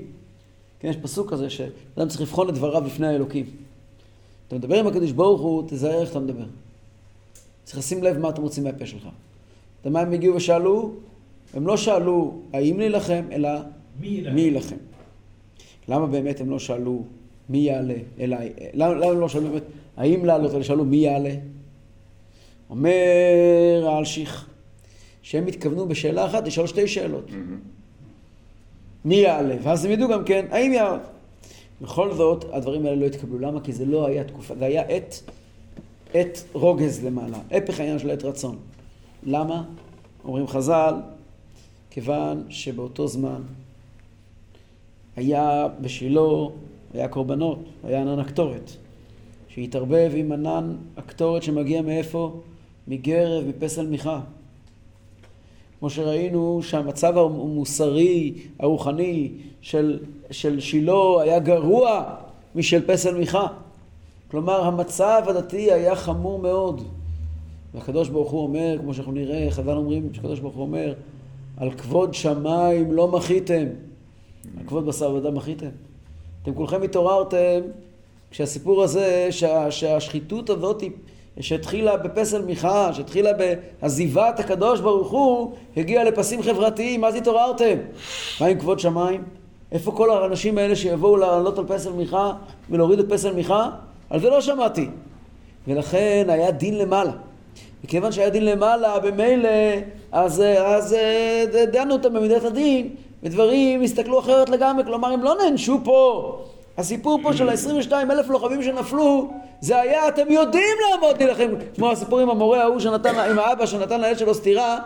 כן, 0.80 0.88
יש 0.88 0.97
פסוק 1.01 1.30
כזה 1.32 1.49
שאדם 1.49 2.07
צריך 2.07 2.21
לבחון 2.21 2.49
את 2.49 2.53
דבריו 2.53 2.82
בפני 2.82 3.07
האלוקים. 3.07 3.45
אתה 4.47 4.55
מדבר 4.55 4.80
עם 4.80 4.88
הקדוש 4.88 5.11
ברוך 5.11 5.41
הוא, 5.41 5.63
תזהר 5.67 6.01
איך 6.01 6.11
אתה 6.11 6.19
מדבר. 6.19 6.45
צריך 7.63 7.78
לשים 7.78 8.03
לב 8.03 8.17
מה 8.17 8.30
אתם 8.30 8.41
רוצים 8.41 8.63
מהפה 8.63 8.86
שלך. 8.86 9.01
אתה 9.01 9.09
יודע 9.88 9.99
מה 9.99 9.99
הם 9.99 10.13
הגיעו 10.13 10.36
ושאלו? 10.36 10.91
הם 11.53 11.67
לא 11.67 11.78
שאלו 11.78 12.34
האם 12.53 12.80
להילחם, 12.80 13.23
אלא 13.32 13.49
מי 14.00 14.41
יילחם? 14.41 14.76
למה 15.88 16.08
באמת 16.08 16.41
הם 16.41 16.50
לא 16.50 16.60
שאלו 16.60 17.04
מי 17.50 17.58
יעלה, 17.58 17.96
אלא... 18.20 18.38
למה, 18.74 18.93
למה 18.93 19.12
הם 19.12 19.20
לא 19.20 19.30
שאלו 19.30 19.50
באמת 19.50 19.64
האם 19.98 20.26
לעלות, 20.26 20.54
אלא 20.54 20.64
שאלו 20.64 20.86
מי 20.86 20.98
יעלה? 20.98 21.36
אומר 22.70 23.88
האלשיך, 23.88 24.50
שהם 25.22 25.48
התכוונו 25.48 25.88
בשאלה 25.88 26.26
אחת 26.26 26.48
לשאול 26.48 26.68
שתי 26.68 26.88
שאלות. 26.88 27.32
מי 29.06 29.16
יעלה? 29.16 29.56
ואז 29.64 29.86
הם 29.86 29.91
ידעו 29.91 30.10
גם 30.10 30.24
כן, 30.24 30.46
האם 30.50 30.74
יעלה. 30.74 31.00
בכל 31.82 32.14
זאת, 32.14 32.46
הדברים 32.52 32.86
האלה 32.86 32.96
לא 32.96 33.06
התקבלו. 33.06 33.39
למה? 33.39 33.62
כי 33.62 33.74
זה 33.74 33.86
לא 33.86 34.08
היה 34.08 34.24
תקופה, 34.24 34.56
זה 34.56 34.66
היה 34.66 34.82
עת, 34.82 35.22
עת 36.14 36.43
רוגז 36.54 37.06
למעלה, 37.06 37.38
הפך 37.52 37.80
העניין 37.80 38.00
של 38.00 38.12
עת 38.12 38.24
רצון. 38.24 38.58
למה? 39.24 39.64
אומרים 40.26 40.48
חז"ל, 40.48 40.93
כיוון 41.89 42.43
שבאותו 42.50 43.08
זמן 43.08 43.41
היה 45.16 45.68
בשילה, 45.82 46.22
היה 46.93 47.07
קורבנות, 47.07 47.59
היה 47.84 48.01
ענן 48.01 48.20
הקטורת, 48.20 48.72
שהתערבב 49.47 50.11
עם 50.16 50.32
ענן 50.32 50.76
הקטורת 50.97 51.43
שמגיע 51.43 51.82
מאיפה? 51.82 52.39
מגרב, 52.88 53.43
מפסל 53.47 53.88
מיכה. 53.88 54.20
כמו 55.80 55.89
שראינו 55.89 56.59
שהמצב 56.63 57.18
המוסרי, 57.18 58.34
הרוחני 58.59 59.32
של, 59.61 59.99
של 60.32 60.59
שילה 60.59 61.22
היה 61.22 61.39
גרוע 61.39 62.03
משל 62.55 62.82
פסל 62.88 63.18
מיכה. 63.18 63.47
כלומר, 64.32 64.63
המצב 64.63 65.24
הדתי 65.28 65.72
היה 65.72 65.95
חמור 65.95 66.39
מאוד. 66.39 66.82
והקדוש 67.74 68.09
ברוך 68.09 68.32
הוא 68.32 68.43
אומר, 68.43 68.78
כמו 68.82 68.93
שאנחנו 68.93 69.11
נראה, 69.11 69.47
חז"ל 69.51 69.78
אומרים 69.78 70.09
שהקדוש 70.13 70.39
ברוך 70.39 70.55
הוא 70.55 70.61
אומר, 70.61 70.93
על 71.57 71.72
כבוד 71.72 72.13
שמיים 72.13 72.91
לא 72.91 73.07
מחיתם, 73.07 73.66
כבוד 74.68 74.86
בשר 74.86 75.12
ודם 75.12 75.36
מחיתם. 75.36 75.70
אתם 76.43 76.54
כולכם 76.54 76.82
התעוררתם 76.82 77.62
כשהסיפור 78.32 78.84
הזה, 78.84 79.28
שה, 79.32 79.72
שהשחיתות 79.72 80.50
הזאת 80.50 80.84
שהתחילה 81.39 81.98
בפסל 81.98 82.41
מיכה, 82.41 82.93
שהתחילה 82.93 83.32
בעזיבת 83.34 84.39
הקדוש 84.39 84.80
ברוך 84.80 85.12
הוא, 85.12 85.52
הגיעה 85.78 86.04
לפסים 86.04 86.43
חברתיים, 86.43 87.04
אז 87.04 87.16
התעוררתם. 87.16 87.78
מה 88.41 88.48
עם 88.48 88.60
כבוד 88.60 88.80
שמיים? 88.80 89.24
איפה 89.72 89.91
כל 89.91 90.10
האנשים 90.10 90.58
האלה 90.58 90.76
שיבואו 90.76 91.18
לעלות 91.18 91.60
על 91.60 91.66
פסל 91.68 91.91
מיכה 91.91 92.34
ולהוריד 92.70 93.00
את 93.00 93.06
פסל 93.10 93.34
מיכה? 93.34 93.70
על 94.10 94.20
זה 94.20 94.30
לא 94.30 94.41
שמעתי. 94.41 94.89
ולכן 95.68 96.26
היה 96.30 96.52
דין 96.52 96.78
למעלה. 96.78 97.12
מכיוון 97.84 98.12
שהיה 98.12 98.30
דין 98.30 98.46
למעלה, 98.46 99.00
במילא, 99.00 99.50
אז, 100.12 100.41
אז 100.66 100.93
אה, 100.93 101.66
דנו 101.72 101.93
אותם 101.93 102.14
במידת 102.14 102.43
הדין, 102.43 102.96
ודברים 103.26 103.82
הסתכלו 103.82 104.19
אחרת 104.19 104.49
לגמרי, 104.49 104.84
כלומר 104.84 105.07
הם 105.07 105.23
לא 105.23 105.36
נענשו 105.43 105.80
פה. 105.84 106.38
הסיפור 106.78 107.19
פה 107.23 107.34
של 107.34 107.49
ה-22 107.49 107.91
אלף 107.91 108.30
לוחמים 108.30 108.63
שנפלו, 108.63 109.30
זה 109.61 109.82
היה, 109.82 110.07
אתם 110.07 110.32
יודעים 110.32 110.78
לעמוד 110.91 111.23
להילחם, 111.23 111.49
כמו 111.76 111.91
הסיפור 111.91 112.19
עם 112.19 112.30
המורה 112.30 112.61
ההוא 112.61 112.80
שנתן, 112.80 113.15
עם 113.15 113.39
האבא 113.39 113.65
שנתן 113.65 114.01
לילד 114.01 114.17
שלו 114.17 114.34
סטירה, 114.34 114.80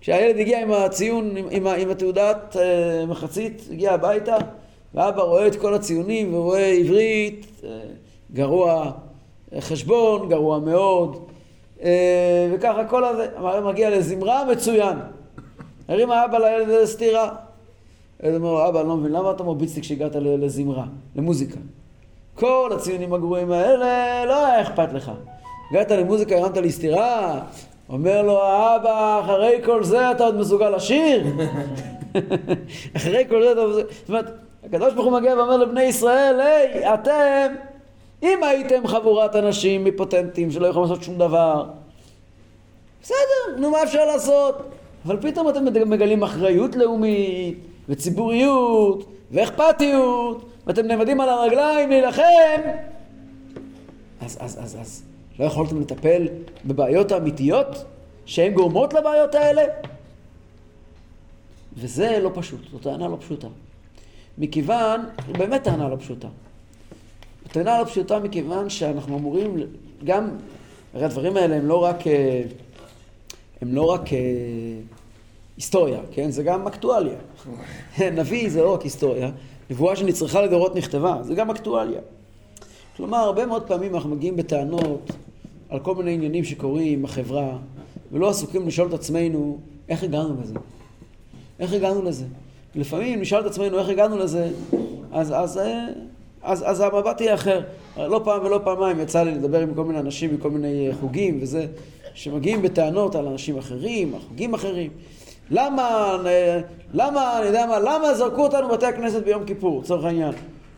כשהילד 0.00 0.38
הגיע 0.38 0.62
עם 0.62 0.72
הציון, 0.72 1.36
עם, 1.36 1.46
עם, 1.50 1.66
עם 1.66 1.90
התעודת 1.90 2.56
uh, 2.56 3.06
מחצית, 3.06 3.62
הגיע 3.70 3.92
הביתה, 3.92 4.36
ואבא 4.94 5.22
רואה 5.22 5.46
את 5.46 5.56
כל 5.56 5.74
הציונים 5.74 6.34
ורואה 6.34 6.66
עברית, 6.66 7.46
uh, 7.60 7.64
גרוע 8.32 8.90
חשבון, 9.60 10.28
גרוע 10.28 10.58
מאוד, 10.58 11.28
uh, 11.78 11.82
וככה 12.52 12.84
כל 12.84 13.04
הזה, 13.04 13.26
מגיע 13.64 13.90
לזמרה, 13.90 14.44
מצוין. 14.44 14.98
הרים 15.88 16.10
האבא 16.10 16.38
לילד 16.38 16.68
איזה 16.68 16.86
סטירה. 18.22 18.30
הילד 18.30 18.42
אומר 18.42 18.68
אבא, 18.68 18.80
אני 18.80 18.88
לא 18.88 18.96
מבין, 18.96 19.12
למה 19.12 19.30
אתה 19.30 19.42
מרביץ 19.42 19.76
לי 19.76 19.82
כשהגעת 19.82 20.16
לזמרה, 20.16 20.84
למוזיקה? 21.16 21.58
כל 22.34 22.70
הציונים 22.74 23.14
הגרועים 23.14 23.52
האלה, 23.52 24.24
לא 24.24 24.46
היה 24.46 24.62
אכפת 24.62 24.92
לך. 24.92 25.12
הגעת 25.70 25.90
למוזיקה, 25.90 26.36
הרמת 26.36 26.56
לי 26.56 26.72
סטירה, 26.72 27.40
אומר 27.88 28.22
לו 28.22 28.42
האבא, 28.42 29.20
אחרי 29.24 29.60
כל 29.64 29.84
זה 29.84 30.10
אתה 30.10 30.24
עוד 30.24 30.36
מסוגל 30.36 30.70
לשיר? 30.70 31.24
אחרי 32.96 33.24
כל 33.28 33.42
זה 33.42 33.52
אתה 33.52 33.66
מסוגל... 33.66 33.86
זאת 34.00 34.08
אומרת, 34.08 34.26
הקדוש 34.64 34.94
ברוך 34.94 35.06
הוא 35.06 35.12
מגיע 35.12 35.36
ואומר 35.36 35.56
לבני 35.56 35.82
ישראל, 35.82 36.40
היי, 36.40 36.94
אתם, 36.94 37.54
אם 38.22 38.42
הייתם 38.42 38.86
חבורת 38.86 39.36
אנשים 39.36 39.86
אימפוטנטים 39.86 40.50
שלא 40.50 40.66
יכולים 40.66 40.88
לעשות 40.88 41.04
שום 41.04 41.18
דבר, 41.18 41.64
בסדר, 43.02 43.58
נו 43.58 43.70
מה 43.70 43.82
אפשר 43.82 44.04
לעשות? 44.06 44.54
אבל 45.06 45.16
פתאום 45.20 45.48
אתם 45.48 45.90
מגלים 45.90 46.22
אחריות 46.22 46.76
לאומית, 46.76 47.58
וציבוריות, 47.88 49.12
ואכפתיות, 49.30 50.48
ואתם 50.66 50.86
נעמדים 50.86 51.20
על 51.20 51.28
הרגליים 51.28 51.90
להילחם, 51.90 52.60
אז, 54.20 54.38
אז, 54.40 54.58
אז, 54.62 54.76
אז, 54.80 55.02
לא 55.38 55.44
יכולתם 55.44 55.80
לטפל 55.80 56.28
בבעיות 56.64 57.12
האמיתיות 57.12 57.84
שהן 58.26 58.54
גורמות 58.54 58.94
לבעיות 58.94 59.34
האלה? 59.34 59.62
וזה 61.76 62.18
לא 62.22 62.30
פשוט, 62.34 62.60
זו 62.72 62.78
טענה 62.78 63.08
לא 63.08 63.16
פשוטה. 63.20 63.48
מכיוון, 64.38 65.00
באמת 65.38 65.62
טענה 65.62 65.88
לא 65.88 65.96
פשוטה. 65.96 66.28
טענה 67.48 67.78
לא 67.78 67.84
פשוטה 67.84 68.18
מכיוון 68.18 68.70
שאנחנו 68.70 69.18
אמורים 69.18 69.56
גם, 70.04 70.28
הרי 70.94 71.04
הדברים 71.04 71.36
האלה 71.36 71.56
הם 71.56 71.66
לא 71.66 71.84
רק, 71.84 72.06
אה, 72.06 72.42
הם 73.60 73.74
לא 73.74 73.82
רק 73.82 74.12
אה, 74.12 74.18
היסטוריה, 75.62 75.98
כן? 76.10 76.30
זה 76.30 76.42
גם 76.42 76.66
אקטואליה. 76.66 77.18
נביא 78.18 78.50
זה 78.50 78.62
לא 78.62 78.74
רק 78.74 78.82
היסטוריה, 78.82 79.30
נבואה 79.70 79.96
שנצרכה 79.96 80.42
לדורות 80.42 80.76
נכתבה, 80.76 81.16
זה 81.22 81.34
גם 81.34 81.50
אקטואליה. 81.50 82.00
כלומר, 82.96 83.18
הרבה 83.18 83.46
מאוד 83.46 83.62
פעמים 83.62 83.94
אנחנו 83.94 84.10
מגיעים 84.10 84.36
בטענות 84.36 85.10
על 85.68 85.80
כל 85.80 85.94
מיני 85.94 86.14
עניינים 86.14 86.44
שקורים 86.44 87.02
בחברה, 87.02 87.58
ולא 88.12 88.28
עסוקים 88.28 88.68
לשאול 88.68 88.88
את 88.88 88.92
עצמנו, 88.92 89.58
איך 89.88 90.02
הגענו 90.02 90.40
לזה? 90.42 90.54
איך 91.60 91.72
הגענו 91.72 92.02
לזה? 92.02 92.24
לפעמים 92.74 93.20
נשאל 93.20 93.40
את 93.40 93.46
עצמנו 93.46 93.78
איך 93.78 93.88
הגענו 93.88 94.18
לזה, 94.18 94.50
אז, 95.12 95.32
אז, 95.32 95.34
אז, 95.34 95.58
אז, 96.42 96.62
אז 96.66 96.80
המבט 96.80 97.20
יהיה 97.20 97.34
אחר. 97.34 97.60
לא 97.96 98.20
פעם 98.24 98.44
ולא 98.44 98.60
פעמיים 98.64 99.00
יצא 99.00 99.22
לי 99.22 99.34
לדבר 99.34 99.60
עם 99.60 99.74
כל 99.74 99.84
מיני 99.84 99.98
אנשים 99.98 100.34
מכל 100.34 100.50
מיני 100.50 100.88
חוגים 101.00 101.38
וזה, 101.42 101.66
שמגיעים 102.14 102.62
בטענות 102.62 103.14
על 103.14 103.26
אנשים 103.26 103.58
אחרים, 103.58 104.14
על 104.14 104.20
חוגים 104.20 104.54
אחרים. 104.54 104.90
למה, 105.50 106.16
למה, 106.94 107.38
אני 107.38 107.46
יודע 107.46 107.66
מה, 107.66 107.78
למה 107.78 108.14
זרקו 108.14 108.42
אותנו 108.42 108.68
בבתי 108.68 108.86
הכנסת 108.86 109.24
ביום 109.24 109.44
כיפור, 109.44 109.80
לצורך 109.80 110.04
העניין? 110.04 110.32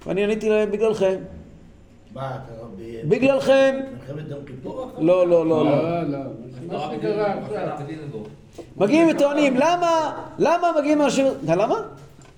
ואני 0.06 0.24
עניתי 0.24 0.48
להם, 0.48 0.70
בגללכם. 0.70 1.14
מה, 2.14 2.30
אתה 2.30 2.52
לא... 2.62 2.68
ב- 2.78 3.08
בגללכם. 3.08 3.80
מלחמת 3.92 4.30
יום 4.30 4.40
כיפור? 4.46 4.90
לא, 4.98 5.26
לא, 5.28 5.46
לא, 5.46 5.64
לא. 5.64 5.82
לא, 5.82 6.02
לא. 6.02 6.18
מה 6.68 6.90
שקרה 6.94 7.32
עכשיו. 7.32 7.68
מגיעים 8.76 9.08
וטוענים, 9.16 9.54
למה, 9.56 10.12
למה 10.38 10.72
מגיעים 10.78 11.02
אנשים... 11.02 11.26
אתה 11.26 11.34
יודע 11.42 11.56
למה? 11.56 11.74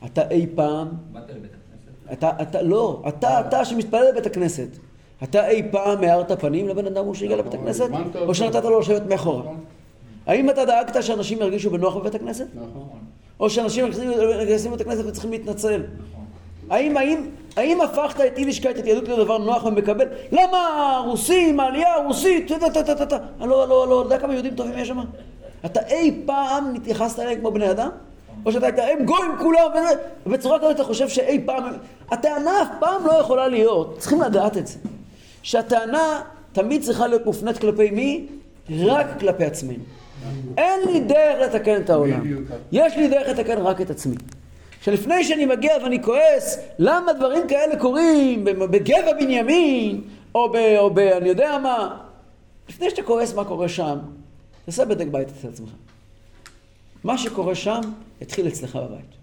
אתה 0.05 0.29
אי 0.31 0.47
פעם, 0.55 0.89
באת 1.13 1.23
לבית 1.31 1.51
הכנסת? 1.51 2.13
אתה, 2.13 2.43
אתה, 2.43 2.63
לא, 2.63 3.03
אתה, 3.09 3.41
אתה 3.41 3.65
שמתפלל 3.65 4.13
בבית 4.13 4.27
הכנסת, 4.27 4.69
אתה 5.23 5.49
אי 5.49 5.63
פעם 5.71 6.05
הארת 6.05 6.33
פנים 6.41 6.69
לבן 6.69 6.87
אדם 6.87 7.15
שהגיע 7.15 7.37
לבית 7.37 7.55
הכנסת? 7.55 7.89
או. 8.27 8.35
שנתת 8.35 8.65
לו 8.65 8.81
לשבת 8.81 9.03
מאחורה? 9.09 9.43
נכון. 10.27 10.35
האם 10.35 10.51
אתה 10.51 10.65
דאגת 10.65 11.03
שאנשים 11.03 11.39
ירגישו 11.41 11.71
בנוח 11.71 11.97
בבית 11.97 12.15
הכנסת? 12.15 12.47
נכון. 12.55 12.89
או 13.41 13.51
שאנשים 13.51 13.87
נכנסים 13.87 14.73
לבית 14.73 14.81
הכנסת 14.81 15.05
וצריכים 15.07 15.31
להתנצל? 15.31 15.83
האם, 16.71 16.97
האם, 16.97 17.27
האם 17.57 17.81
הפכת 17.81 18.21
את 18.21 18.39
יידישקייט, 18.39 18.79
את 18.79 18.87
יהדות 18.87 19.09
לדבר 19.09 19.39
נוח 19.39 19.65
ומקבל? 19.65 20.07
למה 20.33 21.03
רוסים, 21.07 21.61
העלייה 21.61 21.95
הרוסית, 21.95 22.49
טה 22.49 22.59
טה 22.59 22.83
טה 22.83 22.95
טה 22.95 23.07
טה 23.07 23.19
לא, 23.41 23.69
לא, 23.69 23.89
לא, 23.89 24.01
אתה 24.01 24.07
יודע 24.07 24.19
כמה 24.19 24.33
יהודים 24.33 24.55
טובים 24.55 24.79
יש 24.79 24.89
שם? 24.89 24.99
אתה 25.65 25.81
אי 25.87 26.21
פעם 26.27 26.75
התייחסת 26.75 27.19
אליהם 27.19 27.41
כמו 27.41 27.51
בני 27.51 27.71
אדם? 27.71 27.89
או 28.47 28.53
שאתה 28.53 28.67
היית, 28.67 28.79
הם 28.79 29.05
גויים 29.05 29.33
כולם, 29.39 29.71
וזה, 29.71 30.03
ובצורה 30.27 30.59
כזאת 30.59 30.71
אתה 30.75 30.85
חושב 30.85 31.09
שאי 31.09 31.41
פעם... 31.47 31.65
הטענה 32.11 32.63
אף 32.63 32.69
פעם 32.81 33.07
לא 33.07 33.13
יכולה 33.13 33.49
להיות, 33.49 33.99
צריכים 33.99 34.21
לדעת 34.21 34.57
את 34.57 34.67
זה, 34.67 34.79
שהטענה 35.43 36.23
תמיד 36.53 36.83
צריכה 36.83 37.07
להיות 37.07 37.27
מופנית 37.27 37.59
כלפי 37.59 37.91
מי? 37.91 38.27
רק 38.87 39.07
כלפי 39.21 39.45
עצמנו. 39.45 39.79
אין 40.57 40.81
לי 40.89 41.01
דרך 41.01 41.55
לתקן 41.55 41.81
את 41.81 41.91
העולם. 41.91 42.23
יש 42.73 42.97
לי 42.97 43.09
דרך 43.09 43.29
לתקן 43.29 43.59
רק 43.59 43.81
את 43.81 43.91
עצמי. 43.91 44.17
שלפני 44.83 45.25
שאני 45.25 45.47
מגיע 45.47 45.73
ואני 45.83 46.03
כועס, 46.03 46.59
למה 46.79 47.13
דברים 47.13 47.49
כאלה 47.49 47.77
קורים 47.77 48.45
בגבע 48.45 49.13
בנימין, 49.21 50.01
או 50.35 50.53
ב... 50.53 50.57
או 50.79 50.91
ב... 50.91 50.99
אני 50.99 51.29
יודע 51.29 51.59
מה, 51.63 51.99
לפני 52.69 52.91
שאתה 52.91 53.03
כועס 53.03 53.35
מה 53.35 53.45
קורה 53.45 53.69
שם, 53.69 53.99
תעשה 54.65 54.85
בדק 54.85 55.07
בית 55.07 55.29
אצל 55.29 55.49
עצמך. 55.49 55.71
מה 57.05 57.19
שקורה 57.19 57.55
שם, 57.55 57.81
יתחיל 58.21 58.49
אצלך 58.49 58.77
בבית. 58.77 59.17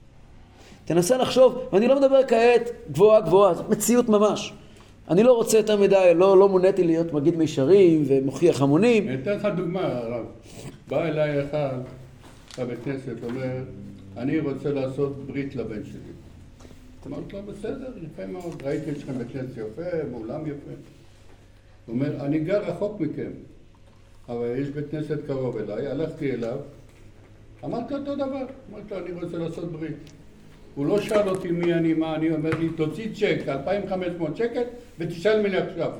תנסה 0.85 1.17
לחשוב, 1.17 1.59
ואני 1.73 1.87
לא 1.87 1.99
מדבר 1.99 2.19
כעת 2.27 2.69
גבוהה 2.91 3.21
גבוהה, 3.21 3.53
זאת 3.53 3.69
מציאות 3.69 4.09
ממש. 4.09 4.53
אני 5.09 5.23
לא 5.23 5.33
רוצה 5.33 5.57
יותר 5.57 5.77
מדי, 5.77 6.11
לא, 6.15 6.37
לא 6.37 6.49
מוניתי 6.49 6.83
להיות 6.83 7.13
מגיד 7.13 7.35
מישרים 7.37 8.03
ומוכיח 8.07 8.61
המונים. 8.61 9.07
אני 9.07 9.21
אתן 9.21 9.31
לך 9.31 9.47
דוגמה, 9.57 9.81
הרב. 9.81 10.25
בא 10.87 11.05
אליי 11.05 11.45
אחד 11.45 11.77
בבית 12.59 12.79
כנסת, 12.85 13.23
אומר, 13.23 13.63
אני 14.17 14.39
רוצה 14.39 14.71
לעשות 14.71 15.27
ברית 15.27 15.55
לבן 15.55 15.85
שלי. 15.85 16.13
אמרתי 17.07 17.35
לו, 17.35 17.43
בסדר, 17.43 17.91
יפה 18.01 18.25
מאוד, 18.25 18.63
ראיתי 18.63 18.91
אתכם 18.91 19.17
בית 19.17 19.27
כנסת 19.33 19.57
יפה, 19.57 20.03
באולם 20.11 20.41
יפה. 20.47 20.71
הוא 21.85 21.95
אומר, 21.95 22.25
אני 22.25 22.39
גר 22.39 22.61
רחוק 22.63 22.99
מכם, 22.99 23.31
אבל 24.29 24.55
יש 24.57 24.69
בית 24.69 24.85
כנסת 24.91 25.17
קרוב 25.27 25.57
אליי, 25.57 25.87
הלכתי 25.87 26.31
אליו, 26.31 26.57
אמרתי 27.63 27.93
אותו 27.93 28.15
דבר, 28.15 28.45
אמרתי 28.71 28.89
לו, 28.91 28.97
אני 28.97 29.11
רוצה 29.11 29.37
לעשות 29.37 29.71
ברית. 29.71 29.95
הוא 30.75 30.85
לא 30.85 31.01
שאל 31.01 31.29
אותי 31.29 31.51
מי 31.51 31.73
אני, 31.73 31.93
מה 31.93 32.15
אני, 32.15 32.31
אומר 32.31 32.49
לי, 32.59 32.69
תוציא 32.69 33.07
צ'ק, 33.13 33.47
2,500 33.47 34.37
שקל, 34.37 34.63
ותשאל 34.99 35.39
ממני 35.39 35.57
עכשיו. 35.57 35.91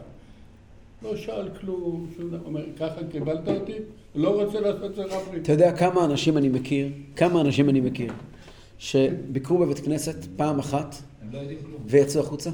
לא 1.04 1.16
שאל 1.16 1.50
כלום, 1.62 2.08
שום 2.18 2.30
דבר. 2.30 2.38
אומר, 2.46 2.62
ככה 2.80 3.02
קיבלת 3.12 3.48
אותי? 3.48 3.74
לא 4.16 4.44
רוצה 4.44 4.60
לעשות 4.60 4.92
אצלך 4.92 5.14
ברית. 5.30 5.44
אתה 5.44 5.52
יודע 5.52 5.72
כמה 5.72 6.06
אנשים 6.06 6.38
אני 6.38 6.50
מכיר, 6.50 6.88
כמה 7.16 7.42
אנשים 7.42 7.70
אני 7.70 7.82
מכיר, 7.82 8.14
שביקרו 8.78 9.58
בבית 9.58 9.80
כנסת 9.80 10.16
פעם 10.36 10.60
אחת 10.60 10.96
לא. 11.32 11.40
ויצאו 11.86 12.22
החוצה? 12.22 12.50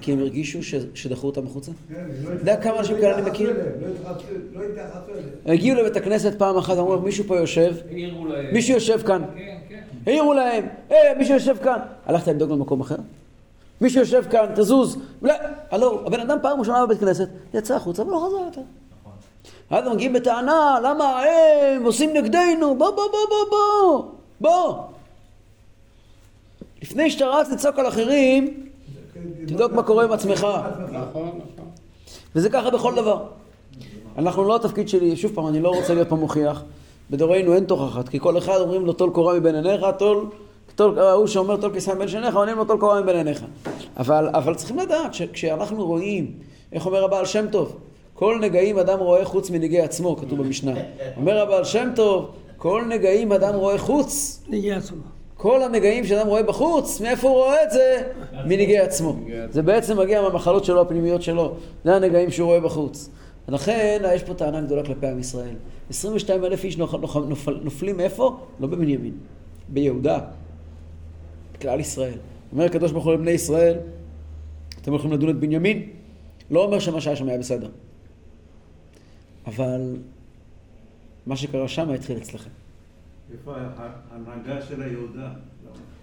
כי 0.00 0.12
הם 0.12 0.18
הרגישו. 0.18 0.58
שדחו 0.94 1.26
אותם 1.26 1.46
החוצה? 1.46 1.72
כן, 1.88 1.94
אתה 2.22 2.32
יודע 2.32 2.56
כמה 2.56 2.78
אנשים 2.78 2.96
כאלה 2.96 3.18
אני 3.18 3.30
מכיר? 3.30 3.50
לא 3.50 3.86
התייחסו 3.88 4.24
לא 4.54 4.62
התייחסו 4.62 5.12
אליהם. 5.12 5.28
הגיעו 5.46 5.80
לבית 5.80 5.96
הכנסת 5.96 6.38
פעם 6.38 6.56
אחת, 6.56 6.78
אמרו, 6.78 7.00
מישהו 7.00 7.24
פה 7.24 7.36
יושב, 7.36 7.74
העירו 7.90 8.26
להם. 8.26 8.52
מישהו 8.52 8.74
יושב 8.74 9.02
כאן. 9.06 9.22
כן, 9.36 9.56
כן. 9.68 9.80
העירו 10.06 10.34
להם, 10.34 10.64
היי, 10.90 11.14
מישהו 11.18 11.34
יושב 11.34 11.56
כאן. 11.62 11.78
הלכת 12.06 12.28
לבדוק 12.28 12.50
במקום 12.50 12.80
אחר? 12.80 12.96
מישהו 13.80 14.00
יושב 14.00 14.24
כאן, 14.30 14.46
תזוז. 14.54 14.98
הלו, 15.70 16.06
הבן 16.06 16.20
אדם 16.20 16.38
פעם 16.42 16.60
ראשונה 16.60 16.86
בבית 16.86 17.00
כנסת, 17.00 17.28
יצא 17.54 17.74
החוצה 17.74 18.02
ולא 18.02 18.26
חזר 18.26 18.36
יותר. 18.36 18.60
אז 19.70 19.86
הם 19.86 19.92
מגיעים 19.92 20.12
בטענה, 20.12 20.78
למה 20.82 21.22
הם 21.76 21.84
עושים 21.84 22.10
נגדנו? 22.16 22.74
בוא, 22.78 22.90
בוא, 22.90 22.90
בוא, 22.90 23.04
בוא, 23.28 23.50
בוא, 23.50 24.04
בוא. 24.40 24.82
לפני 26.82 27.10
שאתה 27.10 27.26
רץ 27.26 27.50
לצעוק 27.50 27.78
על 27.78 27.88
אחרים, 27.88 28.68
תבדוק 29.46 29.72
מה 29.72 29.82
קורה 29.82 30.04
עם 30.04 30.12
עצמך. 30.12 30.46
נכון, 30.92 30.92
נכון. 30.92 31.40
וזה 32.36 32.50
ככה 32.50 32.70
בכל 32.70 32.94
דבר. 32.94 33.24
אנחנו 34.18 34.44
לא 34.44 34.56
התפקיד 34.56 34.88
שלי, 34.88 35.16
שוב 35.16 35.32
פעם, 35.34 35.46
אני 35.46 35.60
לא 35.60 35.68
רוצה 35.68 35.94
להיות 35.94 36.08
פה 36.08 36.16
מוכיח. 36.16 36.62
בדורנו 37.10 37.54
אין 37.54 37.64
תוכחת, 37.64 38.08
כי 38.08 38.20
כל 38.20 38.38
אחד 38.38 38.60
אומרים 38.60 38.86
לו 38.86 38.92
טול 38.92 39.10
קורה 39.10 39.34
מבין 39.34 39.54
עיניך, 39.54 39.86
טול, 39.98 40.26
ההוא 40.80 41.26
שאומר 41.26 41.56
טול 41.56 41.72
כיסא 41.72 41.90
מבין 41.90 42.08
שיניך, 42.08 42.36
עונים 42.36 42.56
לו 42.56 42.64
טול 42.64 42.78
קורה 42.80 43.00
מבין 43.00 43.16
עיניך. 43.16 43.44
אבל, 43.96 44.28
אבל 44.32 44.54
צריכים 44.54 44.78
לדעת 44.78 45.14
שכשאנחנו 45.14 45.86
רואים, 45.86 46.32
איך 46.72 46.86
אומר 46.86 47.04
הבעל 47.04 47.24
שם 47.26 47.46
טוב, 47.50 47.76
כל 48.14 48.38
נגעים 48.40 48.78
אדם 48.78 48.98
רואה 48.98 49.24
חוץ 49.24 49.50
מנגעי 49.50 49.80
עצמו, 49.80 50.16
כתוב 50.16 50.38
במשנה. 50.42 50.72
אומר 51.16 51.38
הבעל 51.42 51.64
שם 51.64 51.88
טוב, 51.96 52.30
כל 52.56 52.84
נגעים 52.88 53.32
אדם 53.32 53.54
רואה 53.54 53.78
חוץ, 53.78 54.42
נגיע 54.48 54.76
עצמו. 54.76 54.96
כל 55.36 55.62
הנגעים 55.62 56.04
שאדם 56.04 56.26
רואה 56.26 56.42
בחוץ, 56.42 57.00
מאיפה 57.00 57.28
הוא 57.28 57.36
רואה 57.36 57.62
את 57.62 57.70
זה? 57.70 58.02
מנגעי 58.44 58.78
עצמו. 58.78 59.16
זה 59.50 59.62
בעצם 59.62 59.98
מגיע 59.98 60.22
מהמחלות 60.22 60.64
שלו, 60.64 60.80
הפנימיות 60.80 61.22
שלו. 61.22 61.52
זה 61.84 61.94
הנגעים 61.96 62.30
שהוא 62.30 62.46
רואה 62.46 62.60
בחוץ. 62.60 63.10
ולכן 63.48 64.02
יש 64.14 64.22
פה 64.22 64.34
טענה 64.34 64.60
גדולה 64.60 64.82
כלפי 64.84 65.06
עם 65.06 65.18
ישראל. 65.18 65.54
22 65.90 66.44
אלף 66.44 66.64
איש 66.64 66.76
נופ- 66.78 66.94
נופ- 67.00 67.16
נופל- 67.28 67.60
נופלים 67.62 67.96
מאיפה? 67.96 68.36
לא 68.60 68.66
בבנימין, 68.66 69.12
ביהודה. 69.68 70.18
כלל 71.62 71.80
ישראל. 71.80 72.18
אומר 72.52 72.64
הקדוש 72.64 72.92
ברוך 72.92 73.04
הוא 73.04 73.12
לבני 73.12 73.30
ישראל, 73.30 73.76
אתם 74.82 74.90
הולכים 74.92 75.12
לדון 75.12 75.30
את 75.30 75.36
בנימין? 75.36 75.88
לא 76.50 76.64
אומר 76.64 76.78
שמה 76.78 77.00
שהיה 77.00 77.16
שם 77.16 77.28
היה 77.28 77.38
בסדר. 77.38 77.68
אבל 79.46 79.96
מה 81.26 81.36
שקרה 81.36 81.68
שם 81.68 81.90
התחיל 81.90 82.16
אצלכם. 82.18 82.50
איפה 83.32 83.54
ההנהגה 83.56 84.62
של 84.66 84.82
היהודה? 84.82 85.28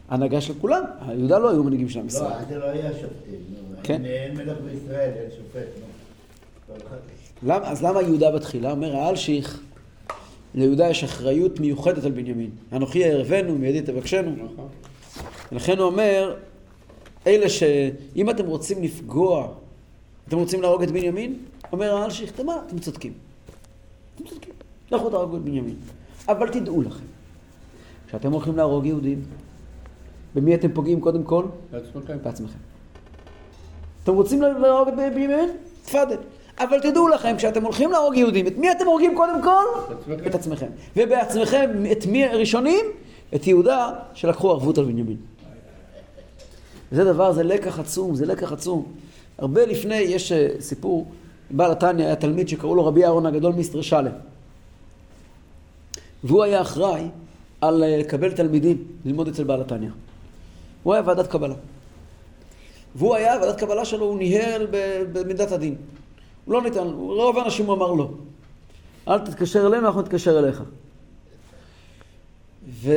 הנהגה 0.09 0.41
של 0.41 0.53
כולם. 0.61 0.83
היהודה 1.07 1.39
לא 1.39 1.51
היו 1.51 1.63
מנהיגים 1.63 1.89
של 1.89 1.99
עם 1.99 2.05
לא, 2.05 2.09
ישראל. 2.11 2.31
אז 2.33 2.47
זה 2.47 2.57
לא 2.57 2.65
היה 2.65 2.91
שופטים. 2.93 3.39
כן. 3.83 4.05
אין- 4.05 4.37
מלך 4.37 4.57
בישראל, 4.65 5.11
אין 5.15 5.29
שופט, 5.37 5.67
למה, 7.43 7.67
אז 7.71 7.83
למה 7.83 8.01
יהודה 8.01 8.31
בתחילה? 8.31 8.71
אומר 8.71 8.95
האלשיך, 8.95 9.61
ליהודה 10.55 10.89
יש 10.89 11.03
אחריות 11.03 11.59
מיוחדת 11.59 12.03
על 12.03 12.11
בנימין. 12.11 12.49
אנוכי 12.73 12.99
יערבנו, 12.99 13.55
מידי 13.57 13.81
תבקשנו. 13.81 14.31
נכון. 14.31 14.67
ולכן 15.51 15.77
הוא 15.77 15.85
אומר, 15.85 16.35
אלה 17.27 17.49
שאם 17.49 18.29
אתם 18.29 18.45
רוצים 18.45 18.83
לפגוע, 18.83 19.47
אתם 20.27 20.37
רוצים 20.37 20.61
להרוג 20.61 20.83
את 20.83 20.91
בנימין, 20.91 21.39
אומר 21.71 21.95
האלשיך, 21.95 22.31
אתם 22.31 22.45
מה? 22.45 22.57
אתם 22.67 22.79
צודקים. 22.79 23.13
אתם 24.15 24.23
צודקים. 24.23 24.53
לכו 24.91 25.09
תהרגו 25.09 25.37
את 25.37 25.41
בנימין. 25.41 25.75
אבל 26.27 26.49
תדעו 26.49 26.81
לכם, 26.81 27.05
כשאתם 28.07 28.31
הולכים 28.31 28.57
להרוג 28.57 28.85
יהודים, 28.85 29.21
במי 30.35 30.55
אתם 30.55 30.71
פוגעים 30.73 31.01
קודם 31.01 31.23
כל? 31.23 31.45
לעצמכם. 31.73 32.17
בעצמכם. 32.23 32.59
אתם 34.03 34.13
רוצים 34.13 34.41
להרוג 34.41 34.87
את 34.87 34.95
בנימין? 34.95 35.49
תפאדל. 35.85 36.17
אבל 36.59 36.79
תדעו 36.79 37.07
לכם, 37.07 37.35
כשאתם 37.37 37.63
הולכים 37.63 37.91
להרוג 37.91 38.15
יהודים, 38.15 38.47
את 38.47 38.57
מי 38.57 38.71
אתם 38.71 38.85
הורגים 38.85 39.15
קודם 39.15 39.43
כל? 39.43 39.63
את 40.27 40.35
עצמכם. 40.35 40.67
ובעצמכם, 40.97 41.69
את 41.91 42.05
מי 42.05 42.25
הראשונים? 42.25 42.85
את 43.35 43.47
יהודה, 43.47 43.89
שלקחו 44.13 44.51
ערבות 44.51 44.77
על 44.77 44.85
בנימין. 44.85 45.17
זה 46.91 47.03
דבר, 47.03 47.31
זה 47.31 47.43
לקח 47.43 47.79
עצום, 47.79 48.15
זה 48.15 48.25
לקח 48.25 48.51
עצום. 48.51 48.91
הרבה 49.37 49.65
לפני, 49.65 49.95
יש 49.95 50.31
אה, 50.31 50.47
סיפור, 50.59 51.11
בעל 51.51 51.71
התניא 51.71 52.05
היה 52.05 52.15
תלמיד 52.15 52.47
שקראו 52.47 52.75
לו 52.75 52.85
רבי 52.85 53.03
אהרון 53.03 53.25
הגדול 53.25 53.53
מיסטר 53.53 53.81
שלם. 53.81 54.11
והוא 56.23 56.43
היה 56.43 56.61
אחראי 56.61 57.07
על 57.61 57.83
אה, 57.83 57.97
לקבל 57.97 58.31
תלמידים, 58.31 58.83
ללמוד 59.05 59.27
אצל 59.27 59.43
בעל 59.43 59.61
התניא. 59.61 59.89
הוא 60.83 60.93
היה 60.93 61.03
ועדת 61.05 61.27
קבלה. 61.27 61.55
והוא 62.95 63.15
היה, 63.15 63.37
ועדת 63.41 63.59
קבלה 63.59 63.85
שלו, 63.85 64.05
הוא 64.05 64.17
ניהל 64.17 64.67
במידת 65.11 65.51
הדין. 65.51 65.75
הוא 66.45 66.53
לא 66.53 66.61
ניתן, 66.61 66.87
רוב 66.97 67.37
האנשים 67.37 67.65
הוא 67.65 67.75
אמר 67.75 67.91
לא. 67.91 68.09
אל 69.07 69.19
תתקשר 69.19 69.67
אלינו, 69.67 69.87
אנחנו 69.87 70.01
נתקשר 70.01 70.39
אליך. 70.39 70.63
ו... 72.85 72.93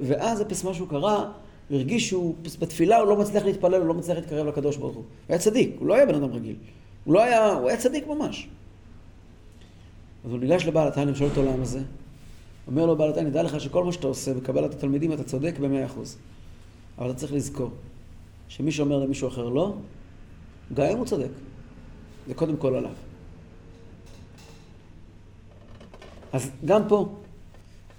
ואז 0.00 0.40
הפס 0.40 0.64
משהו 0.64 0.86
קרה, 0.86 1.32
הוא 1.68 1.78
הרגיש 1.78 2.08
שהוא 2.08 2.34
בתפילה 2.58 2.98
הוא 2.98 3.08
לא 3.08 3.16
מצליח 3.16 3.44
להתפלל, 3.44 3.80
הוא 3.80 3.86
לא 3.86 3.94
מצליח 3.94 4.16
להתקרב 4.16 4.46
לקדוש 4.46 4.76
ברוך 4.76 4.94
הוא. 4.94 5.02
הוא 5.02 5.06
היה 5.28 5.38
צדיק, 5.38 5.76
הוא 5.78 5.86
לא 5.86 5.94
היה 5.94 6.06
בן 6.06 6.14
אדם 6.14 6.32
רגיל. 6.32 6.56
הוא 7.04 7.14
לא 7.14 7.22
היה, 7.22 7.52
הוא 7.52 7.68
היה 7.68 7.76
צדיק 7.76 8.06
ממש. 8.06 8.48
אז 10.24 10.30
הוא 10.30 10.40
ניגש 10.40 10.66
לבעל 10.66 10.88
התניא 10.88 11.12
ושואל 11.12 11.30
אותו 11.30 11.42
למה 11.42 11.64
זה. 11.64 11.80
אומר 12.66 12.86
לו 12.86 12.96
בעל 12.96 13.10
התניא, 13.10 13.30
דע 13.30 13.42
לך 13.42 13.60
שכל 13.60 13.84
מה 13.84 13.92
שאתה 13.92 14.06
עושה 14.06 14.34
בקבלת 14.34 14.74
התלמידים 14.74 15.12
אתה 15.12 15.24
צודק 15.24 15.54
במאה 15.60 15.86
אחוז. 15.86 16.16
אבל 16.98 17.10
אתה 17.10 17.18
צריך 17.18 17.32
לזכור, 17.32 17.70
שמי 18.48 18.72
שאומר 18.72 18.98
למישהו 18.98 19.28
אחר 19.28 19.48
לא, 19.48 19.74
גם 20.74 20.86
אם 20.86 20.98
הוא 20.98 21.06
צודק. 21.06 21.30
זה 22.28 22.34
קודם 22.34 22.56
כל 22.56 22.74
עליו. 22.74 22.92
אז 26.32 26.50
גם 26.64 26.82
פה, 26.88 27.08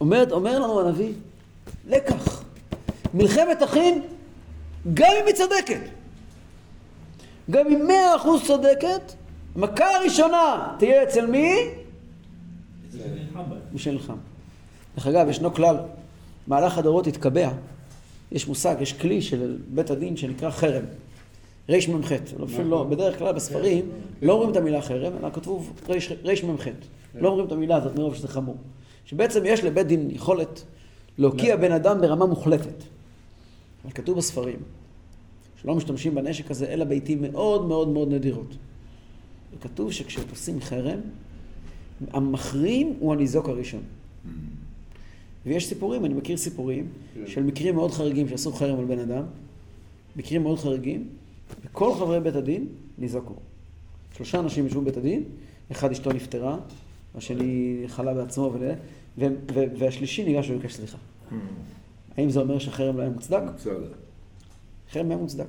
אומר, 0.03 0.23
אומר 0.31 0.59
לנו 0.59 0.79
הנביא, 0.79 1.13
לקח. 1.87 2.43
מלחמת 3.13 3.63
אחים, 3.63 4.03
גם 4.93 5.11
אם 5.21 5.27
היא 5.27 5.35
צודקת. 5.35 5.79
גם 7.51 7.67
אם 7.67 7.87
מאה 7.87 8.15
אחוז 8.15 8.43
צודקת, 8.47 9.13
מכה 9.55 9.95
הראשונה 9.95 10.75
תהיה 10.79 11.03
אצל 11.03 11.25
מי? 11.25 11.53
מי 13.71 13.79
שנלחם. 13.79 14.15
דרך 14.95 15.07
אגב, 15.07 15.29
ישנו 15.29 15.53
כלל, 15.53 15.77
מהלך 16.47 16.77
הדורות 16.77 17.07
התקבע, 17.07 17.49
יש 18.31 18.47
מושג, 18.47 18.75
יש 18.79 18.93
כלי 18.93 19.21
של 19.21 19.57
בית 19.67 19.89
הדין 19.91 20.17
שנקרא 20.17 20.49
חרם. 20.49 20.83
רמ"ח, 21.69 22.11
אפילו 22.43 22.69
לא, 22.69 22.83
בדרך 22.89 23.19
כלל 23.19 23.33
בספרים 23.33 23.85
לא 24.21 24.33
אומרים 24.33 24.51
את 24.51 24.55
המילה 24.55 24.81
חרם, 24.81 25.13
אלא 25.19 25.29
כתוב 25.33 25.73
רמ"ח. 25.89 26.67
לא 27.15 27.29
אומרים 27.29 27.47
את 27.47 27.51
המילה 27.51 27.75
הזאת 27.75 27.95
מרוב 27.95 28.15
שזה 28.15 28.27
חמור. 28.27 28.57
שבעצם 29.05 29.41
יש 29.45 29.63
לבית 29.63 29.87
דין 29.87 30.11
יכולת 30.11 30.63
להוקיע 31.17 31.55
בן 31.55 31.71
אדם 31.71 32.01
ברמה 32.01 32.25
מוחלטת. 32.25 32.83
אבל 33.83 33.93
כתוב 33.93 34.17
בספרים 34.17 34.59
שלא 35.61 35.75
משתמשים 35.75 36.15
בנשק 36.15 36.51
הזה 36.51 36.65
אלא 36.65 36.85
בעיתים 36.85 37.21
מאוד 37.21 37.67
מאוד 37.67 37.87
מאוד 37.87 38.13
נדירות. 38.13 38.55
וכתוב 39.57 39.91
שכשעושים 39.91 40.61
חרם, 40.61 40.99
המחרים 42.11 42.93
הוא 42.99 43.13
הניזוק 43.13 43.49
הראשון. 43.49 43.81
ויש 45.45 45.67
סיפורים, 45.67 46.05
אני 46.05 46.13
מכיר 46.13 46.37
סיפורים 46.37 46.87
כן. 47.13 47.27
של 47.27 47.43
מקרים 47.43 47.75
מאוד 47.75 47.91
חריגים 47.91 48.29
שעשו 48.29 48.51
חרם 48.51 48.79
על 48.79 48.85
בן 48.85 48.99
אדם, 48.99 49.23
מקרים 50.15 50.43
מאוד 50.43 50.59
חריגים, 50.59 51.07
וכל 51.65 51.93
חברי 51.93 52.19
בית 52.19 52.35
הדין 52.35 52.67
ניזוקו. 52.97 53.33
שלושה 54.15 54.39
אנשים 54.39 54.67
ישבו 54.67 54.81
בבית 54.81 54.97
הדין, 54.97 55.23
אחד 55.71 55.91
אשתו 55.91 56.11
נפטרה, 56.11 56.57
השני 57.15 57.83
חלה 57.87 58.13
בעצמו, 58.13 58.51
ול... 58.53 58.69
ו... 59.17 59.25
ו... 59.53 59.63
והשלישי 59.79 60.23
ניגש 60.23 60.49
וביקש 60.49 60.73
סליחה. 60.73 60.97
האם 62.17 62.29
זה 62.29 62.39
אומר 62.39 62.59
שהחרם 62.59 62.97
לא 62.97 63.01
היה 63.01 63.09
מוצדק? 63.11 63.41
חרם 64.91 65.09
היה 65.09 65.17
מוצדק. 65.17 65.45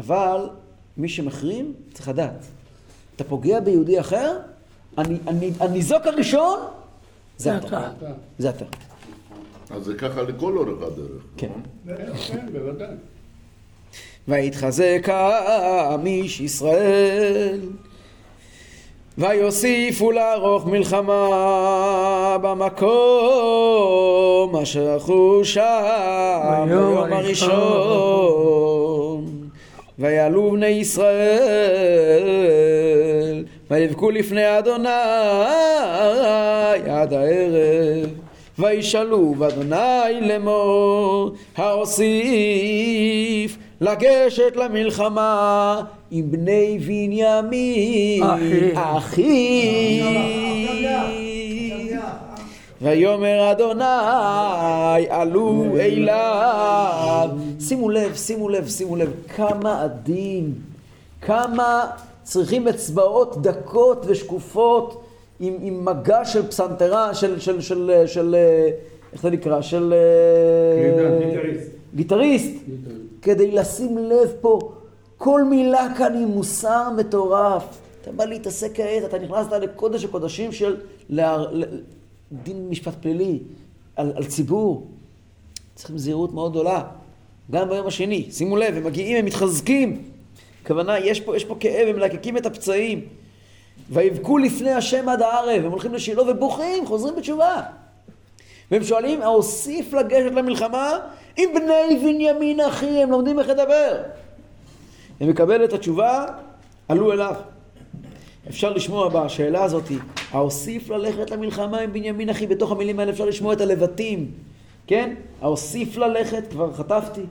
אבל 0.00 0.48
מי 0.96 1.08
שמחרים 1.08 1.72
צריך 1.92 2.08
לדעת, 2.08 2.44
אתה 3.16 3.24
פוגע 3.24 3.60
ביהודי 3.60 4.00
אחר, 4.00 4.38
אני- 4.98 5.18
אני- 5.26 5.50
הניזוק 5.60 6.06
הראשון 6.06 6.58
זה 7.38 7.56
אתה. 7.58 7.90
זה 8.38 8.50
אתה. 8.50 8.64
אז 9.70 9.84
זה 9.84 9.94
ככה 9.94 10.22
לכל 10.22 10.56
אורך 10.58 10.82
הדרך. 10.82 11.22
כן. 11.36 11.48
נכון? 11.84 11.96
כן, 11.96 12.16
כן, 12.16 12.52
בוודאי. 12.52 12.94
ויתחזק 14.28 15.02
העם 15.06 16.06
איש 16.06 16.40
ישראל 16.40 17.60
ויוסיפו 19.18 20.10
לערוך 20.10 20.66
מלחמה 20.66 22.36
במקום 22.42 22.96
אשר 24.62 24.88
ערכו 24.88 25.40
שם 25.44 26.64
ביום 26.68 27.12
הראשון. 27.12 28.72
ויעלו 29.98 30.50
בני 30.50 30.66
ישראל 30.66 32.24
ויבכו 33.70 34.10
לפני 34.10 34.58
אדוני 34.58 34.88
עד 36.86 37.12
הערב. 37.12 38.10
וישאלו 38.58 39.34
באדוני 39.38 40.20
לאמור 40.20 41.32
האוסיף 41.56 43.56
לגשת 43.82 44.56
למלחמה 44.56 45.82
עם 46.10 46.30
בני 46.30 46.78
בנימין 46.78 48.22
אחי. 48.74 50.02
ויאמר 52.82 53.52
אדוני 53.52 53.84
עלו 55.08 55.64
אליו 55.80 57.28
שימו 57.60 57.90
לב, 57.90 58.14
שימו 58.14 58.48
לב, 58.48 58.68
שימו 58.68 58.96
לב 58.96 59.12
כמה 59.36 59.82
עדין 59.82 60.52
כמה 61.20 61.90
צריכים 62.22 62.68
אצבעות 62.68 63.42
דקות 63.42 64.04
ושקופות 64.08 65.04
עם, 65.40 65.56
עם 65.62 65.84
מגע 65.84 66.24
של 66.24 66.46
פסנתרה, 66.46 67.14
של, 67.14 67.40
של, 67.40 67.60
של, 67.60 68.02
של, 68.06 68.34
אה, 68.34 68.70
איך 69.12 69.22
זה 69.22 69.30
נקרא? 69.30 69.60
של... 69.60 69.94
אה, 69.96 71.28
גיטריסט. 71.30 71.70
גיטריסט. 71.94 72.54
כדי 73.22 73.50
לשים 73.50 73.98
לב 73.98 74.32
פה, 74.40 74.58
כל 75.18 75.44
מילה 75.44 75.88
כאן 75.98 76.14
היא 76.14 76.26
מוסר 76.26 76.90
מטורף. 76.96 77.64
אתה 78.02 78.12
בא 78.12 78.24
להתעסק 78.24 78.70
כעת, 78.74 79.04
אתה 79.04 79.18
נכנסת 79.18 79.52
לקודש 79.52 80.04
הקודשים 80.04 80.52
של 80.52 80.76
לה, 81.08 81.44
דין 82.32 82.68
משפט 82.68 82.94
פלילי 83.00 83.38
על, 83.96 84.12
על 84.16 84.24
ציבור. 84.24 84.86
צריכים 85.74 85.98
זהירות 85.98 86.32
מאוד 86.32 86.50
גדולה. 86.52 86.82
גם 87.50 87.68
ביום 87.68 87.86
השני, 87.86 88.28
שימו 88.30 88.56
לב, 88.56 88.76
הם 88.76 88.84
מגיעים, 88.84 89.16
הם 89.16 89.24
מתחזקים. 89.24 90.02
הכוונה, 90.62 90.98
יש 90.98 91.20
פה, 91.20 91.36
יש 91.36 91.44
פה 91.44 91.56
כאב, 91.60 91.88
הם 91.88 91.96
מלקקים 91.96 92.36
את 92.36 92.46
הפצעים. 92.46 93.06
ויבכו 93.90 94.38
לפני 94.38 94.70
השם 94.70 95.08
עד 95.08 95.22
הערב, 95.22 95.64
הם 95.64 95.70
הולכים 95.70 95.94
לשילה 95.94 96.22
ובוכים, 96.30 96.86
חוזרים 96.86 97.16
בתשובה. 97.16 97.62
והם 98.72 98.84
שואלים, 98.84 99.22
האוסיף 99.22 99.92
לגשת 99.92 100.32
למלחמה 100.32 100.98
עם 101.36 101.50
בני 101.54 101.96
בנימין 102.02 102.60
אחי, 102.60 103.02
הם 103.02 103.10
לומדים 103.10 103.38
איך 103.38 103.48
לדבר. 103.48 104.02
הם 105.20 105.28
מקבל 105.28 105.64
את 105.64 105.72
התשובה, 105.72 106.26
עלו 106.88 107.12
אליו. 107.12 107.34
אפשר 108.48 108.72
לשמוע 108.72 109.08
בשאלה 109.08 109.64
הזאת, 109.64 109.84
האוסיף 110.30 110.90
ללכת 110.90 111.30
למלחמה 111.30 111.80
עם 111.80 111.92
בנימין 111.92 112.30
אחי, 112.30 112.46
בתוך 112.46 112.72
המילים 112.72 113.00
האלה 113.00 113.10
אפשר 113.12 113.24
לשמוע 113.24 113.52
את 113.52 113.60
הלבטים, 113.60 114.30
כן? 114.86 115.14
האוסיף 115.42 115.96
ללכת, 115.96 116.50
כבר 116.50 116.72
חטפתי, 116.72 117.22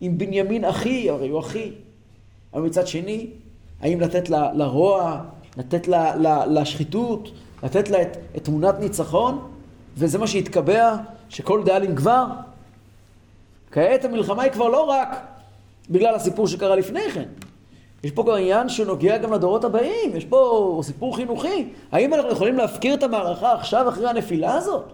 עם 0.00 0.18
בנימין 0.18 0.64
אחי, 0.64 1.10
הרי 1.10 1.28
הוא 1.28 1.40
אחי. 1.40 1.70
אבל 2.54 2.62
מצד 2.62 2.86
שני, 2.86 3.26
האם 3.80 4.00
לתת 4.00 4.30
ל- 4.30 4.52
לרוע, 4.54 5.20
לתת 5.56 5.88
ל- 5.88 5.94
ל- 6.26 6.58
לשחיתות, 6.60 7.32
לתת 7.62 7.90
לה 7.90 8.02
את, 8.02 8.16
את 8.36 8.44
תמונת 8.44 8.74
ניצחון, 8.80 9.51
וזה 9.96 10.18
מה 10.18 10.26
שהתקבע, 10.26 10.96
שכל 11.28 11.62
דאלים 11.64 11.96
כבר? 11.96 12.26
כעת 13.70 14.04
המלחמה 14.04 14.42
היא 14.42 14.52
כבר 14.52 14.68
לא 14.68 14.84
רק 14.84 15.08
בגלל 15.90 16.14
הסיפור 16.14 16.48
שקרה 16.48 16.76
לפני 16.76 17.10
כן. 17.14 17.28
יש 18.04 18.10
פה 18.10 18.22
גם 18.22 18.36
עניין 18.36 18.68
שנוגע 18.68 19.18
גם 19.18 19.32
לדורות 19.32 19.64
הבאים, 19.64 20.16
יש 20.16 20.24
פה 20.24 20.80
סיפור 20.84 21.16
חינוכי. 21.16 21.68
האם 21.92 22.14
אנחנו 22.14 22.30
יכולים 22.30 22.56
להפקיר 22.56 22.94
את 22.94 23.02
המערכה 23.02 23.52
עכשיו 23.52 23.88
אחרי 23.88 24.08
הנפילה 24.08 24.54
הזאת? 24.54 24.84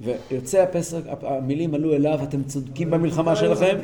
ויוצא 0.00 0.62
הפסק, 0.62 1.00
המילים 1.22 1.74
עלו 1.74 1.94
אליו, 1.94 2.18
אתם 2.22 2.42
צודקים 2.42 2.90
במלחמה 2.90 3.36
שלכם. 3.36 3.76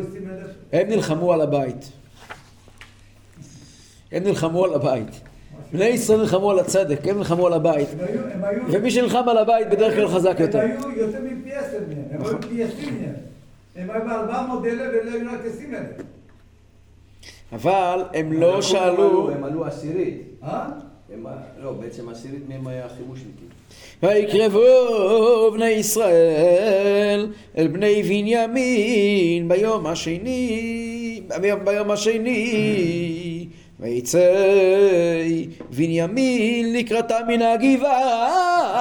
עשרים 0.00 0.28
אלף. 0.30 0.50
הם 0.72 0.88
נלחמו 0.88 1.32
על 1.32 1.40
הבית. 1.40 1.92
הם 4.12 4.24
נלחמו 4.24 4.64
על 4.64 4.74
הבית. 4.74 5.20
בני 5.72 5.84
ישראל 5.84 6.20
נלחמו 6.20 6.50
על 6.50 6.58
הצדק, 6.58 7.08
הם 7.08 7.18
נלחמו 7.18 7.46
על 7.46 7.52
הבית. 7.52 7.88
ומי 8.68 8.90
שנלחם 8.90 9.28
על 9.28 9.38
הבית 9.38 9.68
בדרך 9.70 9.94
כלל 9.94 10.08
חזק 10.08 10.36
יותר. 10.40 10.60
הם 10.60 10.70
היו 10.70 11.06
יותר 11.06 11.18
מפי 11.22 11.52
עשר 11.52 11.78
מהם, 11.88 12.04
הם 12.10 12.24
היו 12.24 12.40
פי 12.40 12.64
עשרים 12.64 13.00
מהם. 13.00 13.14
הם 13.76 13.90
היו 13.90 14.04
בארבע 14.06 14.46
מאות 14.46 14.64
אלף 14.64 14.80
ולא 14.80 15.10
היו 15.10 15.32
רק 15.32 15.40
עשרים 15.46 15.74
אלף. 15.74 16.04
אבל 17.52 18.04
הם 18.14 18.32
לא 18.32 18.62
שאלו, 18.62 19.30
הם 19.30 19.44
עלו 19.44 19.64
עשירית. 19.64 20.22
אה? 20.42 20.68
לא, 21.62 21.72
בעצם 21.72 22.08
עשירית 22.08 22.42
מהם 22.48 22.66
היה 22.66 22.86
חימושניקים. 22.88 23.48
ויקרבו 24.02 25.50
בני 25.54 25.68
ישראל 25.68 27.32
אל 27.58 27.68
בני 27.68 28.02
בנימין 28.02 29.48
ביום 29.48 29.86
השני, 29.86 31.22
ביום, 31.40 31.64
ביום 31.64 31.90
השני 31.90 33.29
ויצא 33.80 34.34
בנימין 35.70 36.72
לקראתם 36.72 37.20
מן 37.28 37.42
הגבעה 37.42 38.80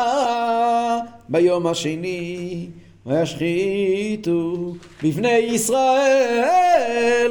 ביום 1.30 1.68
השני 1.68 2.68
וישחיתו 3.06 4.74
בבני 5.04 5.38
ישראל 5.38 6.52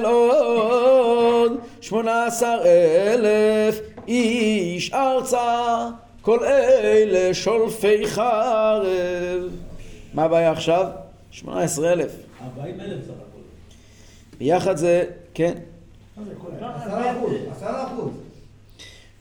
עוד 0.04 1.60
שמונה 1.80 2.26
עשר 2.26 2.60
אלף 2.64 3.80
איש 4.08 4.92
ארצה 4.92 5.88
כל 6.22 6.44
אלה 6.44 7.34
שולפי 7.34 8.06
חרב. 8.06 9.42
מה 10.14 10.24
הבעיה 10.24 10.50
עכשיו? 10.50 10.86
18 11.30 11.92
אלף. 11.92 12.12
40 12.58 12.80
אלף 12.80 13.04
סך 13.04 13.10
הכל. 13.10 13.40
ביחד 14.38 14.76
זה, 14.76 15.04
כן, 15.34 15.52
עשרה? 16.74 17.12
אחוז, 17.12 17.32
עשרה 17.50 17.86
אחוז. 17.86 18.10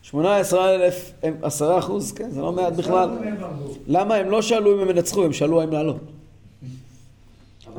18 0.01 0.75
אלף 0.75 1.13
10 1.41 1.79
אחוז, 1.79 2.11
כן, 2.11 2.29
זה 2.31 2.41
לא 2.41 2.51
מעט 2.51 2.73
בכלל. 2.73 3.09
עשרה 3.09 3.47
הרגו. 3.47 3.73
למה 3.87 4.15
הם 4.15 4.29
לא 4.29 4.41
שאלו 4.41 4.75
אם 4.75 4.79
הם 4.79 4.89
ינצחו, 4.89 5.25
הם 5.25 5.33
שאלו 5.33 5.61
האם 5.61 5.71
לעלות. 5.71 6.01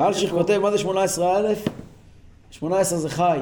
אלשיך 0.00 0.30
כותב, 0.30 0.58
מה 0.58 0.70
זה 0.70 0.78
18 0.78 1.38
אלף? 1.38 1.64
18 2.50 2.98
זה 2.98 3.08
חי. 3.08 3.38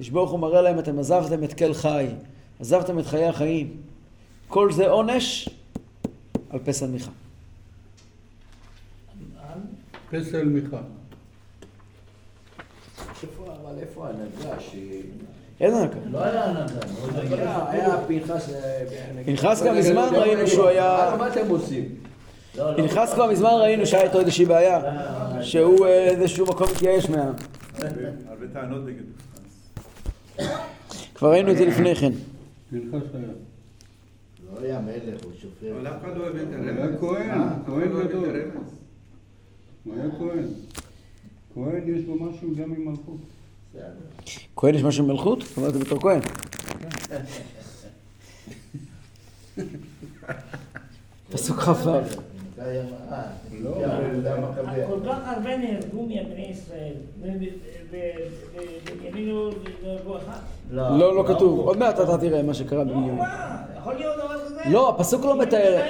לשברוך 0.00 0.30
הוא 0.30 0.40
מראה 0.40 0.62
להם, 0.62 0.78
אתם 0.78 0.98
עזבתם 0.98 1.44
את 1.44 1.58
כל 1.58 1.74
חי, 1.74 2.06
עזבתם 2.60 2.98
את 2.98 3.06
חיי 3.06 3.26
החיים. 3.26 3.76
כל 4.48 4.72
זה 4.72 4.88
עונש 4.88 5.48
על 6.50 6.58
פסל 6.64 6.86
מיכה. 6.86 7.10
פסל 10.10 10.44
מיכה. 10.44 10.80
אבל 13.68 13.78
איפה 13.78 14.06
ההנהגה 14.06 14.60
ש... 14.60 14.76
אין 15.60 15.74
הנקה. 15.74 15.96
לא 16.10 16.24
היה 16.24 16.44
הנהגה. 16.44 16.80
לא 17.36 17.70
היה 17.70 17.98
פנחס... 18.06 18.50
אה, 18.50 18.84
פנחס 19.24 19.60
כבר 19.62 19.72
מזמן 19.72 20.08
ראינו 20.12 20.46
שהוא 20.46 20.66
היה... 20.66 21.14
מה 21.18 21.28
אתם 21.28 21.48
עושים? 21.48 21.84
לא, 22.56 22.70
לא. 22.70 22.76
פנחס 22.76 23.12
כבר 23.14 23.30
מזמן 23.30 23.50
ראינו 23.60 23.86
שהיה 23.86 24.02
איתו 24.02 24.20
איזושהי 24.20 24.44
בעיה, 24.44 24.80
שהוא 25.42 25.86
אה, 25.86 26.08
איזשהו 26.08 26.46
מקום 26.46 26.66
מתייאש 26.70 27.10
מה... 27.10 27.32
הרבה 28.28 28.46
טענות 28.52 28.82
נגד 28.86 29.02
פנחס. 30.36 30.48
כבר 31.14 31.30
ראינו 31.30 31.50
את 31.50 31.56
זה 31.56 31.64
לפני 31.64 31.94
כן. 31.94 32.12
פנחס 32.70 33.06
היה. 33.14 33.28
לא 34.54 34.60
היה 34.60 34.80
מלך, 34.80 35.24
הוא 35.24 35.32
שופט. 35.40 35.64
אבל 35.72 35.86
אף 35.86 36.02
אחד 36.02 36.16
לא 36.16 36.26
הבין 36.26 36.42
את 36.42 36.54
הוא 36.54 36.64
הרמז. 36.64 36.78
היה 36.78 36.98
כהן, 36.98 37.30
אה? 37.30 37.48
כהן 37.66 37.88
לא 37.88 38.04
גדול. 38.04 38.40
הוא 39.84 39.94
היה 39.94 40.04
כהן. 40.18 40.44
כהן 41.54 41.96
יש 41.96 42.04
בו 42.04 42.14
משהו 42.14 42.48
גם 42.56 42.74
עם 42.74 42.88
מלכות. 42.88 43.18
כהן 44.56 44.74
יש 44.74 44.82
משהו 44.82 45.04
במלכות? 45.04 45.42
זאת 45.42 45.56
אומרת, 45.56 45.74
זה 45.74 45.80
בתור 45.80 46.00
כהן. 46.00 46.20
פסוק 51.32 51.56
כ"ו. 51.60 51.90
אה, 51.90 52.82
לא, 53.62 53.74
כל 54.86 54.98
כך 55.06 55.18
הרבה 55.24 55.56
נהרגו 55.56 56.02
מבני 56.02 56.46
ישראל, 56.50 56.92
ובנימין 57.90 59.28
לא 59.28 59.50
נהרגו 59.82 60.16
אחד. 60.16 60.38
לא, 60.70 61.16
לא 61.16 61.24
כתוב. 61.28 61.58
עוד 61.58 61.78
מעט 61.78 62.00
אתה 62.00 62.18
תראה 62.18 62.42
מה 62.42 62.54
שקרה 62.54 62.84
לא, 62.84 62.84
בבנימין. 62.84 63.14
מה? 63.14 63.56
יכול 63.78 63.94
להיות 63.94 64.16
דבר 64.16 64.44
כזה? 64.44 64.60
לא, 64.70 64.88
הפסוק 64.88 65.24
לא 65.24 65.38
מתאר. 65.38 65.80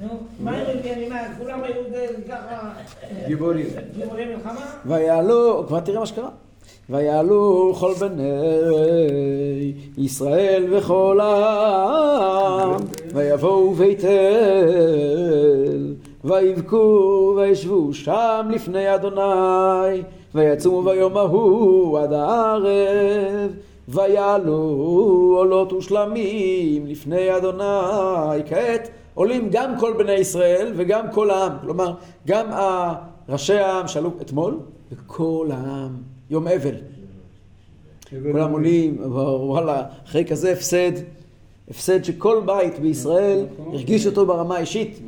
נו, 0.00 0.08
מה 0.40 0.50
הם 0.50 0.76
יודעים? 0.76 1.12
מה, 1.12 1.18
כולם 1.38 1.64
היו 1.64 1.82
זה 1.90 2.06
ככה... 2.28 2.72
אה, 3.02 3.26
גיבורים. 3.26 3.66
גיבורי 3.98 4.24
מלחמה? 4.24 4.66
ויעלו, 4.86 5.64
כבר 5.66 5.80
תראה 5.80 6.00
מה 6.00 6.06
שקרה. 6.06 6.28
ויעלו 6.90 7.74
כל 7.80 7.92
בני 8.00 9.72
ישראל 9.98 10.64
וכל 10.70 11.20
העם, 11.22 12.80
ויבואו 13.14 13.74
בית 13.74 14.04
אל, 14.04 15.94
ויבכו 16.24 17.34
וישבו 17.36 17.94
שם 17.94 18.48
לפני 18.50 18.94
אדוני, 18.94 20.02
ויצומו 20.34 20.82
ביום 20.82 21.16
ההוא 21.16 21.98
עד 21.98 22.12
הערב, 22.12 23.50
ויעלו 23.88 25.34
עולות 25.38 25.72
ושלמים 25.72 26.86
לפני 26.86 27.36
אדוני. 27.36 28.42
כעת 28.48 28.90
עולים 29.16 29.48
גם 29.52 29.78
כל 29.80 29.94
בני 29.98 30.12
ישראל 30.12 30.72
וגם 30.76 31.12
כל 31.12 31.30
העם, 31.30 31.52
כלומר 31.60 31.94
גם 32.26 32.46
ראשי 33.28 33.58
העם 33.58 33.88
שעלו 33.88 34.12
אתמול 34.20 34.58
וכל 34.92 35.48
העם, 35.52 35.96
יום 36.30 36.48
אבל. 36.48 36.74
כולם 38.32 38.52
עולים, 38.52 38.96
וואלה, 39.02 39.86
אחרי 40.04 40.24
כזה 40.24 40.52
הפסד, 40.52 40.92
הפסד 41.70 42.04
שכל 42.04 42.42
בית 42.46 42.78
בישראל 42.78 43.46
הרגיש 43.58 44.06
אותו 44.06 44.26
ברמה 44.26 44.56
האישית. 44.56 45.00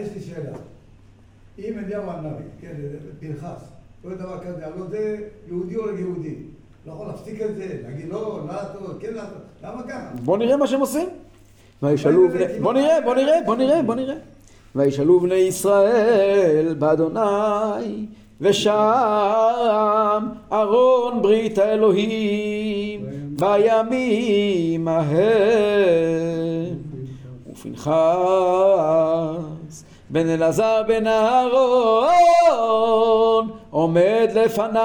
יש 0.00 0.08
לי 0.14 0.20
שאלה. 0.20 0.56
אם 1.58 1.78
אליהו 1.78 2.10
הנביא, 2.10 2.44
כן, 2.60 2.74
פנחס, 3.20 3.68
כל 4.02 4.14
דבר 4.14 4.38
כזה, 4.44 4.66
הלוא 4.66 4.86
זה 4.90 5.16
יהודי 5.48 5.74
הורג 5.74 5.98
יהודי. 5.98 6.34
לא 6.86 6.92
יכול 6.92 7.06
להפסיק 7.06 7.42
את 7.42 7.56
זה, 7.56 7.80
להגיד 7.82 8.08
לא, 8.08 8.40
לעשות, 8.46 8.98
כן 9.00 9.14
לעשות, 9.14 9.42
למה 9.62 9.82
ככה? 9.82 10.10
בוא 10.24 10.38
נראה 10.38 10.56
מה 10.56 10.66
שהם 10.66 10.80
עושים. 10.80 11.08
וישאלו 11.82 12.28
בני... 12.28 12.44
בוא 12.60 12.72
נראה, 12.72 13.00
בוא 13.04 13.14
נראה, 13.14 13.38
בוא 13.46 13.56
נראה, 13.56 13.82
בוא 13.82 13.94
נראה. 13.94 14.14
וישאלו 14.74 15.20
בני 15.20 15.34
ישראל 15.34 16.74
באדוני, 16.78 18.06
ושם 18.40 18.72
ארון 20.52 21.22
ברית 21.22 21.58
האלוהים 21.58 23.06
בימים 23.38 24.88
ההם. 24.88 25.22
ופנחס 27.52 27.84
בן 30.10 30.28
אלעזר 30.28 30.82
בן 30.88 31.06
אהרון 31.06 32.12
עומד 33.70 34.28
לפניו 34.34 34.82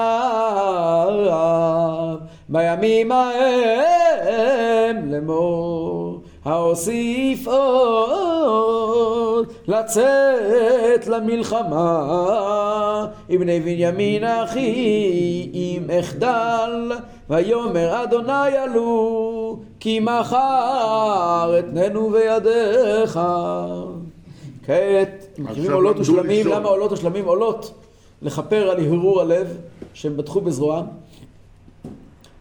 בימים 2.48 3.12
ההם 3.12 5.12
לאמור, 5.12 6.07
האוסיף 6.48 7.48
עוד 7.48 9.46
לצאת 9.66 11.06
למלחמה 11.06 12.06
עם 13.28 13.40
בני 13.40 13.60
בנימין 13.60 14.24
אחי 14.24 15.50
אם 15.54 15.82
אחדל 16.00 16.92
ויאמר 17.30 18.04
אדוני 18.04 18.56
עלו 18.56 19.58
כי 19.80 20.00
מחר 20.00 21.58
אתננו 21.58 22.10
בידיך 22.10 23.20
כעת 24.66 25.38
עכשיו 25.48 25.74
עולות 25.74 25.98
ושלמים. 25.98 26.46
למה 26.46 26.68
עולות 26.68 26.92
ושלמים 26.92 27.24
עולות? 27.24 27.74
לכפר 28.22 28.70
על 28.70 28.80
הרהור 28.80 29.20
הלב 29.20 29.56
שהם 29.94 30.16
בטחו 30.16 30.40
בזרועם 30.40 30.84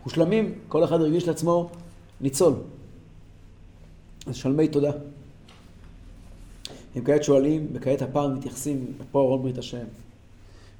ושלמים, 0.07 0.53
כל 0.67 0.83
אחד 0.83 1.01
הרגיש 1.01 1.27
לעצמו 1.27 1.69
ניצול. 2.21 2.53
אז 4.27 4.35
שלמי 4.35 4.67
תודה. 4.67 4.91
הם 6.95 7.03
כעת 7.03 7.23
שואלים, 7.23 7.67
וכעת 7.73 8.01
הפעם 8.01 8.35
מתייחסים, 8.35 8.85
פה 9.11 9.21
ארון 9.21 9.41
ברית 9.41 9.57
השם. 9.57 9.85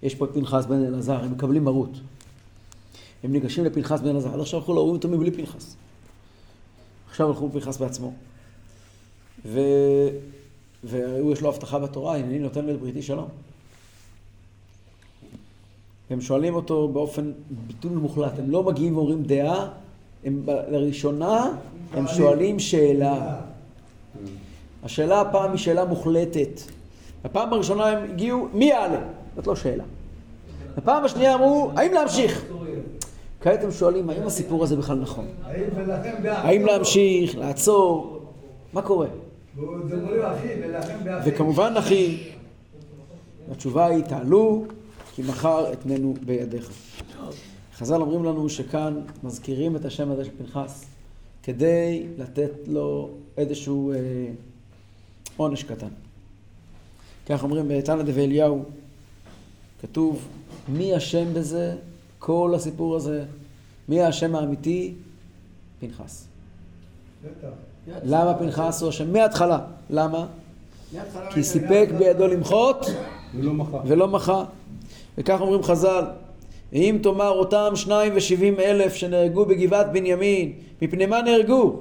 יש 0.03 0.15
פה 0.15 0.25
את 0.25 0.29
פנחס 0.33 0.65
בן 0.65 0.83
אלעזר, 0.83 1.23
הם 1.23 1.31
מקבלים 1.31 1.63
מרות. 1.63 1.91
הם 3.23 3.31
ניגשים 3.31 3.65
לפנחס 3.65 4.01
בן 4.01 4.07
אלעזר, 4.07 4.33
עד 4.33 4.39
עכשיו 4.39 4.59
הלכו 4.59 4.73
להורים 4.73 4.95
אותו 4.95 5.09
מבלי 5.09 5.31
פנחס. 5.31 5.75
עכשיו 7.09 7.27
הלכו 7.27 7.49
פנחס 7.51 7.77
בעצמו. 7.77 8.13
ו... 9.45 9.59
והוא 10.83 11.33
יש 11.33 11.41
לו 11.41 11.49
הבטחה 11.49 11.79
בתורה, 11.79 12.17
הנני 12.17 12.39
נותן 12.39 12.65
לו 12.65 12.73
את 12.73 12.79
בריתי 12.79 13.01
שלום. 13.01 13.27
הם 16.09 16.21
שואלים 16.21 16.55
אותו 16.55 16.87
באופן 16.87 17.31
ביטול 17.67 17.91
מוחלט, 17.91 18.39
הם 18.39 18.49
לא 18.49 18.63
מגיעים 18.63 18.97
ואומרים 18.97 19.23
דעה, 19.23 19.69
הם 20.27 20.43
לראשונה 20.69 21.51
הם 21.93 22.07
שואלים 22.07 22.59
שאלה. 22.59 23.35
השאלה 24.83 25.21
הפעם 25.21 25.51
היא 25.51 25.57
שאלה 25.57 25.85
מוחלטת. 25.85 26.61
בפעם 27.23 27.53
הראשונה 27.53 27.85
הם 27.85 28.03
הגיעו, 28.03 28.47
מי 28.53 28.65
יעלה? 28.65 28.99
זאת 29.35 29.47
לא 29.47 29.55
שאלה. 29.55 29.83
בפעם 30.77 31.05
השנייה 31.05 31.35
אמרו, 31.35 31.71
האם 31.75 31.93
להמשיך? 31.93 32.45
כעת 33.41 33.63
הם 33.63 33.71
שואלים, 33.71 34.09
האם 34.09 34.23
הסיפור 34.23 34.63
הזה 34.63 34.75
בכלל 34.75 34.97
נכון? 34.97 35.25
האם 36.25 36.65
להמשיך, 36.65 37.37
לעצור? 37.37 38.19
מה 38.73 38.81
קורה? 38.81 39.07
וכמובן, 41.25 41.73
אחי, 41.77 42.17
התשובה 43.51 43.85
היא, 43.85 44.03
תעלו, 44.03 44.65
כי 45.15 45.21
מחר 45.21 45.73
אתננו 45.73 46.13
בידיך. 46.25 46.71
חז"ל 47.77 48.01
אומרים 48.01 48.23
לנו 48.23 48.49
שכאן 48.49 49.01
מזכירים 49.23 49.75
את 49.75 49.85
השם 49.85 50.11
הזה 50.11 50.25
של 50.25 50.31
פנחס, 50.37 50.85
כדי 51.43 52.07
לתת 52.17 52.51
לו 52.67 53.09
איזשהו 53.37 53.91
אה, 53.91 53.97
עונש 55.37 55.63
קטן. 55.63 55.87
כך 57.25 57.43
אומרים 57.43 57.67
בתנא 57.67 58.03
דבי 58.03 58.23
אליהו, 58.23 58.63
כתוב, 59.81 60.27
מי 60.67 60.97
אשם 60.97 61.33
בזה? 61.33 61.75
כל 62.19 62.53
הסיפור 62.55 62.95
הזה. 62.95 63.25
מי 63.89 64.01
האשם 64.01 64.35
האמיתי? 64.35 64.93
פנחס. 65.79 66.27
למה 68.03 68.33
פנחס 68.33 68.81
הוא 68.81 68.89
אשם? 68.89 69.13
מההתחלה. 69.13 69.59
למה? 69.89 70.27
כי 71.29 71.43
סיפק 71.43 71.89
בידו 71.97 72.27
למחות. 72.27 72.85
ולא 73.85 74.07
מחה. 74.07 74.45
וכך 75.17 75.41
אומרים 75.41 75.63
חז"ל, 75.63 76.05
ואם 76.73 76.99
תאמר 77.03 77.29
אותם 77.29 77.71
שניים 77.75 78.13
ושבעים 78.15 78.59
אלף 78.59 78.95
שנהרגו 78.95 79.45
בגבעת 79.45 79.91
בנימין, 79.91 80.53
מפני 80.81 81.05
מה 81.05 81.21
נהרגו? 81.21 81.75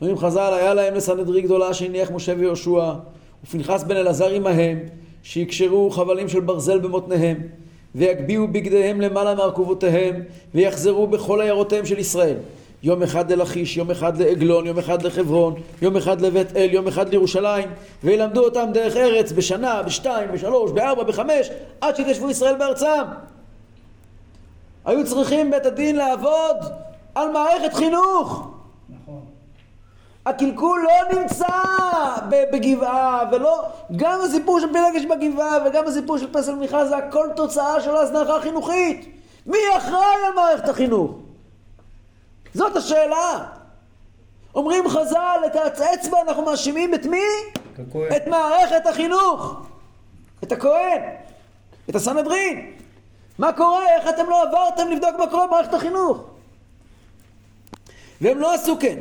אומרים 0.00 0.18
חז"ל, 0.18 0.54
היה 0.54 0.74
להם 0.74 0.94
לסנהדרי 0.94 1.40
גדולה 1.40 1.74
שהניח 1.74 2.10
משה 2.10 2.32
ויהושע, 2.38 2.92
ופנחס 3.44 3.82
בן 3.82 3.96
אלעזר 3.96 4.30
עמהם, 4.30 4.78
שיקשרו 5.22 5.90
חבלים 5.90 6.28
של 6.28 6.40
ברזל 6.40 6.78
במותניהם, 6.78 7.36
ויגביאו 7.94 8.48
בגדיהם 8.48 9.00
למעלה 9.00 9.34
מארכובותיהם, 9.34 10.22
ויחזרו 10.54 11.06
בכל 11.06 11.40
עיירותיהם 11.40 11.86
של 11.86 11.98
ישראל. 11.98 12.36
יום 12.82 13.02
אחד 13.02 13.32
ללכיש, 13.32 13.76
יום 13.76 13.90
אחד 13.90 14.22
לעגלון, 14.22 14.66
יום 14.66 14.78
אחד 14.78 15.02
לחברון, 15.02 15.54
יום 15.82 15.96
אחד 15.96 16.20
לבית 16.20 16.56
אל, 16.56 16.68
יום 16.72 16.88
אחד 16.88 17.08
לירושלים, 17.08 17.68
וילמדו 18.04 18.44
אותם 18.44 18.68
דרך 18.74 18.96
ארץ 18.96 19.32
בשנה, 19.32 19.82
בשתיים, 19.82 20.28
בשלוש, 20.32 20.70
בארבע, 20.70 21.02
בחמש, 21.02 21.50
עד 21.80 21.96
שיתיישבו 21.96 22.30
ישראל 22.30 22.54
בארצם. 22.58 23.02
היו 24.88 25.06
צריכים 25.06 25.50
בית 25.50 25.66
הדין 25.66 25.96
לעבוד 25.96 26.56
על 27.14 27.30
מערכת 27.30 27.74
חינוך. 27.74 28.48
נכון. 28.88 29.24
הקלקול 30.26 30.86
לא 30.86 31.20
נמצא 31.20 31.46
בגבעה, 32.30 33.24
ולא... 33.32 33.62
גם 33.96 34.20
הסיפור 34.24 34.60
של 34.60 34.66
פילגש 34.72 35.04
בגבעה 35.04 35.58
וגם 35.66 35.86
הסיפור 35.86 36.18
של 36.18 36.32
פסל 36.32 36.54
מיכה 36.54 36.84
זה 36.84 36.96
הכל 36.96 37.28
תוצאה 37.36 37.80
של 37.80 37.96
הזנחה 37.96 38.40
חינוכית. 38.40 39.14
מי 39.46 39.58
אחראי 39.76 40.26
על 40.26 40.34
מערכת 40.34 40.68
החינוך? 40.68 41.10
זאת 42.54 42.76
השאלה. 42.76 43.44
אומרים 44.54 44.88
חז"ל, 44.88 45.38
את 45.46 45.80
האצבע 45.80 46.20
אנחנו 46.22 46.42
מאשימים 46.42 46.94
את 46.94 47.06
מי? 47.06 47.22
את 48.16 48.26
מערכת 48.26 48.86
החינוך. 48.86 49.60
את 50.42 50.52
הכהן. 50.52 51.02
את 51.90 51.94
הסנהדרין. 51.94 52.77
מה 53.38 53.52
קורה? 53.52 53.84
איך 53.98 54.08
אתם 54.08 54.30
לא 54.30 54.42
עברתם 54.42 54.90
לבדוק 54.90 55.10
מה 55.18 55.26
קורה 55.26 55.46
במערכת 55.46 55.74
החינוך? 55.74 56.24
והם 58.20 58.38
לא 58.38 58.54
עשו 58.54 58.76
כן. 58.80 58.96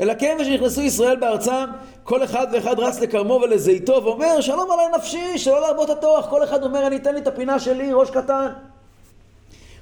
אלא 0.00 0.14
כן 0.18 0.36
ושנכנסו 0.40 0.80
ישראל 0.82 1.16
בארצם, 1.16 1.64
כל 2.04 2.24
אחד 2.24 2.46
ואחד 2.52 2.78
רץ 2.80 3.00
לכרמו 3.00 3.34
ולזיתו 3.34 4.00
ואומר, 4.04 4.40
שלום 4.40 4.70
עלי 4.70 4.96
נפשי, 4.98 5.38
שלא 5.38 5.60
להרבות 5.60 5.90
הטורח. 5.90 6.26
כל 6.30 6.44
אחד 6.44 6.62
אומר, 6.62 6.86
אני 6.86 6.96
אתן 6.96 7.14
לי 7.14 7.20
את 7.20 7.26
הפינה 7.26 7.58
שלי, 7.58 7.92
ראש 7.92 8.10
קטן. 8.10 8.46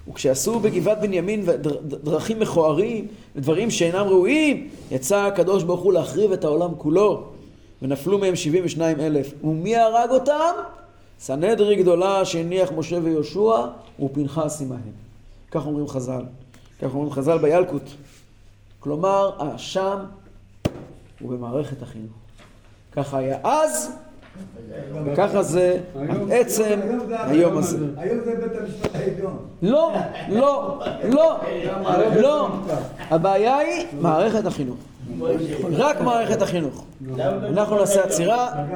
וכשעשו 0.09 0.61
בגבעת 0.61 1.01
בנימין 1.01 1.47
דר- 1.47 1.78
דרכים 1.82 2.40
מכוערים 2.40 3.07
ודברים 3.36 3.70
שאינם 3.70 4.07
ראויים, 4.07 4.68
יצא 4.90 5.16
הקדוש 5.16 5.62
ברוך 5.62 5.80
הוא 5.80 5.92
להחריב 5.92 6.32
את 6.32 6.44
העולם 6.44 6.70
כולו, 6.78 7.22
ונפלו 7.82 8.18
מהם 8.18 8.36
72 8.36 9.01
אלף. 9.01 9.32
ומי 9.44 9.76
הרג 9.76 10.11
אותם? 10.11 10.53
סנהדרי 11.20 11.76
גדולה 11.76 12.24
שהניח 12.24 12.72
משה 12.76 12.96
ויהושע, 13.02 13.66
ופנחס 14.00 14.62
עמהם. 14.62 14.80
כך 15.50 15.66
אומרים 15.66 15.88
חז"ל. 15.88 16.22
כך 16.82 16.94
אומרים 16.94 17.12
חז"ל 17.12 17.38
בילקוט. 17.38 17.82
כלומר, 18.80 19.30
האשם 19.38 19.98
הוא 21.20 21.30
במערכת 21.30 21.82
החינוך. 21.82 22.12
ככה 22.92 23.18
היה 23.18 23.38
אז, 23.44 23.92
וככה 25.04 25.42
זה 25.42 25.78
עצם 26.30 26.80
היום 27.10 27.58
הזה. 27.58 27.78
היום 27.96 28.20
זה 28.24 28.34
בית 28.36 28.60
המשפט 28.60 28.94
העליון. 28.94 29.38
לא, 29.62 29.92
לא, 30.28 30.80
לא, 31.04 31.38
לא. 32.20 32.48
הבעיה 33.10 33.56
היא 33.56 33.86
מערכת 34.00 34.46
החינוך. 34.46 34.76
רק 35.72 36.00
מערכת 36.00 36.42
החינוך. 36.42 36.84
אנחנו 37.18 37.76
נעשה 37.78 38.04
עצירה. 38.04 38.66